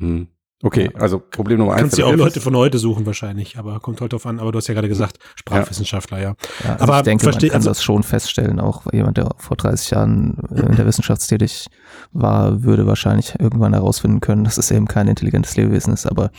Mhm. 0.00 0.28
Okay, 0.60 0.90
also 0.94 1.20
Problem 1.20 1.58
Nummer 1.58 1.72
eins. 1.74 1.82
Kannst 1.82 1.98
du 1.98 2.04
auch 2.04 2.16
Leute 2.16 2.40
von 2.40 2.56
heute 2.56 2.78
suchen 2.78 3.06
wahrscheinlich, 3.06 3.58
aber 3.58 3.78
kommt 3.78 4.00
heute 4.00 4.10
drauf 4.16 4.26
an. 4.26 4.40
Aber 4.40 4.50
du 4.50 4.58
hast 4.58 4.66
ja 4.66 4.74
gerade 4.74 4.88
gesagt, 4.88 5.18
Sprachwissenschaftler, 5.36 6.18
ja. 6.18 6.34
Ja, 6.64 6.72
also 6.72 6.84
Aber 6.84 6.96
ich 6.96 7.02
denke, 7.04 7.26
man 7.26 7.38
kann 7.38 7.50
also- 7.52 7.70
das 7.70 7.82
schon 7.82 8.02
feststellen. 8.02 8.58
Auch 8.58 8.92
jemand, 8.92 9.18
der 9.18 9.28
vor 9.38 9.56
30 9.56 9.90
Jahren 9.90 10.38
äh, 10.50 10.62
in 10.62 10.74
der 10.74 10.84
Wissenschaft 10.86 11.28
tätig 11.28 11.68
war, 12.12 12.64
würde 12.64 12.88
wahrscheinlich 12.88 13.38
irgendwann 13.38 13.72
herausfinden 13.72 14.18
können, 14.20 14.42
dass 14.42 14.58
es 14.58 14.72
eben 14.72 14.88
kein 14.88 15.06
intelligentes 15.06 15.56
Lebewesen 15.56 15.92
ist. 15.92 16.06
Aber 16.06 16.32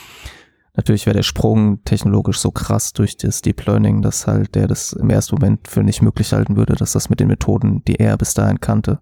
natürlich 0.76 1.06
wäre 1.06 1.16
der 1.16 1.24
Sprung 1.24 1.82
technologisch 1.86 2.40
so 2.40 2.52
krass 2.52 2.92
durch 2.92 3.16
das 3.16 3.42
Deep 3.42 3.66
Learning, 3.68 4.02
dass 4.02 4.28
halt 4.28 4.54
der 4.54 4.68
das 4.68 4.92
im 4.92 5.10
ersten 5.10 5.36
Moment 5.36 5.70
für 5.70 5.82
nicht 5.82 6.02
möglich 6.02 6.34
halten 6.34 6.58
würde, 6.58 6.76
dass 6.76 6.92
das 6.92 7.10
mit 7.10 7.22
den 7.22 7.30
Methoden, 7.30 7.86
die 7.86 7.96
er 7.96 8.18
bis 8.18 8.34
dahin 8.34 8.60
kannte, 8.60 9.00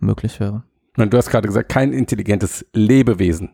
möglich 0.00 0.40
wäre. 0.40 0.64
Nein, 0.96 1.08
Du 1.08 1.18
hast 1.18 1.30
gerade 1.30 1.46
gesagt, 1.46 1.68
kein 1.68 1.92
intelligentes 1.92 2.66
Lebewesen. 2.72 3.50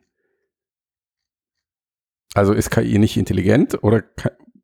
Also 2.37 2.53
ist 2.53 2.71
KI 2.71 2.99
nicht 2.99 3.17
intelligent 3.17 3.83
oder, 3.83 4.03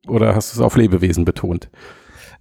oder 0.07 0.35
hast 0.35 0.53
du 0.53 0.59
es 0.59 0.61
auf 0.65 0.75
Lebewesen 0.75 1.25
betont? 1.25 1.69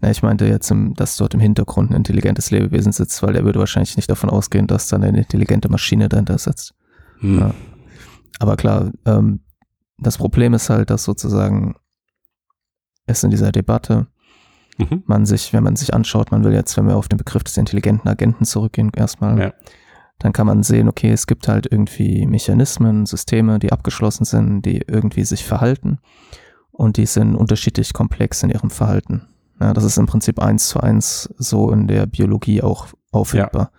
Na, 0.00 0.10
ich 0.10 0.22
meinte 0.22 0.46
jetzt, 0.46 0.72
dass 0.96 1.16
dort 1.16 1.34
im 1.34 1.40
Hintergrund 1.40 1.90
ein 1.90 1.96
intelligentes 1.96 2.50
Lebewesen 2.50 2.92
sitzt, 2.92 3.22
weil 3.22 3.36
er 3.36 3.44
würde 3.44 3.58
wahrscheinlich 3.60 3.96
nicht 3.96 4.10
davon 4.10 4.30
ausgehen, 4.30 4.66
dass 4.66 4.88
dann 4.88 5.02
eine 5.04 5.18
intelligente 5.18 5.68
Maschine 5.68 6.08
dahinter 6.08 6.38
sitzt. 6.38 6.74
Hm. 7.20 7.38
Ja. 7.38 7.54
Aber 8.40 8.56
klar, 8.56 8.90
ähm, 9.06 9.40
das 9.98 10.18
Problem 10.18 10.54
ist 10.54 10.68
halt, 10.70 10.90
dass 10.90 11.04
sozusagen 11.04 11.76
es 13.06 13.22
in 13.24 13.30
dieser 13.30 13.52
Debatte, 13.52 14.06
Mhm. 14.78 15.02
man 15.06 15.26
sich, 15.26 15.52
wenn 15.52 15.62
man 15.62 15.76
sich 15.76 15.92
anschaut, 15.92 16.30
man 16.32 16.44
will 16.44 16.54
jetzt, 16.54 16.76
wenn 16.78 16.86
wir 16.86 16.96
auf 16.96 17.06
den 17.06 17.18
Begriff 17.18 17.44
des 17.44 17.58
intelligenten 17.58 18.08
Agenten 18.08 18.46
zurückgehen, 18.46 18.90
erstmal, 18.96 19.38
Ja. 19.38 19.52
Dann 20.22 20.32
kann 20.32 20.46
man 20.46 20.62
sehen, 20.62 20.88
okay, 20.88 21.10
es 21.10 21.26
gibt 21.26 21.48
halt 21.48 21.66
irgendwie 21.68 22.26
Mechanismen, 22.26 23.06
Systeme, 23.06 23.58
die 23.58 23.72
abgeschlossen 23.72 24.24
sind, 24.24 24.62
die 24.62 24.82
irgendwie 24.86 25.24
sich 25.24 25.44
verhalten 25.44 25.98
und 26.70 26.96
die 26.96 27.06
sind 27.06 27.34
unterschiedlich 27.34 27.92
komplex 27.92 28.44
in 28.44 28.50
ihrem 28.50 28.70
Verhalten. 28.70 29.26
Ja, 29.60 29.74
das 29.74 29.82
ist 29.82 29.98
im 29.98 30.06
Prinzip 30.06 30.40
eins 30.40 30.68
zu 30.68 30.78
eins 30.78 31.28
so 31.38 31.72
in 31.72 31.88
der 31.88 32.06
Biologie 32.06 32.62
auch 32.62 32.86
auffindbar. 33.10 33.72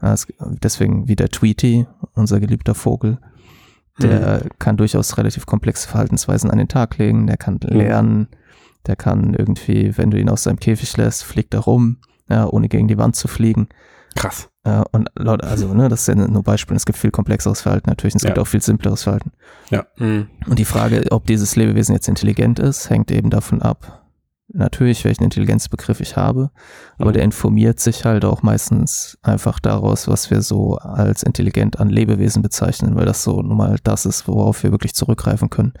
Ja. 0.00 0.14
es, 0.14 0.26
deswegen 0.40 1.06
wie 1.06 1.16
der 1.16 1.28
Tweety, 1.28 1.86
unser 2.14 2.40
geliebter 2.40 2.74
Vogel, 2.74 3.18
der 4.00 4.46
kann 4.58 4.78
durchaus 4.78 5.18
relativ 5.18 5.44
komplexe 5.44 5.86
Verhaltensweisen 5.86 6.50
an 6.50 6.56
den 6.56 6.68
Tag 6.68 6.96
legen, 6.96 7.26
der 7.26 7.36
kann 7.36 7.58
lernen, 7.60 8.28
der 8.86 8.96
kann 8.96 9.34
irgendwie, 9.34 9.98
wenn 9.98 10.10
du 10.10 10.18
ihn 10.18 10.30
aus 10.30 10.44
seinem 10.44 10.58
Käfig 10.58 10.96
lässt, 10.96 11.24
fliegt 11.24 11.52
er 11.52 11.60
rum, 11.60 11.98
ja, 12.30 12.46
ohne 12.46 12.70
gegen 12.70 12.88
die 12.88 12.96
Wand 12.96 13.16
zu 13.16 13.28
fliegen. 13.28 13.68
Krass. 14.14 14.49
Ja, 14.66 14.82
und 14.92 15.08
laut, 15.16 15.42
also, 15.42 15.72
ne, 15.72 15.88
das 15.88 16.02
ist 16.02 16.08
ja 16.08 16.14
nur 16.14 16.42
Beispiel. 16.42 16.76
Es 16.76 16.84
gibt 16.84 16.98
viel 16.98 17.10
komplexeres 17.10 17.62
Verhalten 17.62 17.88
natürlich, 17.88 18.14
und 18.14 18.18
es 18.20 18.24
gibt 18.26 18.36
Ja. 18.36 18.42
auch 18.42 18.46
viel 18.46 18.60
simpleres 18.62 19.02
Verhalten. 19.04 19.32
Mhm. 19.98 20.28
Und 20.46 20.58
die 20.58 20.64
Frage, 20.66 21.04
ob 21.10 21.26
dieses 21.26 21.56
Lebewesen 21.56 21.94
jetzt 21.94 22.08
intelligent 22.08 22.58
ist, 22.58 22.90
hängt 22.90 23.10
eben 23.10 23.30
davon 23.30 23.62
ab, 23.62 24.04
natürlich, 24.52 25.04
welchen 25.04 25.22
Intelligenzbegriff 25.24 26.00
ich 26.00 26.16
habe, 26.16 26.50
aber 26.98 27.10
Mhm. 27.10 27.14
der 27.14 27.22
informiert 27.24 27.78
sich 27.80 28.04
halt 28.04 28.24
auch 28.24 28.42
meistens 28.42 29.16
einfach 29.22 29.60
daraus, 29.60 30.08
was 30.08 30.30
wir 30.30 30.42
so 30.42 30.76
als 30.76 31.22
intelligent 31.22 31.78
an 31.78 31.88
Lebewesen 31.88 32.42
bezeichnen, 32.42 32.96
weil 32.96 33.06
das 33.06 33.22
so 33.22 33.40
nun 33.42 33.56
mal 33.56 33.76
das 33.84 34.04
ist, 34.06 34.26
worauf 34.28 34.62
wir 34.64 34.72
wirklich 34.72 34.92
zurückgreifen 34.94 35.50
können, 35.50 35.72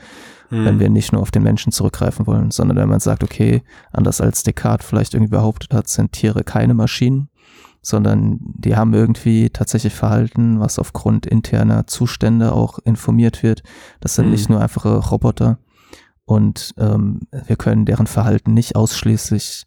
Mhm. 0.50 0.64
wenn 0.64 0.78
wir 0.78 0.88
nicht 0.88 1.12
nur 1.12 1.20
auf 1.20 1.32
den 1.32 1.42
Menschen 1.42 1.72
zurückgreifen 1.72 2.26
wollen, 2.28 2.50
sondern 2.52 2.76
wenn 2.78 2.88
man 2.88 3.00
sagt, 3.00 3.24
okay, 3.24 3.62
anders 3.92 4.20
als 4.20 4.42
Descartes 4.44 4.86
vielleicht 4.86 5.14
irgendwie 5.14 5.32
behauptet 5.32 5.74
hat, 5.74 5.88
sind 5.88 6.12
Tiere 6.12 6.44
keine 6.44 6.74
Maschinen, 6.74 7.28
sondern 7.82 8.38
die 8.40 8.76
haben 8.76 8.92
irgendwie 8.94 9.50
tatsächlich 9.50 9.94
Verhalten, 9.94 10.60
was 10.60 10.78
aufgrund 10.78 11.26
interner 11.26 11.86
Zustände 11.86 12.52
auch 12.52 12.78
informiert 12.80 13.42
wird. 13.42 13.62
Das 14.00 14.14
sind 14.14 14.26
Mhm. 14.26 14.32
nicht 14.32 14.48
nur 14.50 14.60
einfache 14.60 14.96
Roboter 14.96 15.58
und 16.24 16.74
ähm, 16.78 17.20
wir 17.46 17.56
können 17.56 17.86
deren 17.86 18.06
Verhalten 18.06 18.54
nicht 18.54 18.76
ausschließlich 18.76 19.64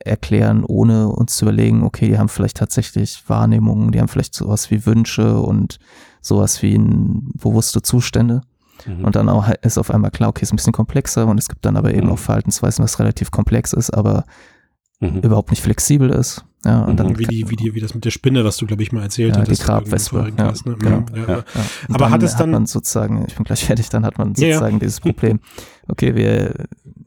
erklären, 0.00 0.64
ohne 0.64 1.08
uns 1.08 1.36
zu 1.36 1.44
überlegen, 1.46 1.82
okay, 1.82 2.08
die 2.08 2.18
haben 2.18 2.28
vielleicht 2.28 2.56
tatsächlich 2.58 3.22
Wahrnehmungen, 3.28 3.90
die 3.92 4.00
haben 4.00 4.08
vielleicht 4.08 4.34
sowas 4.34 4.70
wie 4.70 4.84
Wünsche 4.84 5.38
und 5.40 5.78
sowas 6.20 6.60
wie 6.62 6.76
bewusste 6.78 7.80
Zustände. 7.80 8.42
Mhm. 8.86 9.04
Und 9.04 9.16
dann 9.16 9.28
auch 9.30 9.48
ist 9.62 9.78
auf 9.78 9.90
einmal 9.90 10.10
klar, 10.10 10.28
okay, 10.30 10.42
ist 10.42 10.52
ein 10.52 10.56
bisschen 10.56 10.72
komplexer 10.74 11.26
und 11.26 11.38
es 11.38 11.48
gibt 11.48 11.64
dann 11.64 11.76
aber 11.76 11.94
eben 11.94 12.08
Mhm. 12.08 12.12
auch 12.14 12.18
Verhaltensweisen, 12.18 12.84
was 12.84 12.98
relativ 12.98 13.30
komplex 13.30 13.72
ist, 13.72 13.90
aber 13.90 14.24
Mhm. 15.00 15.18
überhaupt 15.20 15.50
nicht 15.50 15.62
flexibel 15.62 16.10
ist. 16.10 16.44
Ja, 16.64 16.84
und 16.84 16.92
Mhm. 16.94 16.96
dann 16.96 17.18
wie, 17.18 17.24
die, 17.24 17.50
wie, 17.50 17.56
die, 17.56 17.74
wie 17.74 17.80
das 17.80 17.94
mit 17.94 18.04
der 18.06 18.10
Spinne, 18.10 18.42
was 18.44 18.56
du, 18.56 18.64
glaube 18.66 18.82
ich, 18.82 18.90
mal 18.90 19.02
erzählt 19.02 19.34
Ja, 19.36 19.42
hattest. 19.42 19.60
die 19.60 19.66
Grabwespe, 19.66 20.16
ja, 20.36 20.44
ne? 20.46 20.54
genau. 20.78 21.00
Mhm, 21.00 21.06
ja, 21.14 21.22
Ja. 21.28 21.36
ja. 21.38 21.44
Aber 21.92 22.10
hat 22.10 22.22
es 22.22 22.36
dann- 22.36 22.50
man 22.52 22.64
sozusagen, 22.66 23.24
ich 23.28 23.34
bin 23.34 23.44
gleich 23.44 23.64
fertig, 23.66 23.90
dann 23.90 24.04
hat 24.06 24.16
man 24.16 24.34
sozusagen 24.34 24.78
dieses 24.78 25.00
Problem. 25.00 25.40
Okay, 25.88 26.14
wir, 26.14 26.54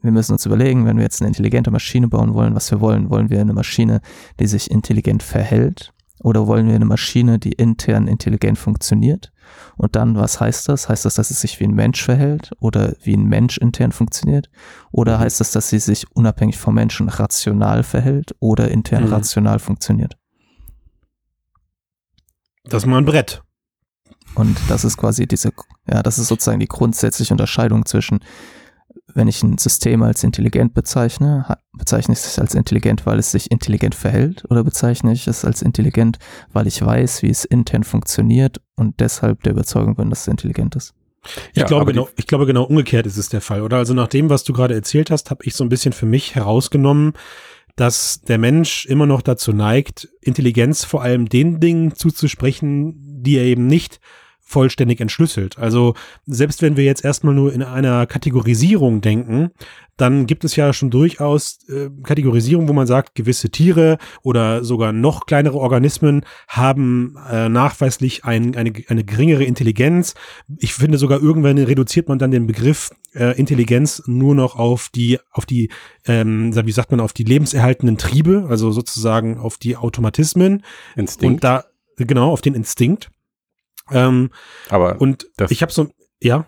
wir 0.02 0.12
müssen 0.12 0.32
uns 0.32 0.46
überlegen, 0.46 0.86
wenn 0.86 0.96
wir 0.96 1.02
jetzt 1.02 1.20
eine 1.20 1.28
intelligente 1.28 1.72
Maschine 1.72 2.06
bauen 2.06 2.34
wollen, 2.34 2.54
was 2.54 2.70
wir 2.70 2.80
wollen. 2.80 3.10
Wollen 3.10 3.30
wir 3.30 3.40
eine 3.40 3.52
Maschine, 3.52 4.00
die 4.38 4.46
sich 4.46 4.70
intelligent 4.70 5.24
verhält? 5.24 5.92
Oder 6.22 6.46
wollen 6.46 6.68
wir 6.68 6.74
eine 6.76 6.84
Maschine, 6.84 7.38
die 7.40 7.52
intern 7.52 8.06
intelligent 8.06 8.58
funktioniert? 8.58 9.32
Und 9.76 9.96
dann, 9.96 10.16
was 10.16 10.40
heißt 10.40 10.68
das? 10.68 10.88
Heißt 10.88 11.04
das, 11.04 11.14
dass 11.14 11.30
es 11.30 11.40
sich 11.40 11.60
wie 11.60 11.64
ein 11.64 11.74
Mensch 11.74 12.02
verhält 12.04 12.50
oder 12.60 12.94
wie 13.02 13.14
ein 13.16 13.24
Mensch 13.24 13.58
intern 13.58 13.92
funktioniert? 13.92 14.50
Oder 14.90 15.16
Mhm. 15.16 15.20
heißt 15.22 15.40
das, 15.40 15.52
dass 15.52 15.68
sie 15.68 15.78
sich 15.78 16.06
unabhängig 16.14 16.58
vom 16.58 16.74
Menschen 16.74 17.08
rational 17.08 17.82
verhält 17.82 18.34
oder 18.40 18.70
intern 18.70 19.04
Mhm. 19.04 19.12
rational 19.12 19.58
funktioniert? 19.58 20.16
Das 22.64 22.82
ist 22.82 22.86
mal 22.86 22.98
ein 22.98 23.04
Brett. 23.04 23.42
Und 24.34 24.58
das 24.68 24.84
ist 24.84 24.96
quasi 24.98 25.26
diese, 25.26 25.50
ja, 25.90 26.02
das 26.02 26.18
ist 26.18 26.28
sozusagen 26.28 26.60
die 26.60 26.68
grundsätzliche 26.68 27.32
Unterscheidung 27.32 27.86
zwischen, 27.86 28.20
wenn 29.18 29.28
ich 29.28 29.42
ein 29.42 29.58
System 29.58 30.02
als 30.02 30.22
intelligent 30.22 30.74
bezeichne, 30.74 31.58
bezeichne 31.76 32.14
ich 32.14 32.20
es 32.20 32.38
als 32.38 32.54
intelligent, 32.54 33.04
weil 33.04 33.18
es 33.18 33.32
sich 33.32 33.50
intelligent 33.50 33.96
verhält, 33.96 34.44
oder 34.48 34.62
bezeichne 34.62 35.12
ich 35.12 35.26
es 35.26 35.44
als 35.44 35.60
intelligent, 35.60 36.18
weil 36.52 36.68
ich 36.68 36.80
weiß, 36.80 37.22
wie 37.22 37.28
es 37.28 37.44
intern 37.44 37.82
funktioniert 37.82 38.60
und 38.76 39.00
deshalb 39.00 39.42
der 39.42 39.52
Überzeugung 39.52 39.96
bin, 39.96 40.08
dass 40.08 40.22
es 40.22 40.28
intelligent 40.28 40.76
ist. 40.76 40.94
Ich, 41.52 41.58
Ja, 41.58 41.66
glaube 41.66 41.92
genau, 41.92 42.08
ich 42.16 42.28
glaube, 42.28 42.46
genau 42.46 42.62
umgekehrt 42.62 43.06
ist 43.06 43.16
es 43.16 43.28
der 43.28 43.40
Fall, 43.40 43.62
oder? 43.62 43.78
Also 43.78 43.92
nach 43.92 44.06
dem, 44.06 44.30
was 44.30 44.44
du 44.44 44.52
gerade 44.52 44.74
erzählt 44.74 45.10
hast, 45.10 45.30
habe 45.30 45.44
ich 45.44 45.54
so 45.54 45.64
ein 45.64 45.68
bisschen 45.68 45.92
für 45.92 46.06
mich 46.06 46.36
herausgenommen, 46.36 47.12
dass 47.74 48.22
der 48.22 48.38
Mensch 48.38 48.86
immer 48.86 49.06
noch 49.06 49.22
dazu 49.22 49.52
neigt, 49.52 50.08
Intelligenz 50.20 50.84
vor 50.84 51.02
allem 51.02 51.28
den 51.28 51.58
Dingen 51.58 51.94
zuzusprechen, 51.94 52.94
die 53.22 53.36
er 53.36 53.44
eben 53.44 53.66
nicht 53.66 53.98
vollständig 54.48 55.00
entschlüsselt. 55.00 55.58
Also 55.58 55.94
selbst 56.24 56.62
wenn 56.62 56.78
wir 56.78 56.84
jetzt 56.84 57.04
erstmal 57.04 57.34
nur 57.34 57.52
in 57.52 57.62
einer 57.62 58.06
Kategorisierung 58.06 59.02
denken, 59.02 59.50
dann 59.98 60.26
gibt 60.26 60.44
es 60.44 60.56
ja 60.56 60.72
schon 60.72 60.90
durchaus 60.90 61.58
äh, 61.68 61.90
Kategorisierung, 62.02 62.66
wo 62.66 62.72
man 62.72 62.86
sagt, 62.86 63.14
gewisse 63.14 63.50
Tiere 63.50 63.98
oder 64.22 64.64
sogar 64.64 64.92
noch 64.92 65.26
kleinere 65.26 65.58
Organismen 65.58 66.22
haben 66.46 67.16
äh, 67.30 67.50
nachweislich 67.50 68.24
ein, 68.24 68.56
eine, 68.56 68.72
eine 68.88 69.04
geringere 69.04 69.44
Intelligenz. 69.44 70.14
Ich 70.58 70.72
finde 70.72 70.96
sogar 70.96 71.20
irgendwann 71.20 71.58
reduziert 71.58 72.08
man 72.08 72.18
dann 72.18 72.30
den 72.30 72.46
Begriff 72.46 72.90
äh, 73.14 73.38
Intelligenz 73.38 74.02
nur 74.06 74.34
noch 74.34 74.56
auf 74.56 74.88
die, 74.88 75.18
auf 75.30 75.44
die, 75.44 75.68
ähm, 76.06 76.54
wie 76.54 76.72
sagt 76.72 76.90
man, 76.90 77.00
auf 77.00 77.12
die 77.12 77.24
lebenserhaltenden 77.24 77.98
Triebe, 77.98 78.46
also 78.48 78.70
sozusagen 78.70 79.36
auf 79.36 79.58
die 79.58 79.76
Automatismen 79.76 80.62
Instinkt. 80.96 81.34
und 81.34 81.44
da 81.44 81.64
genau 81.96 82.32
auf 82.32 82.40
den 82.40 82.54
Instinkt. 82.54 83.10
Ähm, 83.92 84.30
aber 84.68 85.00
und 85.00 85.26
ich 85.48 85.62
habe 85.62 85.72
so, 85.72 85.88
ja, 86.22 86.46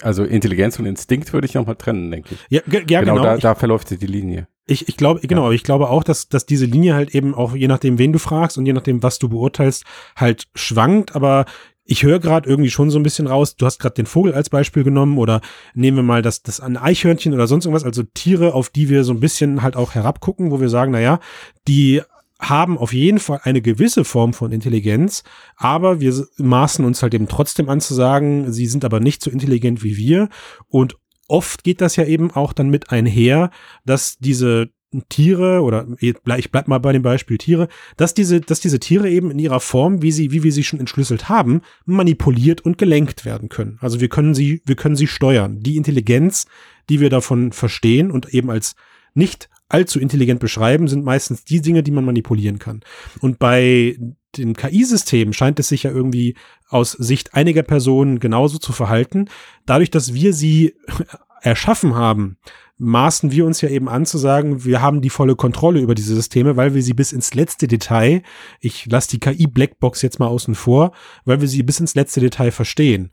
also 0.00 0.24
Intelligenz 0.24 0.78
und 0.78 0.86
Instinkt 0.86 1.32
würde 1.32 1.46
ich 1.46 1.54
nochmal 1.54 1.76
trennen, 1.76 2.10
denke 2.10 2.34
ich. 2.34 2.40
ja, 2.48 2.62
ja 2.66 3.00
genau, 3.00 3.14
genau. 3.14 3.22
da, 3.22 3.36
da 3.36 3.54
verläuft 3.54 3.90
die 3.90 4.06
Linie. 4.06 4.48
ich, 4.66 4.88
ich 4.88 4.96
glaube, 4.96 5.20
genau, 5.20 5.50
ich 5.50 5.62
glaube 5.62 5.90
auch, 5.90 6.04
dass, 6.04 6.28
dass 6.28 6.46
diese 6.46 6.64
Linie 6.64 6.94
halt 6.94 7.14
eben 7.14 7.34
auch, 7.34 7.54
je 7.54 7.68
nachdem, 7.68 7.98
wen 7.98 8.12
du 8.12 8.18
fragst 8.18 8.56
und 8.56 8.66
je 8.66 8.72
nachdem, 8.72 9.02
was 9.02 9.18
du 9.18 9.28
beurteilst, 9.28 9.84
halt 10.16 10.48
schwankt, 10.54 11.14
aber 11.14 11.44
ich 11.90 12.02
höre 12.02 12.18
gerade 12.18 12.48
irgendwie 12.48 12.70
schon 12.70 12.90
so 12.90 12.98
ein 12.98 13.02
bisschen 13.02 13.26
raus, 13.26 13.56
du 13.56 13.64
hast 13.64 13.78
gerade 13.78 13.94
den 13.94 14.06
Vogel 14.06 14.34
als 14.34 14.50
Beispiel 14.50 14.84
genommen 14.84 15.16
oder 15.16 15.40
nehmen 15.74 15.96
wir 15.96 16.02
mal 16.02 16.20
das, 16.20 16.42
das 16.42 16.60
ein 16.60 16.76
Eichhörnchen 16.76 17.32
oder 17.32 17.46
sonst 17.46 17.64
irgendwas, 17.64 17.84
also 17.84 18.02
Tiere, 18.02 18.52
auf 18.52 18.68
die 18.68 18.90
wir 18.90 19.04
so 19.04 19.12
ein 19.12 19.20
bisschen 19.20 19.62
halt 19.62 19.74
auch 19.74 19.94
herabgucken, 19.94 20.50
wo 20.50 20.60
wir 20.60 20.68
sagen, 20.68 20.92
na 20.92 21.00
ja, 21.00 21.18
die 21.66 22.02
haben 22.38 22.78
auf 22.78 22.92
jeden 22.92 23.18
Fall 23.18 23.40
eine 23.42 23.60
gewisse 23.60 24.04
Form 24.04 24.32
von 24.32 24.52
Intelligenz, 24.52 25.24
aber 25.56 26.00
wir 26.00 26.26
maßen 26.36 26.84
uns 26.84 27.02
halt 27.02 27.14
eben 27.14 27.28
trotzdem 27.28 27.68
an 27.68 27.80
zu 27.80 27.94
sagen, 27.94 28.52
sie 28.52 28.66
sind 28.66 28.84
aber 28.84 29.00
nicht 29.00 29.22
so 29.22 29.30
intelligent 29.30 29.82
wie 29.82 29.96
wir 29.96 30.28
und 30.68 30.96
oft 31.26 31.64
geht 31.64 31.80
das 31.80 31.96
ja 31.96 32.04
eben 32.04 32.30
auch 32.30 32.52
dann 32.52 32.70
mit 32.70 32.90
einher, 32.90 33.50
dass 33.84 34.18
diese 34.18 34.70
Tiere 35.10 35.60
oder 35.62 35.86
ich 36.00 36.50
bleib 36.50 36.66
mal 36.66 36.78
bei 36.78 36.92
dem 36.92 37.02
Beispiel 37.02 37.36
Tiere, 37.36 37.68
dass 37.98 38.14
diese, 38.14 38.40
dass 38.40 38.60
diese 38.60 38.80
Tiere 38.80 39.10
eben 39.10 39.30
in 39.30 39.38
ihrer 39.38 39.60
Form, 39.60 40.00
wie 40.00 40.12
sie, 40.12 40.32
wie 40.32 40.42
wir 40.42 40.52
sie 40.52 40.64
schon 40.64 40.80
entschlüsselt 40.80 41.28
haben, 41.28 41.60
manipuliert 41.84 42.62
und 42.62 42.78
gelenkt 42.78 43.26
werden 43.26 43.50
können. 43.50 43.76
Also 43.82 44.00
wir 44.00 44.08
können 44.08 44.34
sie, 44.34 44.62
wir 44.64 44.76
können 44.76 44.96
sie 44.96 45.06
steuern. 45.06 45.60
Die 45.60 45.76
Intelligenz, 45.76 46.46
die 46.88 47.00
wir 47.00 47.10
davon 47.10 47.52
verstehen 47.52 48.10
und 48.10 48.32
eben 48.32 48.48
als 48.50 48.76
nicht 49.12 49.50
allzu 49.68 50.00
intelligent 50.00 50.40
beschreiben, 50.40 50.88
sind 50.88 51.04
meistens 51.04 51.44
die 51.44 51.60
Dinge, 51.60 51.82
die 51.82 51.90
man 51.90 52.04
manipulieren 52.04 52.58
kann. 52.58 52.80
Und 53.20 53.38
bei 53.38 53.96
dem 54.36 54.54
KI-System 54.54 55.32
scheint 55.32 55.58
es 55.58 55.68
sich 55.68 55.84
ja 55.84 55.90
irgendwie 55.90 56.36
aus 56.68 56.92
Sicht 56.92 57.34
einiger 57.34 57.62
Personen 57.62 58.18
genauso 58.18 58.58
zu 58.58 58.72
verhalten. 58.72 59.26
Dadurch, 59.66 59.90
dass 59.90 60.14
wir 60.14 60.32
sie 60.32 60.74
erschaffen 61.42 61.94
haben, 61.94 62.38
maßen 62.78 63.32
wir 63.32 63.44
uns 63.44 63.60
ja 63.60 63.68
eben 63.68 63.88
an 63.88 64.06
zu 64.06 64.18
sagen, 64.18 64.64
wir 64.64 64.80
haben 64.80 65.02
die 65.02 65.10
volle 65.10 65.34
Kontrolle 65.34 65.80
über 65.80 65.94
diese 65.94 66.14
Systeme, 66.14 66.56
weil 66.56 66.74
wir 66.74 66.82
sie 66.82 66.94
bis 66.94 67.12
ins 67.12 67.34
letzte 67.34 67.66
Detail, 67.66 68.22
ich 68.60 68.86
lasse 68.86 69.10
die 69.10 69.20
KI-Blackbox 69.20 70.02
jetzt 70.02 70.20
mal 70.20 70.28
außen 70.28 70.54
vor, 70.54 70.92
weil 71.24 71.40
wir 71.40 71.48
sie 71.48 71.62
bis 71.64 71.80
ins 71.80 71.94
letzte 71.96 72.20
Detail 72.20 72.52
verstehen. 72.52 73.10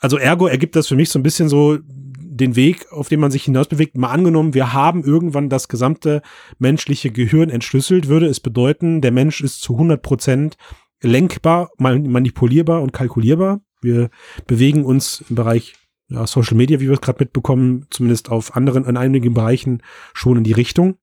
Also 0.00 0.18
ergo 0.18 0.46
ergibt 0.46 0.76
das 0.76 0.88
für 0.88 0.96
mich 0.96 1.08
so 1.08 1.18
ein 1.18 1.22
bisschen 1.22 1.48
so 1.48 1.78
den 2.30 2.54
Weg, 2.54 2.92
auf 2.92 3.08
den 3.08 3.20
man 3.20 3.30
sich 3.30 3.44
hinausbewegt. 3.44 3.96
Mal 3.96 4.10
angenommen, 4.10 4.54
wir 4.54 4.72
haben 4.72 5.02
irgendwann 5.02 5.48
das 5.48 5.68
gesamte 5.68 6.22
menschliche 6.58 7.10
Gehirn 7.10 7.50
entschlüsselt, 7.50 8.08
würde 8.08 8.26
es 8.26 8.40
bedeuten, 8.40 9.00
der 9.00 9.10
Mensch 9.10 9.40
ist 9.40 9.60
zu 9.60 9.74
100 9.74 10.00
Prozent 10.00 10.56
lenkbar, 11.02 11.70
manipulierbar 11.78 12.82
und 12.82 12.92
kalkulierbar. 12.92 13.60
Wir 13.82 14.10
bewegen 14.46 14.84
uns 14.84 15.24
im 15.28 15.36
Bereich 15.36 15.74
ja, 16.08 16.26
Social 16.26 16.56
Media, 16.56 16.80
wie 16.80 16.86
wir 16.86 16.94
es 16.94 17.00
gerade 17.00 17.22
mitbekommen, 17.24 17.86
zumindest 17.90 18.30
auf 18.30 18.54
anderen, 18.54 18.84
in 18.84 18.96
einigen 18.96 19.34
Bereichen 19.34 19.82
schon 20.12 20.38
in 20.38 20.44
die 20.44 20.52
Richtung. 20.52 20.98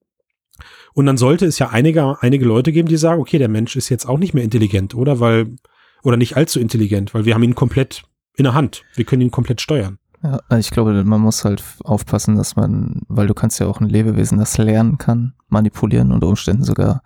Und 0.93 1.05
dann 1.05 1.17
sollte 1.17 1.45
es 1.45 1.59
ja 1.59 1.69
einige, 1.69 2.21
einige 2.21 2.45
Leute 2.45 2.71
geben, 2.71 2.87
die 2.87 2.97
sagen, 2.97 3.21
okay, 3.21 3.37
der 3.37 3.49
Mensch 3.49 3.75
ist 3.75 3.89
jetzt 3.89 4.07
auch 4.07 4.17
nicht 4.17 4.33
mehr 4.33 4.43
intelligent, 4.43 4.95
oder? 4.95 5.19
Weil, 5.19 5.55
oder 6.03 6.17
nicht 6.17 6.37
allzu 6.37 6.59
intelligent, 6.59 7.13
weil 7.13 7.25
wir 7.25 7.33
haben 7.33 7.43
ihn 7.43 7.55
komplett 7.55 8.03
in 8.35 8.43
der 8.43 8.53
Hand. 8.53 8.83
Wir 8.95 9.05
können 9.05 9.21
ihn 9.21 9.31
komplett 9.31 9.61
steuern. 9.61 9.99
Ja, 10.23 10.39
also 10.49 10.59
ich 10.59 10.71
glaube, 10.71 11.03
man 11.03 11.21
muss 11.21 11.45
halt 11.45 11.63
aufpassen, 11.83 12.35
dass 12.35 12.55
man, 12.55 13.01
weil 13.07 13.27
du 13.27 13.33
kannst 13.33 13.59
ja 13.59 13.67
auch 13.67 13.79
ein 13.79 13.89
Lebewesen, 13.89 14.39
das 14.39 14.57
lernen 14.57 14.97
kann, 14.97 15.33
manipulieren 15.49 16.11
unter 16.11 16.27
Umständen 16.27 16.63
sogar 16.63 17.03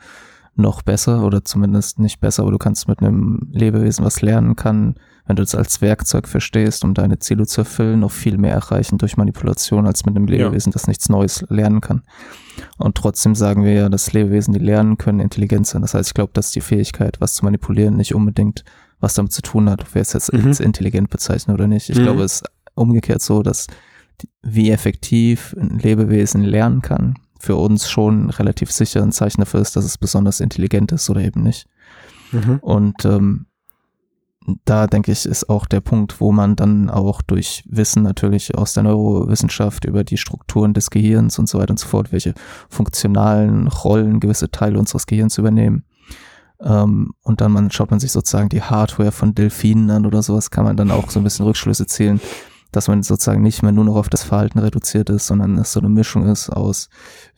noch 0.55 0.81
besser 0.81 1.23
oder 1.23 1.43
zumindest 1.43 1.99
nicht 1.99 2.19
besser, 2.19 2.43
aber 2.43 2.51
du 2.51 2.57
kannst 2.57 2.87
mit 2.87 3.01
einem 3.01 3.47
Lebewesen, 3.51 4.05
was 4.05 4.21
lernen 4.21 4.55
kann, 4.55 4.95
wenn 5.25 5.35
du 5.35 5.43
es 5.43 5.55
als 5.55 5.81
Werkzeug 5.81 6.27
verstehst, 6.27 6.83
um 6.83 6.93
deine 6.93 7.19
Ziele 7.19 7.45
zu 7.45 7.61
erfüllen, 7.61 8.01
noch 8.01 8.11
viel 8.11 8.37
mehr 8.37 8.53
erreichen 8.53 8.97
durch 8.97 9.17
Manipulation 9.17 9.87
als 9.87 10.05
mit 10.05 10.15
einem 10.15 10.27
Lebewesen, 10.27 10.71
ja. 10.71 10.73
das 10.73 10.87
nichts 10.87 11.09
Neues 11.09 11.45
lernen 11.49 11.79
kann. 11.79 12.03
Und 12.77 12.95
trotzdem 12.95 13.35
sagen 13.35 13.63
wir 13.63 13.73
ja, 13.73 13.89
dass 13.89 14.13
Lebewesen, 14.13 14.53
die 14.53 14.59
lernen 14.59 14.97
können, 14.97 15.19
intelligent 15.19 15.67
sind. 15.67 15.83
Das 15.83 15.93
heißt, 15.93 16.09
ich 16.09 16.13
glaube, 16.13 16.31
dass 16.33 16.51
die 16.51 16.61
Fähigkeit, 16.61 17.21
was 17.21 17.35
zu 17.35 17.45
manipulieren, 17.45 17.95
nicht 17.95 18.13
unbedingt 18.13 18.63
was 18.99 19.15
damit 19.15 19.31
zu 19.31 19.41
tun 19.41 19.69
hat, 19.69 19.85
wer 19.93 20.01
es 20.01 20.13
jetzt 20.13 20.31
mhm. 20.31 20.47
als 20.47 20.59
intelligent 20.59 21.09
bezeichnet 21.09 21.55
oder 21.55 21.67
nicht. 21.67 21.89
Ich 21.89 21.97
mhm. 21.97 22.03
glaube, 22.03 22.23
es 22.23 22.43
umgekehrt 22.75 23.21
so, 23.21 23.43
dass 23.43 23.67
wie 24.41 24.71
effektiv 24.71 25.55
ein 25.59 25.79
Lebewesen 25.79 26.43
lernen 26.43 26.81
kann, 26.81 27.15
für 27.39 27.55
uns 27.55 27.89
schon 27.89 28.29
relativ 28.29 28.71
sicher 28.71 29.01
ein 29.01 29.11
Zeichen 29.11 29.41
dafür 29.41 29.61
ist, 29.61 29.75
dass 29.75 29.85
es 29.85 29.97
besonders 29.97 30.39
intelligent 30.39 30.91
ist 30.91 31.09
oder 31.09 31.21
eben 31.21 31.41
nicht. 31.41 31.67
Mhm. 32.31 32.59
Und 32.61 33.05
ähm, 33.05 33.47
da 34.65 34.87
denke 34.87 35.11
ich, 35.11 35.25
ist 35.25 35.49
auch 35.49 35.65
der 35.65 35.81
Punkt, 35.81 36.19
wo 36.19 36.31
man 36.31 36.55
dann 36.55 36.89
auch 36.89 37.21
durch 37.21 37.63
Wissen 37.67 38.03
natürlich 38.03 38.55
aus 38.55 38.73
der 38.73 38.83
Neurowissenschaft 38.83 39.85
über 39.85 40.03
die 40.03 40.17
Strukturen 40.17 40.73
des 40.73 40.89
Gehirns 40.89 41.37
und 41.37 41.47
so 41.47 41.59
weiter 41.59 41.71
und 41.71 41.79
so 41.79 41.87
fort, 41.87 42.11
welche 42.11 42.33
funktionalen 42.69 43.67
Rollen 43.67 44.19
gewisse 44.19 44.49
Teile 44.49 44.79
unseres 44.79 45.05
Gehirns 45.05 45.37
übernehmen. 45.37 45.83
Ähm, 46.59 47.13
und 47.21 47.41
dann 47.41 47.51
man, 47.51 47.71
schaut 47.71 47.91
man 47.91 47.99
sich 47.99 48.11
sozusagen 48.11 48.49
die 48.49 48.63
Hardware 48.63 49.11
von 49.11 49.35
Delfinen 49.35 49.89
an 49.91 50.05
oder 50.05 50.23
sowas, 50.23 50.49
kann 50.49 50.63
man 50.63 50.77
dann 50.77 50.91
auch 50.91 51.09
so 51.11 51.19
ein 51.19 51.23
bisschen 51.23 51.45
Rückschlüsse 51.45 51.85
zielen, 51.85 52.19
dass 52.71 52.87
man 52.87 53.03
sozusagen 53.03 53.41
nicht 53.41 53.63
mehr 53.63 53.71
nur 53.71 53.85
noch 53.85 53.95
auf 53.95 54.09
das 54.09 54.23
Verhalten 54.23 54.59
reduziert 54.59 55.09
ist, 55.09 55.27
sondern 55.27 55.57
es 55.57 55.73
so 55.73 55.79
eine 55.79 55.89
Mischung 55.89 56.27
ist 56.27 56.49
aus, 56.49 56.89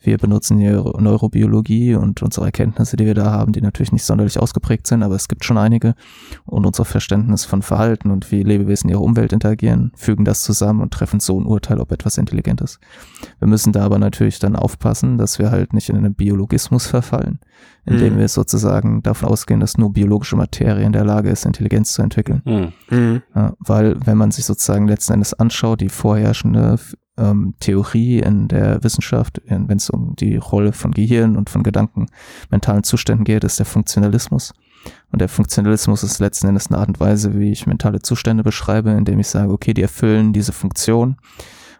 wir 0.04 0.18
benutzen 0.18 0.58
hier 0.58 0.84
Neurobiologie 0.98 1.94
und 1.94 2.22
unsere 2.22 2.46
Erkenntnisse, 2.46 2.96
die 2.96 3.06
wir 3.06 3.14
da 3.14 3.30
haben, 3.32 3.52
die 3.52 3.60
natürlich 3.60 3.92
nicht 3.92 4.04
sonderlich 4.04 4.38
ausgeprägt 4.38 4.86
sind, 4.86 5.02
aber 5.02 5.14
es 5.14 5.28
gibt 5.28 5.44
schon 5.44 5.58
einige 5.58 5.94
und 6.44 6.66
unser 6.66 6.84
Verständnis 6.84 7.44
von 7.44 7.62
Verhalten 7.62 8.10
und 8.10 8.30
wie 8.30 8.42
Lebewesen 8.42 8.90
ihre 8.90 9.00
Umwelt 9.00 9.32
interagieren, 9.32 9.92
fügen 9.96 10.24
das 10.24 10.42
zusammen 10.42 10.80
und 10.80 10.92
treffen 10.92 11.20
so 11.20 11.40
ein 11.40 11.46
Urteil, 11.46 11.80
ob 11.80 11.92
etwas 11.92 12.18
intelligent 12.18 12.60
ist. 12.60 12.78
Wir 13.38 13.48
müssen 13.48 13.72
da 13.72 13.84
aber 13.84 13.98
natürlich 13.98 14.38
dann 14.38 14.56
aufpassen, 14.56 15.18
dass 15.18 15.38
wir 15.38 15.50
halt 15.50 15.72
nicht 15.72 15.88
in 15.88 15.96
einen 15.96 16.14
Biologismus 16.14 16.86
verfallen, 16.86 17.40
indem 17.84 18.14
mhm. 18.14 18.18
wir 18.18 18.28
sozusagen 18.28 19.02
davon 19.02 19.28
ausgehen, 19.28 19.60
dass 19.60 19.78
nur 19.78 19.92
biologische 19.92 20.36
Materie 20.36 20.84
in 20.84 20.92
der 20.92 21.04
Lage 21.04 21.30
ist, 21.30 21.46
Intelligenz 21.46 21.92
zu 21.92 22.02
entwickeln. 22.02 22.42
Mhm. 22.44 22.72
mhm. 22.90 23.22
Ja, 23.34 23.54
weil 23.58 23.96
wenn 24.04 24.18
man 24.18 24.30
sich 24.30 24.44
sozusagen 24.44 24.88
letzten 24.88 25.14
Endes 25.14 25.34
anschaut, 25.34 25.80
die 25.80 25.88
vorherrschende 25.88 26.78
ähm, 27.16 27.54
Theorie 27.60 28.20
in 28.20 28.48
der 28.48 28.82
Wissenschaft, 28.82 29.40
wenn 29.46 29.76
es 29.76 29.90
um 29.90 30.16
die 30.16 30.36
Rolle 30.36 30.72
von 30.72 30.92
Gehirn 30.92 31.36
und 31.36 31.50
von 31.50 31.62
Gedanken, 31.62 32.06
mentalen 32.50 32.84
Zuständen 32.84 33.24
geht, 33.24 33.44
ist 33.44 33.58
der 33.58 33.66
Funktionalismus. 33.66 34.52
Und 35.10 35.20
der 35.20 35.28
Funktionalismus 35.28 36.02
ist 36.02 36.18
letzten 36.18 36.48
Endes 36.48 36.68
eine 36.68 36.78
Art 36.78 36.88
und 36.88 37.00
Weise, 37.00 37.38
wie 37.38 37.52
ich 37.52 37.66
mentale 37.66 38.00
Zustände 38.00 38.42
beschreibe, 38.42 38.90
indem 38.90 39.20
ich 39.20 39.28
sage, 39.28 39.52
okay, 39.52 39.72
die 39.72 39.82
erfüllen 39.82 40.32
diese 40.32 40.52
Funktion. 40.52 41.16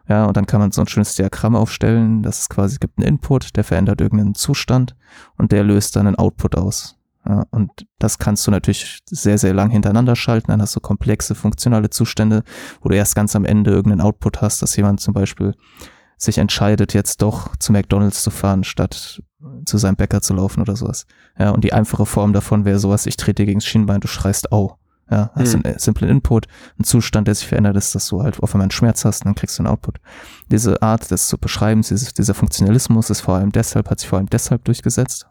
Ja, 0.09 0.27
und 0.27 0.37
dann 0.37 0.47
kann 0.47 0.61
man 0.61 0.71
so 0.71 0.83
ein 0.83 0.87
schönes 0.87 1.15
Diagramm 1.15 1.57
aufstellen, 1.57 2.23
dass 2.23 2.41
es 2.41 2.49
quasi 2.49 2.79
gibt 2.79 2.99
einen 2.99 3.09
Input, 3.09 3.57
der 3.57 3.65
verändert 3.65 4.01
irgendeinen 4.01 4.35
Zustand 4.35 4.95
und 5.37 5.51
der 5.51 5.65
löst 5.65 5.97
dann 5.97 6.07
einen 6.07 6.17
Output 6.17 6.57
aus. 6.57 6.99
Ja, 7.27 7.45
und 7.51 7.71
das 7.99 8.19
kannst 8.19 8.47
du 8.47 8.51
natürlich 8.51 9.01
sehr, 9.07 9.39
sehr 9.39 9.55
lang 9.55 9.71
hintereinander 9.71 10.15
schalten. 10.15 10.49
Dann 10.49 10.61
hast 10.61 10.77
du 10.77 10.81
komplexe 10.81 11.35
funktionale 11.35 11.91
Zustände, 11.91 12.43
wo 12.83 12.91
du 12.91 12.97
erst 12.97 13.15
ganz 13.15 13.35
am 13.35 13.45
Ende 13.45 13.71
irgendeinen 13.71 14.03
Output 14.03 14.43
hast, 14.43 14.61
dass 14.61 14.77
jemand 14.77 15.01
zum 15.01 15.15
Beispiel 15.15 15.55
sich 16.19 16.39
entscheidet, 16.39 16.95
jetzt 16.95 17.23
doch 17.23 17.57
zu 17.57 17.73
McDonalds 17.73 18.23
zu 18.23 18.31
fahren, 18.31 18.65
statt 18.65 19.23
zu 19.65 19.79
seinem 19.79 19.97
Bäcker 19.97 20.21
zu 20.21 20.35
laufen 20.35 20.61
oder 20.61 20.77
sowas. 20.77 21.07
Ja, 21.39 21.51
und 21.51 21.65
die 21.65 21.73
einfache 21.73 22.07
Form 22.07 22.33
davon 22.33 22.65
wäre 22.65 22.79
sowas, 22.79 23.07
ich 23.07 23.17
trete 23.17 23.45
gegen 23.45 23.61
das 23.61 23.67
Schienbein, 23.67 24.01
du 24.01 24.09
schreist 24.09 24.53
au. 24.53 24.79
Ja, 25.11 25.31
hast 25.35 25.53
hm. 25.53 25.63
einen 25.65 25.79
simplen 25.79 26.11
Input, 26.11 26.47
einen 26.79 26.85
Zustand, 26.85 27.29
der 27.29 27.35
sich 27.35 27.47
verändert 27.47 27.77
ist, 27.77 27.95
dass 27.95 28.09
du 28.09 28.23
halt 28.23 28.43
auf 28.43 28.55
einmal 28.55 28.65
einen 28.65 28.71
Schmerz 28.71 29.05
hast 29.05 29.21
und 29.21 29.27
dann 29.27 29.35
kriegst 29.35 29.59
du 29.59 29.63
einen 29.63 29.71
Output. 29.71 29.99
Diese 30.51 30.81
Art, 30.81 31.11
das 31.11 31.29
zu 31.29 31.37
beschreiben, 31.37 31.83
dieses, 31.83 32.15
dieser 32.15 32.33
Funktionalismus 32.33 33.11
ist 33.11 33.21
vor 33.21 33.35
allem 33.35 33.53
deshalb, 33.53 33.91
hat 33.91 34.01
sich 34.01 34.09
vor 34.09 34.19
allem 34.19 34.31
deshalb 34.31 34.65
durchgesetzt, 34.65 35.27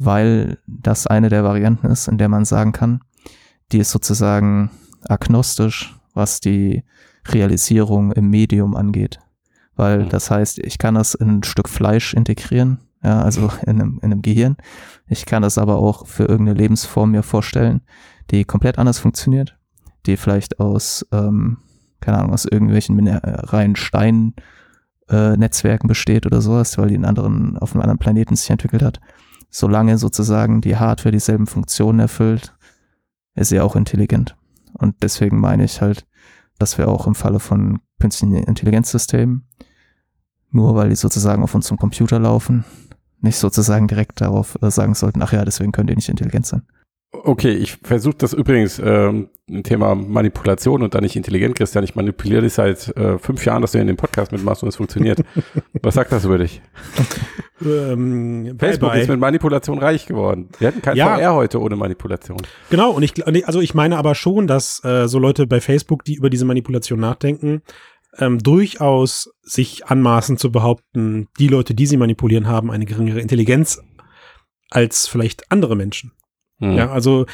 weil 0.00 0.56
das 0.66 1.06
eine 1.06 1.28
der 1.28 1.44
Varianten 1.44 1.86
ist, 1.86 2.08
in 2.08 2.16
der 2.16 2.30
man 2.30 2.46
sagen 2.46 2.72
kann, 2.72 3.02
die 3.70 3.78
ist 3.78 3.90
sozusagen 3.90 4.70
agnostisch, 5.06 5.94
was 6.14 6.40
die 6.40 6.84
Realisierung 7.28 8.10
im 8.12 8.30
Medium 8.30 8.74
angeht. 8.76 9.20
Weil 9.76 10.04
mhm. 10.04 10.08
das 10.08 10.30
heißt, 10.30 10.58
ich 10.60 10.78
kann 10.78 10.94
das 10.94 11.14
in 11.14 11.28
ein 11.28 11.42
Stück 11.42 11.68
Fleisch 11.68 12.14
integrieren, 12.14 12.80
ja, 13.04 13.20
also 13.20 13.50
in 13.66 13.78
einem, 13.78 13.98
in 14.02 14.10
einem 14.10 14.22
Gehirn. 14.22 14.56
Ich 15.06 15.26
kann 15.26 15.42
das 15.42 15.58
aber 15.58 15.76
auch 15.76 16.06
für 16.06 16.24
irgendeine 16.24 16.58
Lebensform 16.58 17.10
mir 17.10 17.22
vorstellen, 17.22 17.82
die 18.30 18.44
komplett 18.44 18.78
anders 18.78 18.98
funktioniert, 18.98 19.58
die 20.06 20.16
vielleicht 20.16 20.60
aus, 20.60 21.06
ähm, 21.12 21.58
keine 22.00 22.18
Ahnung, 22.18 22.32
aus 22.32 22.46
irgendwelchen 22.46 23.06
reinen 23.06 23.76
Stein 23.76 24.32
äh, 25.10 25.36
Netzwerken 25.36 25.88
besteht 25.88 26.24
oder 26.24 26.40
sowas, 26.40 26.78
weil 26.78 26.88
die 26.88 26.94
in 26.94 27.04
anderen, 27.04 27.58
auf 27.58 27.74
einem 27.74 27.82
anderen 27.82 27.98
Planeten 27.98 28.34
sich 28.34 28.48
entwickelt 28.48 28.82
hat 28.82 28.98
solange 29.50 29.98
sozusagen 29.98 30.60
die 30.60 30.76
Hardware 30.76 31.12
dieselben 31.12 31.46
Funktionen 31.46 32.00
erfüllt, 32.00 32.54
ist 33.34 33.48
sie 33.48 33.60
auch 33.60 33.76
intelligent. 33.76 34.36
Und 34.74 35.02
deswegen 35.02 35.38
meine 35.38 35.64
ich 35.64 35.80
halt, 35.80 36.06
dass 36.58 36.78
wir 36.78 36.88
auch 36.88 37.06
im 37.06 37.14
Falle 37.14 37.40
von 37.40 37.80
künstlichen 37.98 38.34
Intelligenzsystemen, 38.34 39.46
nur 40.50 40.74
weil 40.74 40.88
die 40.88 40.96
sozusagen 40.96 41.42
auf 41.42 41.54
unserem 41.54 41.78
Computer 41.78 42.18
laufen, 42.18 42.64
nicht 43.20 43.36
sozusagen 43.36 43.88
direkt 43.88 44.20
darauf 44.20 44.56
äh, 44.62 44.70
sagen 44.70 44.94
sollten, 44.94 45.22
ach 45.22 45.32
ja, 45.32 45.44
deswegen 45.44 45.72
können 45.72 45.88
die 45.88 45.96
nicht 45.96 46.08
intelligent 46.08 46.46
sein. 46.46 46.62
Okay, 47.12 47.52
ich 47.52 47.76
versuche 47.82 48.14
das 48.18 48.32
übrigens 48.32 48.78
ähm, 48.78 49.30
ein 49.48 49.64
Thema 49.64 49.96
Manipulation 49.96 50.82
und 50.82 50.94
da 50.94 51.00
nicht 51.00 51.16
intelligent, 51.16 51.56
Christian. 51.56 51.82
Ich 51.82 51.96
manipuliere 51.96 52.42
dich 52.42 52.52
seit 52.52 52.96
äh, 52.96 53.18
fünf 53.18 53.44
Jahren, 53.44 53.62
dass 53.62 53.72
du 53.72 53.78
in 53.78 53.88
dem 53.88 53.96
Podcast 53.96 54.30
mitmachst 54.30 54.62
und 54.62 54.68
es 54.68 54.76
funktioniert. 54.76 55.20
Was 55.82 55.94
sagt 55.94 56.12
das 56.12 56.24
über 56.24 56.38
dich? 56.38 56.62
Ähm, 57.62 58.56
Facebook 58.58 58.58
bye 58.58 58.78
bye. 58.78 59.00
ist 59.00 59.08
mit 59.08 59.18
Manipulation 59.18 59.78
reich 59.78 60.06
geworden. 60.06 60.50
Wir 60.60 60.68
hätten 60.68 60.82
kein 60.82 60.96
ja. 60.96 61.18
VR 61.18 61.34
heute 61.34 61.60
ohne 61.60 61.74
Manipulation. 61.74 62.38
Genau, 62.70 62.92
und 62.92 63.02
ich, 63.02 63.26
also 63.46 63.60
ich 63.60 63.74
meine 63.74 63.98
aber 63.98 64.14
schon, 64.14 64.46
dass 64.46 64.82
äh, 64.84 65.08
so 65.08 65.18
Leute 65.18 65.48
bei 65.48 65.60
Facebook, 65.60 66.04
die 66.04 66.14
über 66.14 66.30
diese 66.30 66.44
Manipulation 66.44 67.00
nachdenken, 67.00 67.62
ähm, 68.18 68.38
durchaus 68.38 69.32
sich 69.42 69.86
anmaßen 69.86 70.36
zu 70.36 70.52
behaupten, 70.52 71.28
die 71.40 71.48
Leute, 71.48 71.74
die 71.74 71.86
sie 71.86 71.96
manipulieren, 71.96 72.46
haben 72.46 72.70
eine 72.70 72.86
geringere 72.86 73.20
Intelligenz 73.20 73.82
als 74.70 75.08
vielleicht 75.08 75.50
andere 75.50 75.74
Menschen. 75.74 76.12
Mhm. 76.60 76.76
Ja, 76.76 76.90
also 76.90 77.26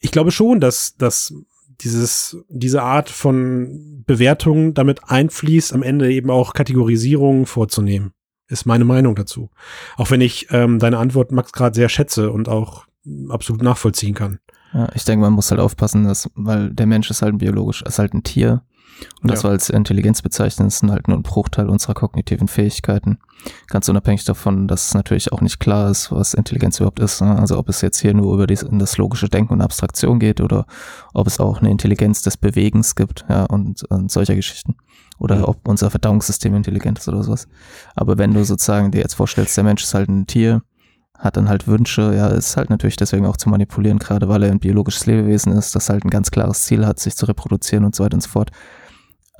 ich 0.00 0.10
glaube 0.10 0.30
schon, 0.30 0.60
dass, 0.60 0.96
dass 0.96 1.34
dieses, 1.80 2.36
diese 2.48 2.82
Art 2.82 3.10
von 3.10 4.04
Bewertung 4.06 4.74
damit 4.74 5.00
einfließt, 5.04 5.72
am 5.72 5.82
Ende 5.82 6.12
eben 6.12 6.30
auch 6.30 6.52
Kategorisierungen 6.52 7.46
vorzunehmen. 7.46 8.12
Ist 8.48 8.66
meine 8.66 8.84
Meinung 8.84 9.14
dazu. 9.14 9.50
Auch 9.96 10.10
wenn 10.10 10.20
ich 10.20 10.48
ähm, 10.50 10.78
deine 10.78 10.98
Antwort, 10.98 11.32
Max, 11.32 11.52
gerade 11.52 11.74
sehr 11.74 11.88
schätze 11.88 12.32
und 12.32 12.48
auch 12.48 12.86
absolut 13.28 13.62
nachvollziehen 13.62 14.14
kann. 14.14 14.40
Ja, 14.74 14.88
ich 14.94 15.04
denke, 15.04 15.22
man 15.22 15.32
muss 15.32 15.50
halt 15.50 15.60
aufpassen, 15.60 16.04
dass, 16.04 16.30
weil 16.34 16.70
der 16.70 16.86
Mensch 16.86 17.10
ist 17.10 17.22
halt 17.22 17.34
ein 17.34 17.38
biologisch, 17.38 17.82
ist 17.82 17.98
halt 17.98 18.12
ein 18.12 18.22
Tier 18.22 18.62
Und 19.22 19.30
das 19.30 19.42
Ja. 19.42 19.50
als 19.50 19.70
Intelligenz 19.70 20.20
bezeichnen, 20.22 20.68
ist 20.68 20.82
halt 20.82 21.08
nur 21.08 21.16
ein 21.16 21.22
Bruchteil 21.22 21.68
unserer 21.68 21.94
kognitiven 21.94 22.48
Fähigkeiten. 22.48 23.18
Ganz 23.68 23.88
unabhängig 23.88 24.24
davon, 24.24 24.68
dass 24.68 24.88
es 24.88 24.94
natürlich 24.94 25.32
auch 25.32 25.40
nicht 25.40 25.58
klar 25.60 25.90
ist, 25.90 26.12
was 26.12 26.34
Intelligenz 26.34 26.78
überhaupt 26.78 27.00
ist. 27.00 27.20
ne? 27.22 27.38
Also 27.38 27.58
ob 27.58 27.68
es 27.70 27.80
jetzt 27.80 27.98
hier 28.00 28.12
nur 28.12 28.34
über 28.34 28.46
dies- 28.46 28.62
in 28.62 28.78
das 28.78 28.98
logische 28.98 29.28
Denken 29.28 29.54
und 29.54 29.60
Abstraktion 29.62 30.18
geht 30.18 30.40
oder 30.42 30.66
ob 31.14 31.26
es 31.26 31.40
auch 31.40 31.60
eine 31.60 31.70
Intelligenz 31.70 32.20
des 32.22 32.36
Bewegens 32.36 32.94
gibt, 32.94 33.24
ja, 33.28 33.44
und, 33.44 33.82
und 33.84 34.10
solcher 34.10 34.34
Geschichten. 34.34 34.76
Oder 35.18 35.36
Mhm. 35.36 35.44
ob 35.44 35.68
unser 35.68 35.90
Verdauungssystem 35.90 36.54
intelligent 36.54 36.98
ist 36.98 37.08
oder 37.08 37.22
sowas. 37.22 37.48
Aber 37.94 38.18
wenn 38.18 38.32
du 38.34 38.44
sozusagen 38.44 38.90
dir 38.90 39.00
jetzt 39.00 39.14
vorstellst, 39.14 39.56
der 39.56 39.64
Mensch 39.64 39.82
ist 39.84 39.94
halt 39.94 40.08
ein 40.10 40.26
Tier, 40.26 40.62
hat 41.18 41.36
dann 41.36 41.50
halt 41.50 41.66
Wünsche, 41.68 42.14
ja, 42.14 42.28
ist 42.28 42.56
halt 42.56 42.70
natürlich 42.70 42.96
deswegen 42.96 43.26
auch 43.26 43.36
zu 43.36 43.50
manipulieren, 43.50 43.98
gerade 43.98 44.28
weil 44.28 44.42
er 44.42 44.50
ein 44.50 44.58
biologisches 44.60 45.04
Lebewesen 45.04 45.52
ist, 45.52 45.74
das 45.74 45.90
halt 45.90 46.04
ein 46.04 46.10
ganz 46.10 46.30
klares 46.30 46.62
Ziel 46.62 46.86
hat, 46.86 46.98
sich 46.98 47.14
zu 47.16 47.26
reproduzieren 47.26 47.84
und 47.84 47.94
so 47.94 48.04
weiter 48.04 48.14
und 48.14 48.22
so 48.22 48.30
fort. 48.30 48.50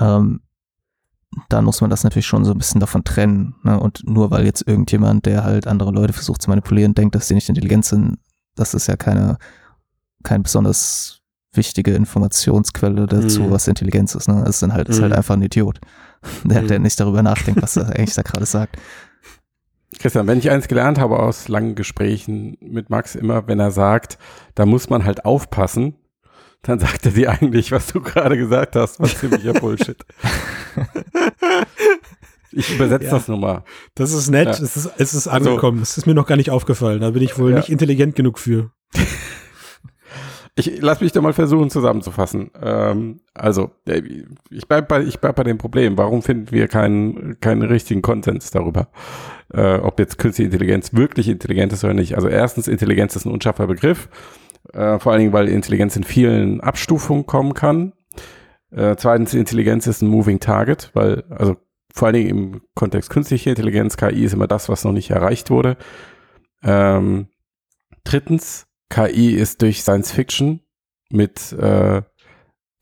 Ähm, 0.01 0.41
dann 1.49 1.65
muss 1.65 1.81
man 1.81 1.91
das 1.91 2.03
natürlich 2.03 2.27
schon 2.27 2.45
so 2.45 2.51
ein 2.53 2.59
bisschen 2.59 2.81
davon 2.81 3.05
trennen. 3.05 3.55
Ne? 3.63 3.79
Und 3.79 4.03
nur 4.09 4.31
weil 4.33 4.45
jetzt 4.45 4.67
irgendjemand, 4.67 5.27
der 5.27 5.45
halt 5.45 5.67
andere 5.69 5.93
Leute 5.93 6.13
versucht 6.13 6.43
zu 6.43 6.51
manipulieren, 6.51 6.95
denkt, 6.95 7.15
dass 7.15 7.29
sie 7.29 7.35
nicht 7.35 7.49
intelligent 7.49 7.85
sind, 7.85 8.19
das 8.57 8.75
ist 8.75 8.89
ja 8.89 8.97
keine, 8.97 9.39
keine 10.25 10.43
besonders 10.43 11.21
wichtige 11.53 11.95
Informationsquelle 11.95 13.07
dazu, 13.07 13.43
Mhm. 13.45 13.51
was 13.51 13.69
Intelligenz 13.69 14.15
ist. 14.15 14.29
Ne? 14.29 14.43
Es 14.43 14.51
ist 14.57 14.63
dann 14.63 14.73
halt, 14.73 14.89
ist 14.89 14.99
Mhm. 14.99 15.03
halt 15.05 15.13
einfach 15.15 15.35
ein 15.37 15.43
Idiot, 15.43 15.81
der, 16.45 16.63
der 16.63 16.79
Mhm. 16.79 16.85
nicht 16.85 16.99
darüber 16.99 17.23
nachdenkt, 17.23 17.63
was 17.63 17.77
er 17.77 17.87
eigentlich 17.97 18.15
da 18.15 18.23
gerade 18.23 18.47
sagt. 18.47 18.77
Christian, 19.99 20.27
wenn 20.27 20.39
ich 20.39 20.51
eins 20.51 20.69
gelernt 20.69 20.99
habe 20.99 21.19
aus 21.19 21.49
langen 21.49 21.75
Gesprächen 21.75 22.57
mit 22.61 22.91
Max, 22.91 23.15
immer 23.17 23.47
wenn 23.49 23.59
er 23.61 23.71
sagt, 23.73 24.19
da 24.55 24.65
muss 24.65 24.89
man 24.89 25.05
halt 25.05 25.25
aufpassen, 25.25 25.95
dann 26.63 26.79
sagt 26.79 27.07
er 27.07 27.13
dir 27.13 27.31
eigentlich, 27.31 27.73
was 27.73 27.87
du 27.89 28.01
gerade 28.01 28.37
gesagt 28.37 28.77
hast, 28.77 29.01
was 29.01 29.19
ziemlicher 29.19 29.55
Bullshit. 29.55 29.97
ich 32.53 32.75
übersetze 32.75 33.05
Ja. 33.07 33.11
das 33.13 33.29
nochmal. 33.29 33.63
Das 33.95 34.13
ist 34.13 34.29
nett, 34.31 34.47
Ja. 34.47 34.53
es, 34.53 34.77
ist, 34.77 34.91
es 34.99 35.15
ist 35.15 35.29
Also- 35.29 35.51
angekommen. 35.51 35.81
Das 35.81 35.97
ist 35.97 36.07
mir 36.07 36.15
noch 36.15 36.27
gar 36.27 36.37
nicht 36.37 36.51
aufgefallen. 36.51 37.01
Da 37.01 37.11
bin 37.11 37.23
ich 37.23 37.39
wohl 37.39 37.51
Ja. 37.51 37.57
nicht 37.57 37.69
intelligent 37.69 38.15
genug 38.17 38.39
für. 38.39 38.71
Ich 40.57 40.81
lass 40.83 41.01
mich 41.01 41.13
da 41.13 41.21
mal 41.23 41.33
versuchen 41.33 41.71
zusammenzufassen. 41.71 42.51
Ähm, 42.61 43.21
also, 43.35 43.71
äh, 43.87 44.03
ich 44.51 44.67
bleib 44.69 44.89
bei, 44.89 45.03
ich 45.03 45.19
bleib 45.21 45.37
bei 45.37 45.45
dem 45.45 45.57
Problem. 45.59 45.97
Warum 45.97 46.23
finden 46.23 46.51
wir 46.51 46.67
keinen, 46.69 47.39
keinen 47.41 47.63
richtigen 47.63 48.03
Konsens 48.03 48.51
darüber, 48.51 48.89
äh, 49.55 49.77
ob 49.77 49.99
jetzt 50.01 50.19
künstliche 50.19 50.47
Intelligenz 50.51 50.93
wirklich 50.93 51.29
intelligent 51.29 51.73
ist 51.73 51.85
oder 51.85 51.95
nicht? 51.95 52.15
Also 52.17 52.29
erstens, 52.29 52.69
Intelligenz 52.69 53.17
ist 53.17 53.25
ein 53.25 53.33
unscharfer 53.33 53.69
Begriff. 53.69 54.09
Äh, 54.73 54.99
vor 54.99 55.13
allen 55.13 55.21
Dingen, 55.21 55.33
weil 55.33 55.49
Intelligenz 55.49 55.97
in 55.97 56.05
vielen 56.05 56.61
Abstufungen 56.61 57.27
kommen 57.27 57.55
kann. 57.55 57.93
Äh, 58.71 58.97
zweitens, 58.97 59.35
Intelligenz 59.35 59.87
ist 59.87 60.03
ein 60.03 60.09
Moving 60.09 60.39
Target, 60.41 60.91
weil, 60.95 61.25
also 61.31 61.57
vor 61.93 62.07
allen 62.07 62.15
Dingen 62.15 62.29
im 62.31 62.63
Kontext 62.75 63.11
künstliche 63.11 63.51
Intelligenz, 63.51 63.97
KI 63.97 64.25
ist 64.25 64.33
immer 64.33 64.47
das, 64.47 64.69
was 64.69 64.85
noch 64.85 64.93
nicht 64.93 65.11
erreicht 65.11 65.51
wurde. 65.51 65.77
Ähm, 66.63 67.29
drittens, 68.05 68.67
KI 68.91 69.33
ist 69.35 69.63
durch 69.63 69.83
Science 69.83 70.13
Fiction 70.13 70.61
mit 71.11 71.53
äh, 71.53 72.03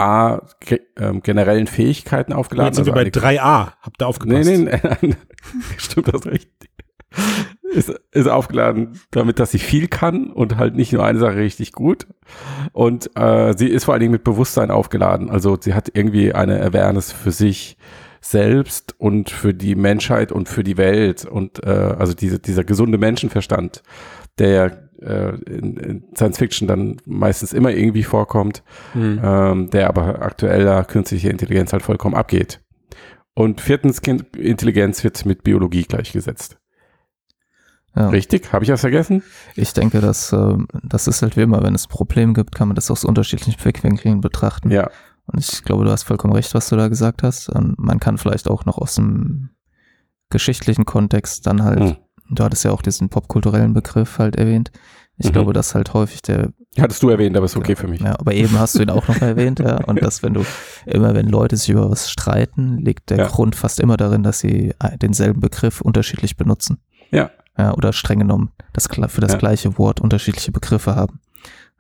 A, 0.00 0.40
ge 0.60 0.80
ähm, 0.98 1.22
generellen 1.22 1.66
Fähigkeiten 1.66 2.32
aufgeladen. 2.32 2.68
Jetzt 2.68 2.76
sind 2.76 2.86
wir 2.86 2.92
bei 2.92 3.00
eine- 3.00 3.10
3a. 3.10 3.72
Habt 3.80 4.00
ihr 4.00 4.04
Nee, 4.04 4.04
aufgepasst? 4.04 4.50
nee, 4.50 4.58
nee, 5.00 5.14
stimmt 5.78 6.08
das 6.14 6.26
recht. 6.26 6.50
Ist, 7.72 7.92
ist 8.12 8.28
aufgeladen 8.28 8.98
damit, 9.10 9.38
dass 9.38 9.50
sie 9.50 9.58
viel 9.58 9.88
kann 9.88 10.30
und 10.32 10.56
halt 10.56 10.74
nicht 10.74 10.92
nur 10.92 11.04
eine 11.04 11.18
Sache 11.18 11.36
richtig 11.36 11.72
gut. 11.72 12.06
Und 12.72 13.10
äh, 13.14 13.54
sie 13.56 13.68
ist 13.68 13.84
vor 13.84 13.94
allen 13.94 14.00
Dingen 14.00 14.12
mit 14.12 14.24
Bewusstsein 14.24 14.70
aufgeladen. 14.70 15.28
Also 15.28 15.58
sie 15.60 15.74
hat 15.74 15.90
irgendwie 15.92 16.32
eine 16.32 16.62
Awareness 16.62 17.12
für 17.12 17.30
sich 17.30 17.76
selbst 18.20 18.94
und 18.98 19.30
für 19.30 19.54
die 19.54 19.74
Menschheit 19.74 20.32
und 20.32 20.48
für 20.48 20.64
die 20.64 20.76
Welt. 20.76 21.24
Und 21.24 21.62
äh, 21.64 21.68
also 21.68 22.14
diese, 22.14 22.38
dieser 22.38 22.64
gesunde 22.64 22.98
Menschenverstand, 22.98 23.82
der 24.38 24.88
äh, 25.00 25.34
in, 25.44 25.76
in 25.76 26.04
Science 26.16 26.38
Fiction 26.38 26.68
dann 26.68 26.96
meistens 27.04 27.52
immer 27.52 27.70
irgendwie 27.70 28.02
vorkommt, 28.02 28.62
Hm. 28.92 29.20
ähm, 29.22 29.70
der 29.70 29.88
aber 29.88 30.22
aktueller 30.22 30.84
künstliche 30.84 31.28
Intelligenz 31.28 31.72
halt 31.72 31.82
vollkommen 31.82 32.14
abgeht. 32.14 32.60
Und 33.34 33.60
viertens, 33.60 34.02
Kind 34.02 34.36
Intelligenz 34.36 35.04
wird 35.04 35.24
mit 35.24 35.44
Biologie 35.44 35.84
gleichgesetzt. 35.84 36.57
Ja. 37.98 38.08
Richtig? 38.10 38.52
Habe 38.52 38.64
ich 38.64 38.68
das 38.70 38.80
vergessen? 38.82 39.22
Ich 39.56 39.72
denke, 39.72 40.00
dass 40.00 40.32
ähm, 40.32 40.68
das 40.84 41.08
ist 41.08 41.20
halt 41.22 41.36
wie 41.36 41.42
immer, 41.42 41.62
wenn 41.64 41.74
es 41.74 41.86
ein 41.86 41.90
Problem 41.90 42.32
gibt, 42.32 42.54
kann 42.54 42.68
man 42.68 42.74
das 42.76 42.90
aus 42.90 43.04
unterschiedlichen 43.04 43.60
Blickwinkeln 43.60 44.20
betrachten. 44.20 44.70
Ja. 44.70 44.88
Und 45.26 45.40
ich 45.40 45.64
glaube, 45.64 45.84
du 45.84 45.90
hast 45.90 46.04
vollkommen 46.04 46.32
recht, 46.34 46.54
was 46.54 46.68
du 46.68 46.76
da 46.76 46.88
gesagt 46.88 47.22
hast. 47.22 47.48
Und 47.48 47.78
man 47.78 47.98
kann 48.00 48.16
vielleicht 48.16 48.48
auch 48.48 48.64
noch 48.66 48.78
aus 48.78 48.94
dem 48.94 49.50
geschichtlichen 50.30 50.84
Kontext 50.84 51.46
dann 51.46 51.64
halt, 51.64 51.80
Hm. 51.80 51.96
du 52.30 52.44
hattest 52.44 52.64
ja 52.64 52.70
auch 52.70 52.82
diesen 52.82 53.08
popkulturellen 53.08 53.72
Begriff 53.74 54.18
halt 54.18 54.36
erwähnt. 54.36 54.70
Ich 55.20 55.26
Mhm. 55.28 55.32
glaube, 55.32 55.52
dass 55.52 55.74
halt 55.74 55.94
häufig 55.94 56.22
der, 56.22 56.52
Hattest 56.78 57.02
du 57.02 57.08
erwähnt, 57.08 57.36
aber 57.36 57.46
ist 57.46 57.56
okay 57.56 57.74
für 57.74 57.88
mich. 57.88 58.00
ja, 58.00 58.16
aber 58.20 58.34
eben 58.34 58.56
hast 58.58 58.76
du 58.78 58.82
ihn 58.82 58.90
auch 58.90 59.08
noch 59.08 59.20
erwähnt, 59.20 59.58
ja. 59.58 59.82
Und 59.86 60.00
dass, 60.02 60.22
wenn 60.22 60.34
du, 60.34 60.44
immer 60.86 61.14
wenn 61.14 61.28
Leute 61.28 61.56
sich 61.56 61.70
über 61.70 61.90
was 61.90 62.08
streiten, 62.10 62.78
liegt 62.78 63.10
der 63.10 63.18
Ja. 63.18 63.26
Grund 63.26 63.56
fast 63.56 63.80
immer 63.80 63.96
darin, 63.96 64.22
dass 64.22 64.38
sie 64.38 64.74
denselben 65.02 65.40
Begriff 65.40 65.80
unterschiedlich 65.80 66.36
benutzen. 66.36 66.78
Ja. 67.10 67.30
Ja, 67.58 67.74
oder 67.74 67.92
streng 67.92 68.20
genommen, 68.20 68.50
das, 68.72 68.86
für 68.86 69.20
das 69.20 69.32
Ja. 69.32 69.38
gleiche 69.38 69.76
Wort 69.78 70.00
unterschiedliche 70.00 70.52
Begriffe 70.52 70.94
haben. 70.94 71.18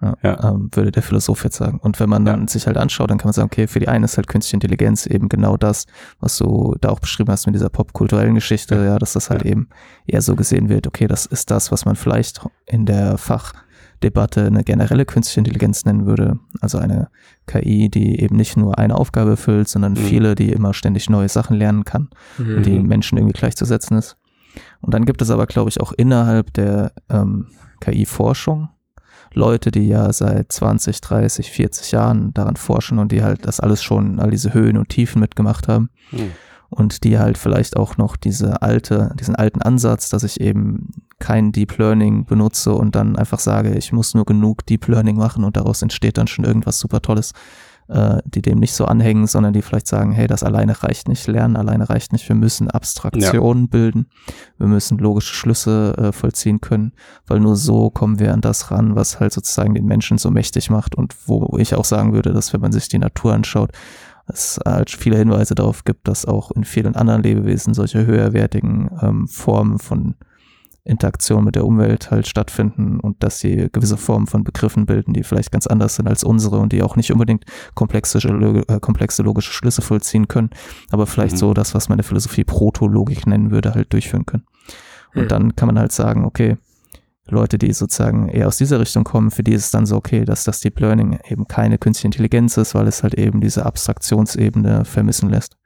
Ja, 0.02 0.14
Ja. 0.22 0.50
Ähm, 0.50 0.70
würde 0.72 0.92
der 0.92 1.02
Philosoph 1.02 1.42
jetzt 1.44 1.56
sagen. 1.56 1.78
Und 1.80 1.98
wenn 2.00 2.08
man 2.08 2.24
dann 2.24 2.46
sich 2.48 2.66
halt 2.66 2.76
anschaut, 2.76 3.10
dann 3.10 3.18
kann 3.18 3.28
man 3.28 3.32
sagen, 3.32 3.46
okay, 3.46 3.66
für 3.66 3.80
die 3.80 3.88
einen 3.88 4.04
ist 4.04 4.16
halt 4.16 4.28
künstliche 4.28 4.54
Intelligenz 4.56 5.06
eben 5.06 5.28
genau 5.28 5.56
das, 5.56 5.86
was 6.20 6.38
du 6.38 6.76
da 6.80 6.90
auch 6.90 7.00
beschrieben 7.00 7.30
hast 7.32 7.46
mit 7.46 7.54
dieser 7.56 7.68
popkulturellen 7.68 8.34
Geschichte, 8.36 8.74
Ja. 8.76 8.98
dass 8.98 9.12
das 9.14 9.30
halt 9.30 9.44
eben 9.44 9.68
eher 10.06 10.22
so 10.22 10.36
gesehen 10.36 10.68
wird, 10.68 10.86
okay, 10.86 11.06
das 11.08 11.26
ist 11.26 11.50
das, 11.50 11.72
was 11.72 11.84
man 11.84 11.96
vielleicht 11.96 12.40
in 12.66 12.86
der 12.86 13.18
Fachdebatte 13.18 14.46
eine 14.46 14.62
generelle 14.64 15.04
künstliche 15.04 15.40
Intelligenz 15.40 15.84
nennen 15.84 16.06
würde. 16.06 16.38
Also 16.60 16.78
eine 16.78 17.08
KI, 17.46 17.88
die 17.88 18.20
eben 18.20 18.36
nicht 18.36 18.56
nur 18.56 18.78
eine 18.78 18.94
Aufgabe 18.96 19.30
erfüllt, 19.32 19.68
sondern 19.68 19.92
Mhm. 19.92 19.96
viele, 19.96 20.34
die 20.34 20.52
immer 20.52 20.74
ständig 20.74 21.08
neue 21.10 21.28
Sachen 21.28 21.56
lernen 21.56 21.84
kann 21.84 22.08
Mhm. 22.38 22.62
die 22.62 22.78
Menschen 22.78 23.18
irgendwie 23.18 23.38
gleichzusetzen 23.38 23.96
ist. 23.96 24.16
Und 24.80 24.94
dann 24.94 25.04
gibt 25.04 25.22
es 25.22 25.30
aber, 25.30 25.46
glaube 25.46 25.70
ich, 25.70 25.80
auch 25.80 25.92
innerhalb 25.92 26.52
der 26.54 26.92
ähm, 27.08 27.46
KI-Forschung 27.80 28.68
Leute, 29.34 29.70
die 29.70 29.88
ja 29.88 30.12
seit 30.12 30.52
20, 30.52 31.00
30, 31.00 31.50
40 31.50 31.92
Jahren 31.92 32.32
daran 32.34 32.56
forschen 32.56 32.98
und 32.98 33.12
die 33.12 33.22
halt 33.22 33.46
das 33.46 33.60
alles 33.60 33.82
schon, 33.82 34.20
all 34.20 34.30
diese 34.30 34.54
Höhen 34.54 34.76
und 34.76 34.88
Tiefen 34.88 35.20
mitgemacht 35.20 35.68
haben 35.68 35.90
Hm. 36.10 36.30
und 36.70 37.04
die 37.04 37.18
halt 37.18 37.36
vielleicht 37.38 37.76
auch 37.76 37.98
noch 37.98 38.16
diese 38.16 38.62
alte, 38.62 39.14
diesen 39.20 39.36
alten 39.36 39.62
Ansatz, 39.62 40.08
dass 40.08 40.22
ich 40.22 40.40
eben 40.40 40.90
kein 41.18 41.52
Deep 41.52 41.76
Learning 41.78 42.24
benutze 42.24 42.72
und 42.72 42.94
dann 42.94 43.16
einfach 43.16 43.38
sage, 43.38 43.74
ich 43.74 43.92
muss 43.92 44.14
nur 44.14 44.24
genug 44.24 44.64
Deep 44.66 44.86
Learning 44.88 45.16
machen 45.16 45.44
und 45.44 45.56
daraus 45.56 45.82
entsteht 45.82 46.16
dann 46.16 46.26
schon 46.26 46.44
irgendwas 46.44 46.78
super 46.78 47.02
Tolles, 47.02 47.32
äh, 47.88 48.18
die 48.24 48.42
dem 48.42 48.58
nicht 48.58 48.74
so 48.74 48.84
anhängen, 48.84 49.26
sondern 49.26 49.52
die 49.52 49.62
vielleicht 49.62 49.86
sagen, 49.86 50.12
hey, 50.12 50.26
das 50.26 50.42
alleine 50.42 50.82
reicht 50.82 51.08
nicht, 51.08 51.26
Lernen 51.26 51.56
alleine 51.56 51.88
reicht 51.88 52.12
nicht, 52.12 52.28
wir 52.28 52.36
müssen 52.36 52.70
Abstraktionen 52.70 53.68
bilden, 53.68 54.06
wir 54.58 54.66
müssen 54.66 54.98
logische 54.98 55.34
Schlüsse 55.34 55.94
äh, 55.96 56.12
vollziehen 56.12 56.60
können, 56.60 56.92
weil 57.26 57.40
nur 57.40 57.56
so 57.56 57.90
kommen 57.90 58.18
wir 58.18 58.32
an 58.32 58.40
das 58.40 58.70
ran, 58.70 58.94
was 58.94 59.20
halt 59.20 59.32
sozusagen 59.32 59.74
den 59.74 59.86
Menschen 59.86 60.18
so 60.18 60.30
mächtig 60.30 60.70
macht 60.70 60.94
und 60.94 61.14
wo 61.26 61.56
ich 61.58 61.74
auch 61.74 61.84
sagen 61.84 62.12
würde, 62.12 62.32
dass 62.32 62.52
wenn 62.52 62.60
man 62.60 62.72
sich 62.72 62.88
die 62.88 62.98
Natur 62.98 63.34
anschaut, 63.34 63.72
es 64.26 64.60
halt 64.64 64.90
viele 64.90 65.16
Hinweise 65.16 65.54
darauf 65.54 65.84
gibt, 65.84 66.06
dass 66.06 66.26
auch 66.26 66.50
in 66.50 66.64
vielen 66.64 66.94
anderen 66.94 67.22
Lebewesen 67.22 67.72
solche 67.74 68.04
höherwertigen 68.04 68.90
ähm, 69.00 69.28
Formen 69.28 69.78
von 69.78 70.16
Interaktion 70.88 71.44
mit 71.44 71.54
der 71.54 71.64
Umwelt 71.66 72.10
halt 72.10 72.26
stattfinden 72.26 72.98
und 72.98 73.22
dass 73.22 73.38
sie 73.38 73.68
gewisse 73.70 73.96
Formen 73.96 74.26
von 74.26 74.42
Begriffen 74.42 74.86
bilden, 74.86 75.12
die 75.12 75.22
vielleicht 75.22 75.52
ganz 75.52 75.66
anders 75.66 75.96
sind 75.96 76.08
als 76.08 76.24
unsere 76.24 76.58
und 76.58 76.72
die 76.72 76.82
auch 76.82 76.96
nicht 76.96 77.12
unbedingt 77.12 77.44
komplexe, 77.74 78.18
äh, 78.18 78.80
komplexe 78.80 79.22
logische 79.22 79.52
Schlüsse 79.52 79.82
vollziehen 79.82 80.28
können, 80.28 80.50
aber 80.90 81.06
vielleicht 81.06 81.34
Mhm. 81.34 81.38
so 81.38 81.54
das, 81.54 81.74
was 81.74 81.88
meine 81.88 82.02
Philosophie 82.02 82.44
Protologik 82.44 83.26
nennen 83.26 83.50
würde, 83.50 83.74
halt 83.74 83.92
durchführen 83.92 84.26
können. 84.26 84.44
Und 85.14 85.22
Hm. 85.22 85.28
dann 85.28 85.56
kann 85.56 85.66
man 85.66 85.78
halt 85.78 85.92
sagen, 85.92 86.24
okay, 86.24 86.56
Leute, 87.30 87.58
die 87.58 87.72
sozusagen 87.74 88.28
eher 88.28 88.46
aus 88.48 88.56
dieser 88.56 88.80
Richtung 88.80 89.04
kommen, 89.04 89.30
für 89.30 89.42
die 89.42 89.52
ist 89.52 89.66
es 89.66 89.70
dann 89.70 89.84
so 89.84 89.96
okay, 89.96 90.24
dass 90.24 90.44
das 90.44 90.60
Deep 90.60 90.80
Learning 90.80 91.18
eben 91.28 91.46
keine 91.46 91.76
künstliche 91.76 92.08
Intelligenz 92.08 92.56
ist, 92.56 92.74
weil 92.74 92.86
es 92.88 93.02
halt 93.02 93.14
eben 93.14 93.40
diese 93.42 93.66
Abstraktionsebene 93.66 94.84
vermissen 94.86 95.28
lässt. 95.28 95.56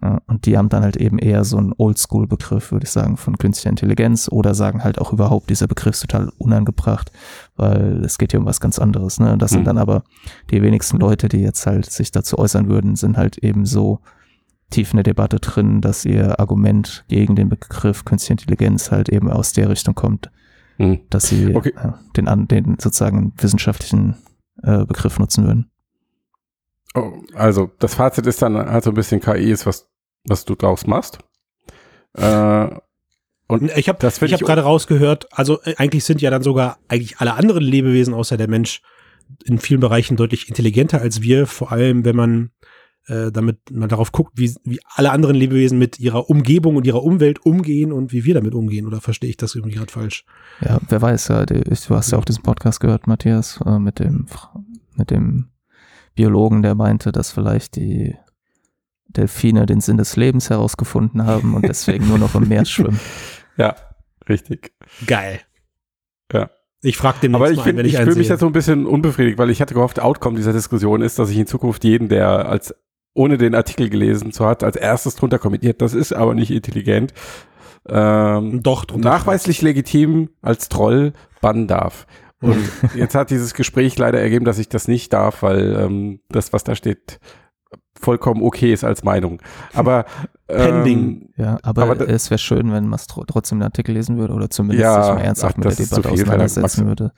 Und 0.00 0.46
die 0.46 0.56
haben 0.56 0.68
dann 0.68 0.84
halt 0.84 0.96
eben 0.96 1.18
eher 1.18 1.42
so 1.44 1.56
einen 1.56 1.72
Oldschool-Begriff, 1.76 2.70
würde 2.70 2.84
ich 2.84 2.90
sagen, 2.90 3.16
von 3.16 3.36
künstlicher 3.36 3.70
Intelligenz 3.70 4.28
oder 4.30 4.54
sagen 4.54 4.84
halt 4.84 5.00
auch 5.00 5.12
überhaupt, 5.12 5.50
dieser 5.50 5.66
Begriff 5.66 5.94
ist 5.94 6.02
total 6.02 6.30
unangebracht, 6.38 7.10
weil 7.56 8.04
es 8.04 8.16
geht 8.16 8.30
hier 8.30 8.38
um 8.38 8.46
was 8.46 8.60
ganz 8.60 8.78
anderes. 8.78 9.18
Ne? 9.18 9.32
Und 9.32 9.42
das 9.42 9.50
Mhm. 9.50 9.56
sind 9.56 9.64
dann 9.66 9.78
aber 9.78 10.04
die 10.52 10.62
wenigsten 10.62 10.98
Leute, 10.98 11.28
die 11.28 11.38
jetzt 11.40 11.66
halt 11.66 11.86
sich 11.90 12.12
dazu 12.12 12.38
äußern 12.38 12.68
würden, 12.68 12.94
sind 12.94 13.16
halt 13.16 13.38
eben 13.38 13.66
so 13.66 13.98
tief 14.70 14.92
in 14.92 14.98
der 14.98 15.02
Debatte 15.04 15.40
drin, 15.40 15.80
dass 15.80 16.04
ihr 16.04 16.38
Argument 16.38 17.04
gegen 17.08 17.34
den 17.34 17.48
Begriff 17.48 18.04
künstliche 18.04 18.34
Intelligenz 18.34 18.92
halt 18.92 19.08
eben 19.08 19.28
aus 19.30 19.52
der 19.52 19.68
Richtung 19.68 19.94
kommt, 19.96 20.30
Hm. 20.76 21.00
dass 21.10 21.26
sie 21.28 21.56
Okay. 21.56 21.72
äh, 21.76 21.90
den, 22.16 22.46
den 22.46 22.76
sozusagen 22.78 23.32
wissenschaftlichen 23.36 24.14
äh, 24.62 24.84
Begriff 24.84 25.18
nutzen 25.18 25.44
würden. 25.44 25.70
Oh, 26.94 27.20
also 27.34 27.70
das 27.78 27.94
Fazit 27.94 28.26
ist 28.26 28.42
dann 28.42 28.56
halt 28.56 28.84
so 28.84 28.90
ein 28.90 28.94
bisschen 28.94 29.20
KI 29.20 29.50
ist, 29.50 29.66
was, 29.66 29.88
was 30.24 30.44
du 30.44 30.54
draus 30.54 30.86
machst. 30.86 31.18
Äh, 32.14 32.68
und 33.46 33.70
Ich 33.76 33.88
habe 33.88 34.06
ich 34.06 34.32
hab 34.32 34.40
gerade 34.40 34.62
rausgehört, 34.62 35.26
also 35.32 35.60
äh, 35.62 35.74
eigentlich 35.76 36.04
sind 36.04 36.20
ja 36.20 36.30
dann 36.30 36.42
sogar 36.42 36.78
eigentlich 36.88 37.18
alle 37.18 37.34
anderen 37.34 37.64
Lebewesen 37.64 38.14
außer 38.14 38.36
der 38.36 38.48
Mensch 38.48 38.82
in 39.44 39.58
vielen 39.58 39.80
Bereichen 39.80 40.16
deutlich 40.16 40.48
intelligenter 40.48 41.00
als 41.00 41.22
wir, 41.22 41.46
vor 41.46 41.72
allem 41.72 42.04
wenn 42.04 42.16
man 42.16 42.50
äh, 43.06 43.32
damit 43.32 43.70
mal 43.70 43.88
darauf 43.88 44.12
guckt, 44.12 44.32
wie, 44.36 44.54
wie 44.64 44.80
alle 44.94 45.10
anderen 45.10 45.34
Lebewesen 45.34 45.78
mit 45.78 45.98
ihrer 45.98 46.28
Umgebung 46.28 46.76
und 46.76 46.86
ihrer 46.86 47.02
Umwelt 47.02 47.44
umgehen 47.44 47.92
und 47.92 48.12
wie 48.12 48.24
wir 48.24 48.34
damit 48.34 48.54
umgehen. 48.54 48.86
Oder 48.86 49.00
verstehe 49.00 49.30
ich 49.30 49.38
das 49.38 49.54
irgendwie 49.54 49.76
gerade 49.76 49.90
falsch? 49.90 50.24
Ja, 50.60 50.78
wer 50.88 51.00
weiß, 51.00 51.28
ja, 51.28 51.46
du 51.46 51.62
hast 51.90 52.10
ja 52.12 52.18
auch 52.18 52.24
diesen 52.24 52.42
Podcast 52.42 52.80
gehört, 52.80 53.06
Matthias, 53.06 53.60
äh, 53.64 53.78
mit 53.78 53.98
dem, 53.98 54.26
mit 54.96 55.10
dem 55.10 55.48
Biologen, 56.18 56.62
der 56.62 56.74
meinte, 56.74 57.12
dass 57.12 57.30
vielleicht 57.30 57.76
die 57.76 58.16
Delfine 59.06 59.66
den 59.66 59.80
Sinn 59.80 59.98
des 59.98 60.16
Lebens 60.16 60.50
herausgefunden 60.50 61.24
haben 61.24 61.54
und 61.54 61.62
deswegen 61.62 62.08
nur 62.08 62.18
noch 62.18 62.34
im 62.34 62.48
Meer 62.48 62.64
schwimmen. 62.66 62.98
ja, 63.56 63.76
richtig. 64.28 64.72
Geil. 65.06 65.40
Ja. 66.32 66.50
Ich 66.82 66.96
frage 66.96 67.20
den 67.22 67.36
Aber 67.36 67.48
ich, 67.52 67.58
mal, 67.58 67.62
find, 67.62 67.78
wenn 67.78 67.86
ich, 67.86 67.94
ich, 67.94 68.00
fühle 68.00 68.16
mich 68.16 68.28
jetzt 68.28 68.40
so 68.40 68.46
ein 68.46 68.52
bisschen 68.52 68.84
unbefriedigt, 68.84 69.38
weil 69.38 69.50
ich 69.50 69.60
hatte 69.60 69.74
gehofft, 69.74 70.00
Outcome 70.00 70.36
dieser 70.36 70.52
Diskussion 70.52 71.02
ist, 71.02 71.20
dass 71.20 71.30
ich 71.30 71.38
in 71.38 71.46
Zukunft 71.46 71.84
jeden, 71.84 72.08
der 72.08 72.48
als 72.48 72.74
ohne 73.14 73.38
den 73.38 73.54
Artikel 73.54 73.88
gelesen 73.88 74.32
zu 74.32 74.44
hat, 74.44 74.64
als 74.64 74.74
erstes 74.74 75.14
drunter 75.14 75.38
kommentiert. 75.38 75.80
Das 75.80 75.94
ist 75.94 76.12
aber 76.12 76.34
nicht 76.34 76.50
intelligent. 76.50 77.14
Ähm, 77.88 78.60
Doch, 78.64 78.84
drunter 78.84 79.08
nachweislich 79.08 79.62
legitim 79.62 80.30
als 80.42 80.68
Troll 80.68 81.12
bannen 81.40 81.68
darf. 81.68 82.06
Und 82.40 82.58
jetzt 82.94 83.14
hat 83.14 83.30
dieses 83.30 83.54
Gespräch 83.54 83.98
leider 83.98 84.20
ergeben, 84.20 84.44
dass 84.44 84.58
ich 84.58 84.68
das 84.68 84.88
nicht 84.88 85.12
darf, 85.12 85.42
weil 85.42 85.76
ähm, 85.76 86.20
das, 86.28 86.52
was 86.52 86.64
da 86.64 86.74
steht, 86.74 87.18
vollkommen 87.98 88.42
okay 88.42 88.72
ist 88.72 88.84
als 88.84 89.02
Meinung. 89.02 89.40
Aber 89.74 90.04
Pending. 90.46 91.28
Ja, 91.36 91.58
aber, 91.62 91.82
Aber 91.82 92.08
es 92.08 92.30
wäre 92.30 92.38
schön, 92.38 92.72
wenn 92.72 92.88
man 92.88 92.98
trotzdem 93.06 93.58
den 93.58 93.64
Artikel 93.64 93.92
lesen 93.92 94.16
würde 94.16 94.32
oder 94.32 94.48
zumindest 94.48 94.82
Ja, 94.82 95.02
sich 95.02 95.14
mal 95.14 95.20
ernsthaft 95.20 95.54
ach, 95.58 95.64
mit 95.64 95.78
der 95.78 95.84
Debatte 95.84 96.08
viel 96.08 96.22
auseinandersetzen 96.22 96.86
würde. 96.86 97.12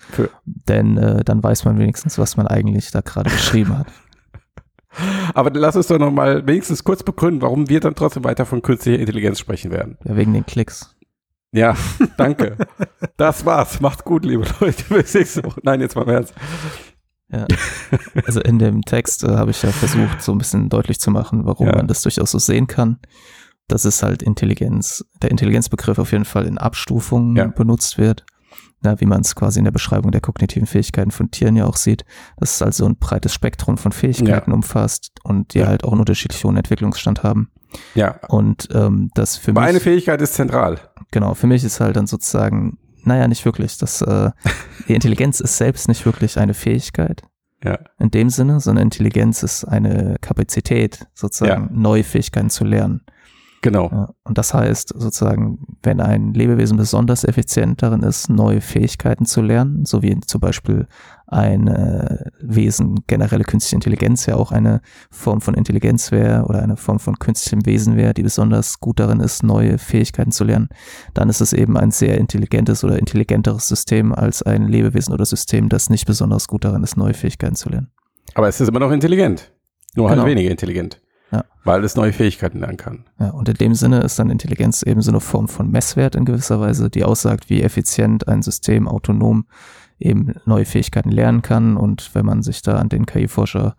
Denn 0.45 0.97
äh, 0.97 1.23
dann 1.23 1.43
weiß 1.43 1.64
man 1.64 1.79
wenigstens, 1.79 2.18
was 2.18 2.37
man 2.37 2.49
eigentlich 2.49 2.91
da 2.91 3.03
gerade 3.03 3.31
geschrieben 3.31 3.79
hat. 3.79 3.87
Aber 5.35 5.51
lass 5.51 5.77
uns 5.77 5.87
doch 5.87 5.99
noch 5.99 6.11
mal 6.11 6.45
wenigstens 6.49 6.83
kurz 6.83 7.05
begründen, 7.05 7.43
warum 7.43 7.68
wir 7.68 7.79
dann 7.79 7.95
trotzdem 7.95 8.25
weiter 8.25 8.45
von 8.45 8.62
künstlicher 8.62 8.99
Intelligenz 8.99 9.39
sprechen 9.39 9.71
werden. 9.71 9.97
Ja, 10.05 10.16
wegen 10.16 10.33
den 10.33 10.45
Klicks. 10.45 10.97
Ja, 11.53 11.76
danke. 12.16 12.57
das 13.16 13.44
war's. 13.44 13.80
Macht's 13.80 14.05
gut, 14.05 14.24
liebe 14.24 14.44
Leute. 14.61 14.84
Bis 14.94 15.14
nächste 15.14 15.44
Woche. 15.44 15.61
Nein, 15.64 15.80
jetzt 15.80 15.96
mal 15.96 16.03
im 16.03 16.09
Ernst. 16.11 16.34
Ja. 17.32 17.46
Also 18.26 18.40
in 18.40 18.59
dem 18.59 18.82
Text 18.82 19.22
äh, 19.24 19.28
habe 19.36 19.51
ich 19.53 19.62
ja 19.62 19.70
versucht, 19.70 20.20
so 20.22 20.32
ein 20.32 20.38
bisschen 20.38 20.68
deutlich 20.68 20.98
zu 21.01 21.11
machen, 21.11 21.44
warum 21.46 21.68
Ja. 21.68 21.76
man 21.76 21.86
das 21.86 22.03
durchaus 22.03 22.30
so 22.32 22.38
sehen 22.38 22.66
kann. 22.66 22.98
Dass 23.68 23.84
es 23.84 24.03
halt 24.03 24.22
Intelligenz, 24.22 25.05
der 25.22 25.30
Intelligenzbegriff 25.30 25.98
auf 26.01 26.11
jeden 26.12 26.24
Fall 26.24 26.46
in 26.46 26.59
Abstufungen 26.59 27.36
Ja. 27.36 27.46
benutzt 27.46 27.98
wird. 27.98 28.24
Na, 28.82 28.98
wie 29.01 29.07
man 29.07 29.20
es 29.20 29.36
quasi 29.36 29.59
in 29.59 29.64
der 29.64 29.72
Beschreibung 29.72 30.11
der 30.11 30.22
kognitiven 30.22 30.66
Fähigkeiten 30.66 31.11
von 31.11 31.30
Tieren 31.30 31.55
ja 31.55 31.66
auch 31.66 31.76
sieht, 31.76 32.05
dass 32.38 32.55
es 32.55 32.62
also 32.62 32.86
ein 32.86 32.96
breites 32.96 33.34
Spektrum 33.34 33.76
von 33.76 33.92
Fähigkeiten 33.92 34.53
umfasst 34.53 35.12
und 35.22 35.53
die 35.55 35.64
halt 35.66 35.84
auch 35.84 35.92
einen 35.92 36.01
unterschiedlich 36.01 36.42
hohen 36.44 36.57
Entwicklungsstand 36.57 37.22
haben. 37.22 37.51
Ja, 37.95 38.18
Und 38.29 38.68
ähm, 38.73 39.11
das 39.14 39.37
für 39.37 39.51
aber 39.53 39.61
mich, 39.62 39.71
eine 39.71 39.81
Fähigkeit 39.81 40.21
ist 40.23 40.35
zentral. 40.35 40.79
genau, 41.11 41.35
für 41.35 41.47
mich 41.47 41.64
ist 41.64 41.81
halt 41.81 41.97
dann 41.97 42.07
sozusagen, 42.07 42.79
naja, 43.05 43.29
nicht 43.29 43.45
wirklich. 43.45 43.79
Das, 43.79 44.03
äh, 44.03 44.31
die 44.89 44.95
Intelligenz 44.95 45.41
ist 45.41 45.57
selbst 45.57 45.89
nicht 45.89 46.05
wirklich 46.07 46.39
eine 46.39 46.55
Fähigkeit 46.55 47.23
Ja, 47.64 47.79
in 47.99 48.11
dem 48.11 48.31
Sinne, 48.31 48.61
sondern 48.61 48.85
Intelligenz 48.85 49.43
ist 49.43 49.64
eine 49.64 50.16
Kapazität, 50.21 51.07
sozusagen 51.14 51.68
neue 51.73 52.05
Fähigkeiten 52.05 52.51
zu 52.51 52.64
lernen. 52.64 53.03
Genau. 53.62 54.08
Und 54.24 54.38
das 54.38 54.54
heißt 54.54 54.94
sozusagen, 54.96 55.58
wenn 55.82 56.00
ein 56.00 56.34
Lebewesen 56.34 56.76
besonders 56.76 57.24
effizient 57.24 57.82
darin 57.82 58.02
ist, 58.02 58.28
neue 58.28 58.61
Fähigkeiten 58.61 59.24
zu 59.26 59.42
lernen, 59.42 59.84
so 59.84 60.02
wie 60.02 60.18
zum 60.20 60.40
Beispiel 60.40 60.86
ein 61.26 61.68
äh, 61.68 62.24
Wesen, 62.40 63.04
generelle 63.06 63.44
künstliche 63.44 63.76
Intelligenz 63.76 64.26
ja 64.26 64.36
auch 64.36 64.50
eine 64.50 64.80
Form 65.11 65.40
von 65.40 65.54
Intelligenz 65.54 66.11
wäre 66.11 66.44
oder 66.46 66.62
eine 66.62 66.76
Form 66.76 66.98
von 66.98 67.18
künstlichem 67.18 67.64
Wesen 67.66 67.96
wäre, 67.96 68.14
die 68.14 68.22
besonders 68.22 68.80
gut 68.80 68.98
darin 68.98 69.20
ist, 69.20 69.42
neue 69.42 69.78
Fähigkeiten 69.78 70.32
zu 70.32 70.44
lernen, 70.44 70.68
dann 71.14 71.28
ist 71.28 71.40
es 71.40 71.52
eben 71.52 71.76
ein 71.76 71.92
sehr 71.92 72.18
intelligentes 72.18 72.82
oder 72.82 72.98
intelligenteres 72.98 73.68
System 73.68 74.12
als 74.12 74.42
ein 74.42 74.66
Lebewesen 74.66 75.14
oder 75.14 75.24
System, 75.24 75.68
das 75.68 75.88
nicht 75.88 76.06
besonders 76.06 76.48
gut 76.48 76.64
darin 76.64 76.82
ist, 76.82 76.96
neue 76.96 77.14
Fähigkeiten 77.14 77.54
zu 77.54 77.68
lernen. 77.68 77.92
Aber 78.34 78.48
es 78.48 78.61
ist 78.61 78.68
immer 78.68 78.80
noch 78.80 78.90
intelligent. 78.90 79.52
Nur 79.94 80.08
Genau. 80.08 80.22
halt 80.22 80.30
weniger 80.30 80.50
intelligent. 80.50 81.00
Ja. 81.33 81.45
Weil 81.64 81.85
es 81.85 81.95
neue 81.95 82.12
Fähigkeiten 82.12 82.59
lernen 82.59 82.76
kann. 82.76 83.05
Ja, 83.18 83.31
und 83.31 83.49
in 83.49 83.55
dem 83.55 83.74
Sinne 83.74 84.01
ist 84.01 84.18
dann 84.18 84.31
Intelligenz 84.31 84.83
eben 84.83 85.01
so 85.03 85.11
eine 85.11 85.20
Form 85.20 85.47
von 85.49 85.70
Messwert 85.70 86.14
in 86.16 86.24
gewisser 86.24 86.61
Weise, 86.61 86.91
die 86.91 87.05
aussagt, 87.05 87.49
wie 87.51 87.62
effizient 87.62 88.26
ein 88.28 88.43
System 88.43 88.89
autonom 88.89 89.47
eben 89.99 90.35
neue 90.47 90.64
Fähigkeiten 90.64 91.11
lernen 91.11 91.43
kann. 91.43 91.76
Und 91.76 92.14
wenn 92.14 92.26
man 92.26 92.43
sich 92.43 92.62
da 92.62 92.76
an 92.78 92.89
den 92.89 93.07
KI-Forscher, 93.07 93.76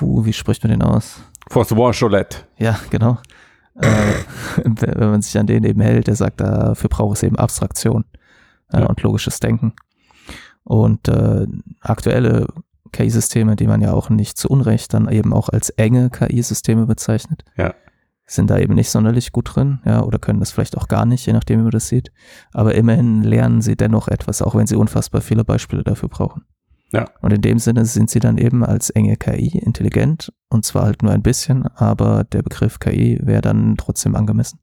wie 0.00 0.32
spricht 0.32 0.62
man 0.62 0.70
den 0.70 0.82
aus? 0.82 1.22
François 1.50 1.98
Cholette. 1.98 2.38
Ja, 2.58 2.78
genau. 2.90 3.18
äh, 3.80 3.88
wenn 4.64 4.76
wenn 4.80 5.10
man 5.10 5.22
sich 5.22 5.36
an 5.38 5.46
den 5.46 5.64
eben 5.64 5.80
hält, 5.80 6.06
der 6.06 6.14
sagt, 6.16 6.40
dafür 6.40 6.88
braucht 6.90 7.16
es 7.16 7.22
eben 7.22 7.36
Abstraktion 7.36 8.04
äh, 8.72 8.80
Ja. 8.80 8.86
und 8.86 9.02
logisches 9.02 9.40
Denken. 9.40 9.72
Und 10.62 11.08
äh, 11.08 11.46
aktuelle 11.80 12.46
KI-Systeme, 12.92 13.56
die 13.56 13.66
man 13.66 13.80
ja 13.80 13.92
auch 13.92 14.10
nicht 14.10 14.36
zu 14.38 14.48
Unrecht 14.48 14.92
dann 14.94 15.08
eben 15.10 15.32
auch 15.32 15.48
als 15.48 15.70
enge 15.70 16.10
KI-Systeme 16.10 16.86
bezeichnet, 16.86 17.44
Ja. 17.56 17.74
sind 18.26 18.48
da 18.50 18.58
eben 18.58 18.74
nicht 18.74 18.90
sonderlich 18.90 19.32
gut 19.32 19.54
drin, 19.56 19.80
ja, 19.84 20.02
oder 20.02 20.18
können 20.18 20.38
das 20.40 20.52
vielleicht 20.52 20.76
auch 20.76 20.86
gar 20.88 21.04
nicht, 21.04 21.26
je 21.26 21.32
nachdem, 21.32 21.58
wie 21.60 21.62
man 21.64 21.70
das 21.72 21.88
sieht. 21.88 22.12
Aber 22.52 22.74
immerhin 22.74 23.22
lernen 23.22 23.60
sie 23.60 23.76
dennoch 23.76 24.06
etwas, 24.08 24.40
auch 24.42 24.54
wenn 24.54 24.66
sie 24.68 24.76
unfassbar 24.76 25.20
viele 25.20 25.44
Beispiele 25.44 25.82
dafür 25.82 26.08
brauchen. 26.08 26.42
Ja. 26.92 27.06
Und 27.20 27.32
in 27.32 27.40
dem 27.40 27.58
Sinne 27.58 27.84
sind 27.84 28.10
sie 28.10 28.18
dann 28.20 28.36
eben 28.38 28.64
als 28.64 28.90
enge 28.90 29.16
KI 29.16 29.58
intelligent 29.58 30.32
und 30.48 30.64
zwar 30.64 30.84
halt 30.84 31.02
nur 31.02 31.12
ein 31.12 31.22
bisschen, 31.22 31.66
aber 31.76 32.24
der 32.24 32.42
Begriff 32.42 32.78
KI 32.80 33.18
wäre 33.22 33.42
dann 33.42 33.76
trotzdem 33.76 34.14
angemessen. 34.16 34.58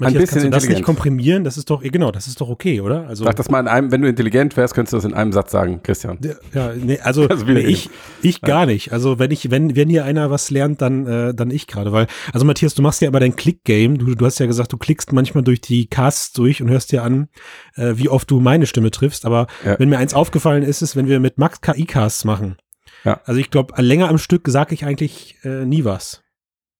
Matthias, 0.00 0.20
bisschen 0.22 0.34
kannst 0.42 0.46
du 0.46 0.50
das 0.68 0.68
nicht 0.68 0.82
komprimieren? 0.84 1.44
Das 1.44 1.56
ist 1.56 1.70
doch, 1.70 1.82
genau, 1.82 2.10
das 2.10 2.26
ist 2.26 2.40
doch 2.40 2.48
okay, 2.48 2.80
oder? 2.80 3.06
Also, 3.06 3.24
Sag 3.24 3.36
das 3.36 3.50
mal 3.50 3.60
in 3.60 3.68
einem, 3.68 3.92
wenn 3.92 4.02
du 4.02 4.08
intelligent 4.08 4.56
wärst, 4.56 4.74
könntest 4.74 4.92
du 4.92 4.96
das 4.96 5.04
in 5.04 5.14
einem 5.14 5.32
Satz 5.32 5.50
sagen, 5.52 5.82
Christian. 5.82 6.18
ja, 6.54 6.72
nee, 6.74 6.98
also, 7.00 7.26
Also 7.30 7.44
nee, 7.44 7.60
ich, 7.60 7.90
ich 8.22 8.40
gar 8.40 8.66
nicht. 8.66 8.92
Also 8.92 9.18
wenn 9.18 9.30
ich, 9.30 9.50
wenn, 9.50 9.76
wenn 9.76 9.88
hier 9.88 10.04
einer 10.04 10.30
was 10.30 10.50
lernt, 10.50 10.80
dann, 10.82 11.06
äh, 11.06 11.34
dann 11.34 11.50
ich 11.50 11.66
gerade, 11.66 11.92
weil, 11.92 12.06
also 12.32 12.44
Matthias, 12.44 12.74
du 12.74 12.82
machst 12.82 13.00
ja 13.02 13.08
immer 13.08 13.20
dein 13.20 13.36
Click-Game. 13.36 13.98
Du, 13.98 14.14
du 14.14 14.26
hast 14.26 14.38
ja 14.40 14.46
gesagt, 14.46 14.72
du 14.72 14.76
klickst 14.78 15.12
manchmal 15.12 15.44
durch 15.44 15.60
die 15.60 15.86
Casts 15.86 16.32
durch 16.32 16.62
und 16.62 16.70
hörst 16.70 16.92
dir 16.92 17.02
an, 17.02 17.28
äh, 17.76 17.92
wie 17.96 18.08
oft 18.08 18.30
du 18.30 18.40
meine 18.40 18.66
Stimme 18.66 18.90
triffst. 18.90 19.24
Aber 19.26 19.46
Ja. 19.64 19.78
wenn 19.78 19.88
mir 19.88 19.98
eins 19.98 20.14
aufgefallen 20.14 20.62
ist, 20.62 20.82
ist, 20.82 20.96
wenn 20.96 21.06
wir 21.08 21.20
mit 21.20 21.38
Max 21.38 21.60
KI-Casts 21.60 22.24
machen. 22.24 22.56
Ja. 23.04 23.20
Also 23.24 23.40
ich 23.40 23.50
glaube, 23.50 23.80
länger 23.80 24.08
am 24.08 24.18
Stück 24.18 24.48
sage 24.48 24.74
ich 24.74 24.84
eigentlich 24.84 25.36
äh, 25.44 25.64
nie 25.64 25.84
was. 25.84 26.22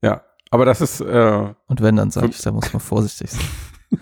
Ja. 0.03 0.23
Aber 0.51 0.65
das 0.65 0.81
ist, 0.81 1.01
äh, 1.01 1.49
Und 1.69 1.81
wenn, 1.81 1.97
dann 1.97 2.11
sage 2.11 2.29
ich, 2.31 2.39
da 2.43 2.51
muss 2.53 2.73
man 2.73 2.81
vorsichtig 2.81 3.31
sein. 3.31 3.41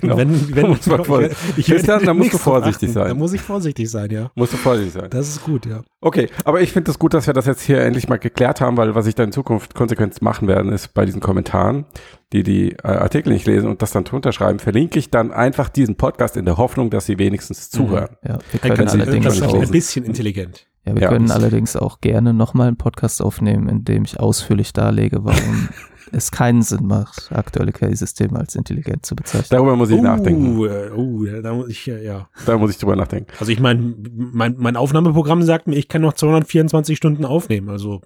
Genau. 0.00 0.16
Wenn, 0.16 0.54
wenn, 0.54 0.68
Muss 0.68 0.86
man 0.86 1.04
vor- 1.06 1.22
ich 1.56 1.66
Christian, 1.66 2.04
da 2.04 2.12
musst 2.14 2.32
du 2.34 2.38
vorsichtig 2.38 2.88
achten. 2.90 2.94
sein. 3.00 3.08
Da 3.08 3.14
muss 3.14 3.32
ich 3.32 3.40
vorsichtig 3.40 3.90
sein, 3.90 4.10
ja. 4.10 4.30
musst 4.34 4.52
du 4.52 4.56
vorsichtig 4.56 4.92
sein. 4.94 5.08
Das 5.10 5.28
ist 5.28 5.42
gut, 5.44 5.66
ja. 5.66 5.82
Okay, 6.00 6.28
aber 6.44 6.60
ich 6.60 6.72
finde 6.72 6.90
es 6.90 6.94
das 6.94 6.98
gut, 6.98 7.14
dass 7.14 7.26
wir 7.26 7.34
das 7.34 7.46
jetzt 7.46 7.62
hier 7.62 7.80
endlich 7.80 8.08
mal 8.08 8.18
geklärt 8.18 8.60
haben, 8.60 8.76
weil 8.76 8.94
was 8.94 9.06
ich 9.06 9.14
dann 9.14 9.26
in 9.26 9.32
Zukunft 9.32 9.74
konsequent 9.74 10.20
machen 10.22 10.48
werden, 10.48 10.70
ist 10.72 10.92
bei 10.94 11.04
diesen 11.06 11.20
Kommentaren, 11.20 11.84
die 12.32 12.42
die 12.42 12.72
äh, 12.72 12.82
Artikel 12.82 13.32
nicht 13.32 13.46
lesen 13.46 13.68
und 13.68 13.80
das 13.82 13.92
dann 13.92 14.04
drunter 14.04 14.32
schreiben, 14.32 14.58
verlinke 14.58 14.98
ich 14.98 15.10
dann 15.10 15.32
einfach 15.32 15.68
diesen 15.70 15.96
Podcast 15.96 16.36
in 16.36 16.44
der 16.44 16.56
Hoffnung, 16.58 16.90
dass 16.90 17.06
sie 17.06 17.18
wenigstens 17.18 17.70
zuhören. 17.70 18.16
Ja, 18.26 18.38
wir 18.52 18.60
können 18.60 18.86
du- 18.86 18.92
allerdings 18.92 19.24
das 19.26 19.36
ist 19.36 19.42
auch- 19.44 19.54
ein 19.62 19.70
bisschen 19.70 20.04
intelligent. 20.04 20.66
Ja, 20.84 20.94
wir 20.94 21.02
Ja. 21.02 21.08
können 21.08 21.30
allerdings 21.30 21.76
auch 21.76 22.00
gerne 22.00 22.34
nochmal 22.34 22.68
einen 22.68 22.76
Podcast 22.76 23.22
aufnehmen, 23.22 23.68
in 23.68 23.84
dem 23.84 24.04
ich 24.04 24.20
ausführlich 24.20 24.72
darlege, 24.72 25.24
warum 25.24 25.68
es 26.12 26.30
keinen 26.30 26.62
Sinn 26.62 26.86
macht, 26.86 27.32
aktuelle 27.32 27.72
KI-Systeme 27.72 28.38
als 28.38 28.54
intelligent 28.54 29.04
zu 29.06 29.16
bezeichnen. 29.16 29.48
Darüber 29.50 29.76
muss 29.76 29.90
ich 29.90 30.00
nachdenken. 30.00 30.58
Uh, 30.58 30.66
uh, 30.94 31.26
da 31.42 31.54
muss 31.54 31.68
ich, 31.70 31.86
ja. 31.86 32.28
Da 32.46 32.58
muss 32.58 32.70
ich 32.70 32.78
drüber 32.78 32.96
nachdenken. 32.96 33.32
Also 33.40 33.50
ich 33.50 33.60
meine, 33.60 33.94
mein, 34.12 34.54
mein 34.58 34.76
Aufnahmeprogramm 34.76 35.42
sagt 35.42 35.66
mir, 35.66 35.76
ich 35.76 35.88
kann 35.88 36.02
noch 36.02 36.12
224 36.12 36.96
Stunden 36.96 37.24
aufnehmen. 37.24 37.70
Also 37.70 38.02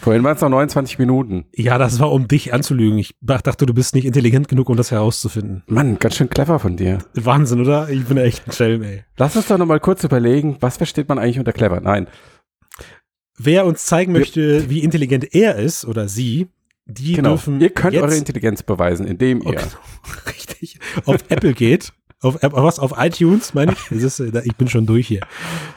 Vorhin 0.00 0.22
waren 0.22 0.36
es 0.36 0.42
noch 0.42 0.50
29 0.50 0.98
Minuten. 0.98 1.46
ja, 1.54 1.78
das 1.78 1.98
war, 1.98 2.12
um 2.12 2.28
dich 2.28 2.52
anzulügen. 2.54 2.98
Ich 2.98 3.16
dachte, 3.20 3.66
du 3.66 3.74
bist 3.74 3.94
nicht 3.94 4.04
intelligent 4.04 4.46
genug, 4.48 4.68
um 4.68 4.76
das 4.76 4.90
herauszufinden. 4.92 5.64
Mann, 5.66 5.98
ganz 5.98 6.14
schön 6.16 6.30
clever 6.30 6.58
von 6.60 6.76
dir. 6.76 6.98
Wahnsinn, 7.14 7.60
oder? 7.60 7.88
Ich 7.88 8.04
bin 8.04 8.16
echt 8.18 8.46
ein 8.46 8.52
Schelm, 8.52 8.82
ey. 8.82 9.02
Lass 9.16 9.34
uns 9.36 9.48
doch 9.48 9.58
noch 9.58 9.66
mal 9.66 9.80
kurz 9.80 10.04
überlegen, 10.04 10.58
was 10.60 10.76
versteht 10.76 11.08
man 11.08 11.18
eigentlich 11.18 11.38
unter 11.40 11.52
clever? 11.52 11.80
Nein. 11.80 12.06
Wer 13.38 13.66
uns 13.66 13.84
zeigen 13.84 14.12
möchte, 14.12 14.70
wie 14.70 14.82
intelligent 14.82 15.34
er 15.34 15.56
ist 15.56 15.84
oder 15.84 16.08
sie, 16.08 16.48
die 16.86 17.14
Genau. 17.14 17.30
dürfen 17.30 17.60
Ihr 17.60 17.70
könnt 17.70 17.96
eure 17.96 18.14
Intelligenz 18.16 18.62
beweisen, 18.62 19.06
indem 19.06 19.40
ihr 19.42 19.48
Okay. 19.48 19.66
richtig 20.28 20.78
auf 21.04 21.16
Apple 21.28 21.52
geht, 21.52 21.92
auf, 22.26 22.42
auf 22.42 22.52
was 22.52 22.78
auf 22.78 22.94
iTunes, 22.96 23.54
meine 23.54 23.72
ich. 23.72 23.90
Ist, 23.90 24.20
äh, 24.20 24.42
ich 24.44 24.56
bin 24.56 24.68
schon 24.68 24.86
durch 24.86 25.06
hier. 25.08 25.20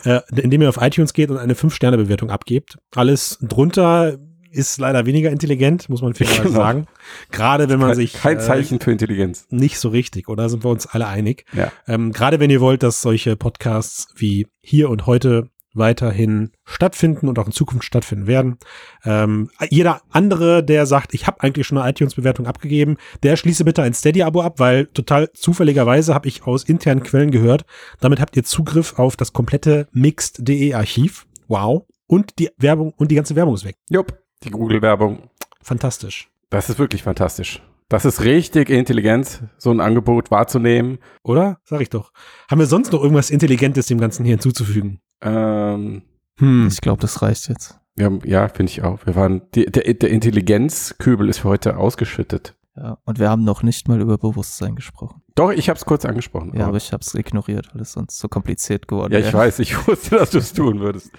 Äh, 0.04 0.22
indem 0.36 0.62
ihr 0.62 0.70
auf 0.70 0.78
iTunes 0.82 1.14
geht 1.14 1.30
und 1.32 1.38
eine 1.38 1.54
5-Sterne-Bewertung 1.54 2.30
abgebt. 2.30 2.78
Alles 2.96 3.38
drunter 3.42 4.18
ist 4.52 4.80
leider 4.80 5.06
weniger 5.06 5.30
intelligent, 5.30 5.90
muss 5.90 6.02
man 6.02 6.14
fairerweise 6.16 6.44
Genau. 6.44 6.56
sagen. 6.56 6.88
Gerade 7.32 7.70
wenn 7.70 7.80
man 7.80 7.90
kein, 7.90 7.96
sich 7.98 8.14
kein 8.14 8.38
äh, 8.38 8.42
Zeichen 8.42 8.80
für 8.80 8.92
Intelligenz. 8.92 9.46
nicht 9.52 9.78
so 9.80 9.90
richtig, 9.90 10.28
oder 10.28 10.50
sind 10.50 10.64
wir 10.64 10.72
uns 10.72 10.88
alle 10.88 11.08
einig? 11.08 11.46
Ja. 11.54 11.72
Ähm, 11.88 12.12
Gerade 12.12 12.40
wenn 12.40 12.50
ihr 12.50 12.60
wollt, 12.62 12.82
dass 12.82 13.02
solche 13.02 13.36
Podcasts 13.36 14.08
wie 14.16 14.48
hier 14.62 14.90
und 14.90 15.06
heute 15.06 15.50
weiterhin 15.80 16.52
stattfinden 16.66 17.28
und 17.28 17.40
auch 17.40 17.48
in 17.48 17.52
Zukunft 17.52 17.86
stattfinden 17.86 18.28
werden. 18.28 18.58
Ähm, 19.04 19.50
jeder 19.70 20.02
andere, 20.10 20.64
der 20.64 20.86
sagt, 20.86 21.14
ich 21.14 21.26
habe 21.26 21.42
eigentlich 21.42 21.66
schon 21.66 21.78
eine 21.78 21.90
iTunes-Bewertung 21.90 22.46
abgegeben, 22.46 22.98
der 23.24 23.36
schließe 23.36 23.66
bitte 23.66 23.82
ein 23.82 23.94
Steady-Abo 23.94 24.42
ab, 24.42 24.60
weil 24.60 24.86
total 24.88 25.32
zufälligerweise 25.34 26.14
habe 26.14 26.28
ich 26.28 26.44
aus 26.44 26.64
internen 26.64 27.02
Quellen 27.02 27.32
gehört, 27.32 27.66
damit 28.00 28.20
habt 28.20 28.36
ihr 28.38 28.44
Zugriff 28.44 29.00
auf 29.00 29.16
das 29.16 29.34
komplette 29.34 29.88
Mixed.de-Archiv. 29.92 31.26
Wow. 31.48 31.86
Und 32.06 32.38
die 32.40 32.50
Werbung 32.58 32.94
und 32.98 33.10
die 33.10 33.16
ganze 33.16 33.36
Werbung 33.36 33.56
ist 33.56 33.66
weg. 33.66 33.78
Jupp, 33.90 34.18
die 34.44 34.52
Google-Werbung. 34.52 35.30
Fantastisch. 35.62 36.30
Das 36.50 36.70
ist 36.70 36.80
wirklich 36.80 37.04
fantastisch. 37.04 37.62
Das 37.90 38.06
ist 38.06 38.22
richtig 38.24 38.70
Intelligenz, 38.70 39.42
so 39.58 39.72
ein 39.72 39.80
Angebot 39.80 40.30
wahrzunehmen. 40.30 41.00
Oder? 41.24 41.60
Sag 41.64 41.82
ich 41.82 41.90
doch. 41.90 42.12
Haben 42.50 42.60
wir 42.60 42.68
sonst 42.68 42.92
noch 42.92 43.02
irgendwas 43.02 43.32
Intelligentes 43.32 43.88
dem 43.88 44.00
Ganzen 44.00 44.26
hier 44.26 44.34
hinzuzufügen? 44.34 45.02
Ähm, 45.22 46.04
Hm. 46.40 46.68
Ich 46.72 46.80
glaube, 46.80 47.02
das 47.02 47.22
reicht 47.22 47.50
jetzt. 47.50 47.78
wir 47.96 48.06
haben, 48.06 48.22
ja, 48.24 48.48
finde 48.48 48.72
ich 48.72 48.82
auch. 48.82 49.06
Wir 49.06 49.16
waren, 49.16 49.42
die, 49.56 49.66
der, 49.66 49.94
der 49.94 50.10
Intelligenzkübel 50.10 51.28
ist 51.28 51.40
für 51.40 51.50
heute 51.50 51.76
ausgeschüttet. 51.76 52.56
Ja, 52.78 52.98
und 53.04 53.20
wir 53.20 53.30
haben 53.30 53.44
noch 53.44 53.62
nicht 53.62 53.90
mal 53.90 54.00
über 54.00 54.18
Bewusstsein 54.18 54.76
gesprochen. 54.76 55.22
Doch, 55.36 55.52
ich 55.52 55.68
habe 55.68 55.78
es 55.78 55.84
kurz 55.84 56.06
angesprochen. 56.06 56.54
Ja, 56.56 56.68
aber 56.68 56.78
ich 56.78 56.94
habe 56.94 57.02
es 57.02 57.14
ignoriert, 57.14 57.70
weil 57.74 57.82
es 57.82 57.92
sonst 57.92 58.18
so 58.20 58.30
kompliziert 58.30 58.88
geworden 58.88 59.12
ja, 59.12 59.20
ich 59.20 59.26
wäre. 59.26 59.38
weiß, 59.40 59.60
ich 59.60 59.76
wusste, 59.88 60.16
dass 60.16 60.30
du 60.30 60.38
es 60.38 60.54
tun 60.54 60.80
würdest. 60.80 61.12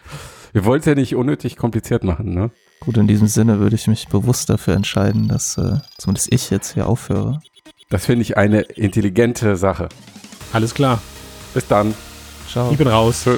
Wir 0.52 0.64
wollten 0.64 0.80
es 0.80 0.86
ja 0.86 0.94
nicht 0.94 1.14
unnötig 1.14 1.58
kompliziert 1.58 2.02
machen, 2.02 2.32
ne? 2.32 2.50
Gut, 2.80 2.96
in 2.96 3.06
diesem 3.06 3.26
Sinne 3.26 3.60
würde 3.60 3.76
ich 3.76 3.86
mich 3.86 4.08
bewusst 4.08 4.48
dafür 4.48 4.72
entscheiden, 4.74 5.28
dass 5.28 5.58
äh, 5.58 5.80
zumindest 5.98 6.32
ich 6.32 6.48
jetzt 6.48 6.72
hier 6.72 6.86
aufhöre. 6.86 7.40
Das 7.90 8.06
finde 8.06 8.22
ich 8.22 8.38
eine 8.38 8.62
intelligente 8.62 9.56
Sache. 9.56 9.90
Alles 10.54 10.72
klar. 10.72 11.02
Bis 11.52 11.66
dann. 11.68 11.94
Ciao. 12.48 12.70
Ich 12.72 12.78
bin 12.78 12.88
raus. 12.88 13.24
Tschö. 13.24 13.36